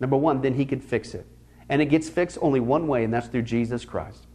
Number 0.01 0.17
one, 0.17 0.41
then 0.41 0.55
he 0.55 0.65
could 0.65 0.83
fix 0.83 1.15
it. 1.15 1.27
And 1.69 1.81
it 1.81 1.87
gets 1.87 2.09
fixed 2.09 2.39
only 2.43 2.61
one 2.61 2.87
way, 2.87 3.05
and 3.05 3.15
that's 3.15 3.29
through 3.29 3.43
Jesus 3.43 3.85
Christ. 3.85 4.27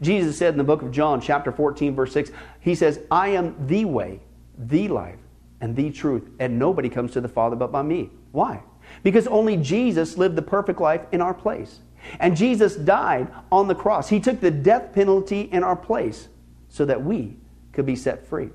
Jesus 0.00 0.38
said 0.38 0.54
in 0.54 0.58
the 0.58 0.64
book 0.64 0.82
of 0.82 0.90
John, 0.90 1.20
chapter 1.20 1.52
14, 1.52 1.94
verse 1.94 2.12
6, 2.12 2.30
He 2.60 2.74
says, 2.74 3.00
I 3.10 3.28
am 3.28 3.54
the 3.66 3.84
way, 3.84 4.20
the 4.56 4.88
life, 4.88 5.18
and 5.60 5.74
the 5.74 5.90
truth, 5.90 6.30
and 6.38 6.58
nobody 6.58 6.88
comes 6.88 7.12
to 7.12 7.20
the 7.20 7.28
Father 7.28 7.56
but 7.56 7.72
by 7.72 7.82
me. 7.82 8.10
Why? 8.32 8.62
Because 9.02 9.26
only 9.26 9.56
Jesus 9.56 10.16
lived 10.16 10.36
the 10.36 10.42
perfect 10.42 10.80
life 10.80 11.02
in 11.12 11.20
our 11.20 11.34
place. 11.34 11.80
And 12.20 12.36
Jesus 12.36 12.76
died 12.76 13.28
on 13.50 13.66
the 13.66 13.74
cross. 13.74 14.08
He 14.08 14.20
took 14.20 14.40
the 14.40 14.52
death 14.52 14.92
penalty 14.94 15.42
in 15.42 15.64
our 15.64 15.76
place 15.76 16.28
so 16.68 16.84
that 16.84 17.04
we 17.04 17.36
could 17.72 17.84
be 17.84 17.96
set 17.96 18.26
free. 18.26 18.50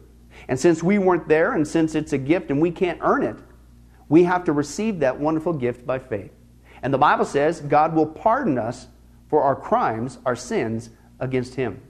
And 0.47 0.59
since 0.59 0.83
we 0.83 0.97
weren't 0.97 1.27
there, 1.27 1.53
and 1.53 1.67
since 1.67 1.95
it's 1.95 2.13
a 2.13 2.17
gift 2.17 2.51
and 2.51 2.61
we 2.61 2.71
can't 2.71 2.99
earn 3.01 3.23
it, 3.23 3.37
we 4.09 4.23
have 4.23 4.43
to 4.45 4.51
receive 4.51 4.99
that 4.99 5.19
wonderful 5.19 5.53
gift 5.53 5.85
by 5.85 5.99
faith. 5.99 6.31
And 6.81 6.93
the 6.93 6.97
Bible 6.97 7.25
says 7.25 7.61
God 7.61 7.95
will 7.95 8.05
pardon 8.05 8.57
us 8.57 8.87
for 9.29 9.41
our 9.41 9.55
crimes, 9.55 10.19
our 10.25 10.35
sins 10.35 10.89
against 11.19 11.55
Him. 11.55 11.81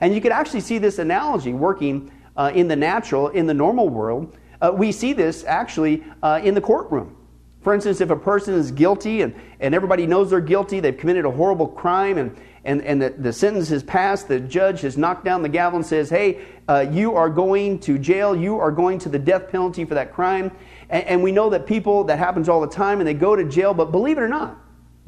And 0.00 0.14
you 0.14 0.20
could 0.20 0.32
actually 0.32 0.60
see 0.60 0.78
this 0.78 0.98
analogy 0.98 1.52
working 1.52 2.10
uh, 2.36 2.50
in 2.54 2.68
the 2.68 2.76
natural, 2.76 3.28
in 3.28 3.46
the 3.46 3.54
normal 3.54 3.88
world. 3.88 4.36
Uh, 4.60 4.72
we 4.74 4.92
see 4.92 5.12
this 5.12 5.44
actually 5.44 6.02
uh, 6.22 6.40
in 6.42 6.54
the 6.54 6.60
courtroom. 6.60 7.16
For 7.60 7.74
instance, 7.74 8.00
if 8.00 8.08
a 8.08 8.16
person 8.16 8.54
is 8.54 8.70
guilty 8.70 9.20
and, 9.20 9.34
and 9.60 9.74
everybody 9.74 10.06
knows 10.06 10.30
they're 10.30 10.40
guilty, 10.40 10.80
they've 10.80 10.96
committed 10.96 11.26
a 11.26 11.30
horrible 11.30 11.68
crime, 11.68 12.16
and, 12.16 12.36
and, 12.64 12.82
and 12.82 13.00
the, 13.00 13.10
the 13.10 13.32
sentence 13.32 13.68
has 13.70 13.82
passed, 13.82 14.28
the 14.28 14.38
judge 14.38 14.82
has 14.82 14.98
knocked 14.98 15.24
down 15.24 15.42
the 15.42 15.48
gavel 15.48 15.78
and 15.78 15.86
says, 15.86 16.10
Hey, 16.10 16.40
uh, 16.68 16.86
you 16.90 17.14
are 17.14 17.30
going 17.30 17.78
to 17.80 17.98
jail, 17.98 18.36
you 18.36 18.58
are 18.58 18.70
going 18.70 18.98
to 19.00 19.08
the 19.08 19.18
death 19.18 19.50
penalty 19.50 19.84
for 19.84 19.94
that 19.94 20.12
crime. 20.12 20.50
And, 20.90 21.04
and 21.04 21.22
we 21.22 21.32
know 21.32 21.48
that 21.50 21.66
people, 21.66 22.04
that 22.04 22.18
happens 22.18 22.48
all 22.48 22.60
the 22.60 22.68
time, 22.68 23.00
and 23.00 23.08
they 23.08 23.14
go 23.14 23.34
to 23.34 23.44
jail. 23.44 23.72
But 23.72 23.92
believe 23.92 24.18
it 24.18 24.20
or 24.20 24.28
not, 24.28 24.58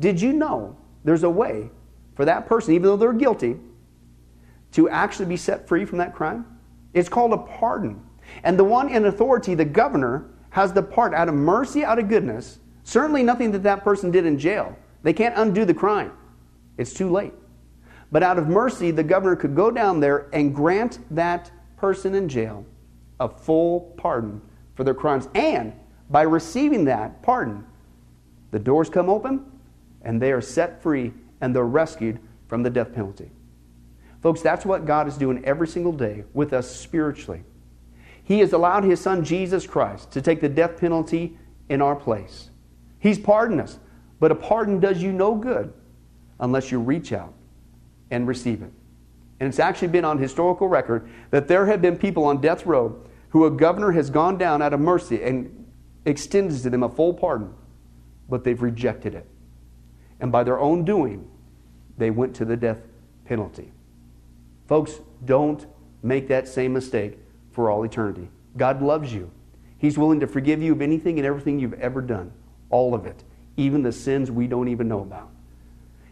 did 0.01 0.21
you 0.21 0.33
know 0.33 0.77
there's 1.05 1.25
a 1.25 1.31
way 1.31 1.71
for 2.15 2.25
that 2.25 2.47
person, 2.47 2.75
even 2.75 2.85
though 2.85 2.97
they're 2.97 3.13
guilty, 3.13 3.57
to 4.73 4.89
actually 4.89 5.27
be 5.27 5.37
set 5.37 5.69
free 5.69 5.85
from 5.85 5.99
that 5.99 6.15
crime? 6.15 6.47
It's 6.95 7.09
called 7.09 7.33
a 7.33 7.39
pardon. 7.39 8.03
And 8.45 8.59
the 8.59 8.65
one 8.65 8.89
in 8.89 9.05
authority, 9.05 9.55
the 9.55 9.65
governor, 9.65 10.31
has 10.51 10.73
the 10.73 10.83
part 10.83 11.13
out 11.13 11.29
of 11.29 11.35
mercy, 11.35 11.85
out 11.85 11.99
of 11.99 12.09
goodness. 12.09 12.59
Certainly 12.85 13.23
nothing 13.25 13.53
that 13.53 13.63
that 13.63 13.85
person 13.85 14.11
did 14.11 14.25
in 14.25 14.39
jail. 14.39 14.77
They 15.03 15.13
can't 15.13 15.37
undo 15.37 15.65
the 15.65 15.75
crime. 15.75 16.13
It's 16.79 16.93
too 16.93 17.11
late. 17.11 17.33
But 18.13 18.23
out 18.23 18.39
of 18.39 18.47
mercy, 18.47 18.91
the 18.91 19.03
governor 19.03 19.35
could 19.35 19.57
go 19.57 19.71
down 19.71 19.99
there 19.99 20.29
and 20.35 20.55
grant 20.55 20.99
that 21.11 21.51
person 21.79 22.15
in 22.15 22.29
jail 22.29 22.65
a 23.19 23.29
full 23.29 23.95
pardon 23.97 24.43
for 24.75 24.85
their 24.85 24.95
crimes. 24.95 25.29
And 25.35 25.73
by 26.11 26.23
receiving 26.23 26.85
that 26.85 27.23
pardon, 27.23 27.65
the 28.51 28.59
doors 28.59 28.91
come 28.91 29.09
open 29.09 29.51
and 30.03 30.21
they 30.21 30.31
are 30.31 30.43
set 30.43 30.83
free 30.83 31.13
and 31.41 31.57
they're 31.57 31.65
rescued 31.65 32.21
from 32.49 32.63
the 32.63 32.71
death 32.71 32.93
penalty. 32.95 33.31
Folks, 34.21 34.43
that's 34.43 34.67
what 34.67 34.85
God 34.85 35.09
is 35.09 35.17
doing 35.17 35.43
every 35.45 35.67
single 35.67 35.93
day 35.93 36.25
with 36.35 36.53
us 36.53 36.71
spiritually. 36.71 37.43
He 38.23 38.41
has 38.41 38.53
allowed 38.53 38.85
His 38.85 39.01
Son 39.01 39.25
Jesus 39.25 39.67
Christ 39.67 40.11
to 40.13 40.21
take 40.21 40.41
the 40.41 40.49
death 40.49 40.79
penalty 40.79 41.39
in 41.69 41.81
our 41.81 41.97
place. 41.97 42.51
He's 42.99 43.19
pardoned 43.19 43.61
us, 43.63 43.79
but 44.21 44.31
a 44.31 44.35
pardon 44.35 44.81
does 44.81 45.03
you 45.03 45.13
no 45.13 45.35
good 45.35 45.73
unless 46.39 46.71
you 46.71 46.79
reach 46.79 47.13
out 47.13 47.33
and 48.13 48.29
receive 48.29 48.63
it. 48.63 48.71
And 49.41 49.49
it's 49.49 49.59
actually 49.59 49.89
been 49.89 50.05
on 50.05 50.19
historical 50.19 50.69
record 50.69 51.09
that 51.31 51.49
there 51.49 51.67
have 51.67 51.83
been 51.83 51.97
people 51.97 52.25
on 52.25 52.41
death 52.41 52.65
row 52.65 53.03
who 53.31 53.47
a 53.47 53.51
governor 53.51 53.91
has 53.91 54.11
gone 54.11 54.39
down 54.39 54.63
out 54.63 54.73
of 54.73 54.79
mercy 54.79 55.21
and 55.25 55.67
extended 56.05 56.63
to 56.63 56.71
them 56.71 56.85
a 56.85 56.89
full 56.89 57.15
pardon, 57.15 57.53
but 58.29 58.45
they've 58.45 58.63
rejected 58.63 59.15
it. 59.15 59.27
And 60.21 60.31
by 60.31 60.45
their 60.45 60.61
own 60.61 60.85
doing, 60.85 61.29
they 61.99 62.11
went 62.11 62.37
to 62.37 62.45
the 62.45 62.57
death 62.57 62.79
penalty. 63.25 63.73
Folks, 64.69 65.01
don't 65.25 65.67
make 66.03 66.29
that 66.29 66.47
same 66.47 66.73
mistake 66.73 67.19
for 67.51 67.71
all 67.71 67.83
eternity. 67.83 68.29
God 68.57 68.83
loves 68.83 69.13
you. 69.13 69.31
He's 69.79 69.99
willing 69.99 70.21
to 70.21 70.27
forgive 70.27 70.63
you 70.63 70.73
of 70.73 70.83
anything 70.83 71.19
and 71.19 71.27
everything 71.27 71.59
you've 71.59 71.73
ever 71.75 72.01
done, 72.01 72.33
all 72.71 72.95
of 72.95 73.07
it, 73.07 73.25
even 73.57 73.83
the 73.83 73.93
sins 73.93 74.31
we 74.31 74.47
don't 74.47 74.69
even 74.69 74.87
know 74.87 75.01
about. 75.01 75.31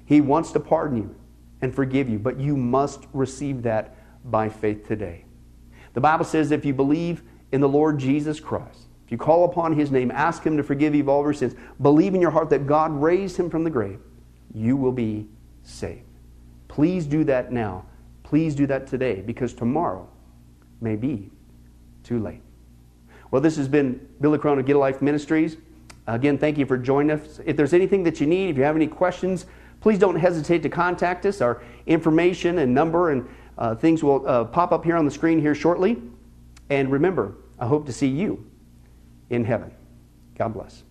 He 0.06 0.20
wants 0.20 0.50
to 0.52 0.60
pardon 0.60 0.96
you 0.96 1.14
and 1.62 1.74
forgive 1.74 2.08
you, 2.08 2.18
but 2.18 2.38
you 2.38 2.56
must 2.56 3.06
receive 3.12 3.62
that 3.62 3.96
by 4.30 4.48
faith 4.48 4.86
today. 4.86 5.24
The 5.94 6.00
Bible 6.00 6.24
says 6.24 6.50
if 6.50 6.64
you 6.64 6.72
believe 6.72 7.22
in 7.52 7.60
the 7.60 7.68
Lord 7.68 7.98
Jesus 7.98 8.40
Christ, 8.40 8.86
if 9.04 9.12
you 9.12 9.18
call 9.18 9.44
upon 9.44 9.72
his 9.72 9.90
name, 9.90 10.10
ask 10.10 10.44
him 10.44 10.56
to 10.56 10.62
forgive 10.62 10.94
you 10.94 11.02
of 11.02 11.08
all 11.08 11.22
your 11.22 11.32
sins, 11.32 11.54
believe 11.82 12.14
in 12.14 12.20
your 12.20 12.30
heart 12.30 12.50
that 12.50 12.66
God 12.66 12.92
raised 12.92 13.36
him 13.36 13.50
from 13.50 13.64
the 13.64 13.70
grave, 13.70 13.98
you 14.54 14.76
will 14.76 14.92
be 14.92 15.26
saved. 15.64 16.04
Please 16.68 17.06
do 17.06 17.24
that 17.24 17.52
now. 17.52 17.84
Please 18.22 18.54
do 18.54 18.66
that 18.68 18.86
today 18.86 19.20
because 19.20 19.52
tomorrow 19.52 20.08
may 20.80 20.94
be 20.94 21.30
too 22.04 22.20
late. 22.20 22.42
Well, 23.30 23.42
this 23.42 23.56
has 23.56 23.68
been 23.68 24.08
Billy 24.20 24.38
Crone 24.38 24.58
of 24.58 24.66
Get 24.66 24.76
a 24.76 24.78
Life 24.78 25.02
Ministries. 25.02 25.56
Again, 26.06 26.38
thank 26.38 26.58
you 26.58 26.66
for 26.66 26.78
joining 26.78 27.10
us. 27.10 27.40
If 27.44 27.56
there's 27.56 27.74
anything 27.74 28.04
that 28.04 28.20
you 28.20 28.26
need, 28.26 28.50
if 28.50 28.56
you 28.56 28.62
have 28.62 28.76
any 28.76 28.86
questions, 28.86 29.46
please 29.80 29.98
don't 29.98 30.16
hesitate 30.16 30.62
to 30.62 30.68
contact 30.68 31.26
us. 31.26 31.40
Our 31.40 31.62
information 31.86 32.58
and 32.58 32.74
number 32.74 33.10
and 33.10 33.28
uh, 33.58 33.74
things 33.74 34.02
will 34.02 34.26
uh, 34.26 34.44
pop 34.44 34.72
up 34.72 34.84
here 34.84 34.96
on 34.96 35.04
the 35.04 35.10
screen 35.10 35.40
here 35.40 35.54
shortly. 35.54 36.00
And 36.70 36.90
remember, 36.90 37.34
I 37.58 37.66
hope 37.66 37.86
to 37.86 37.92
see 37.92 38.06
you 38.06 38.46
in 39.28 39.44
heaven. 39.44 39.72
God 40.36 40.54
bless. 40.54 40.82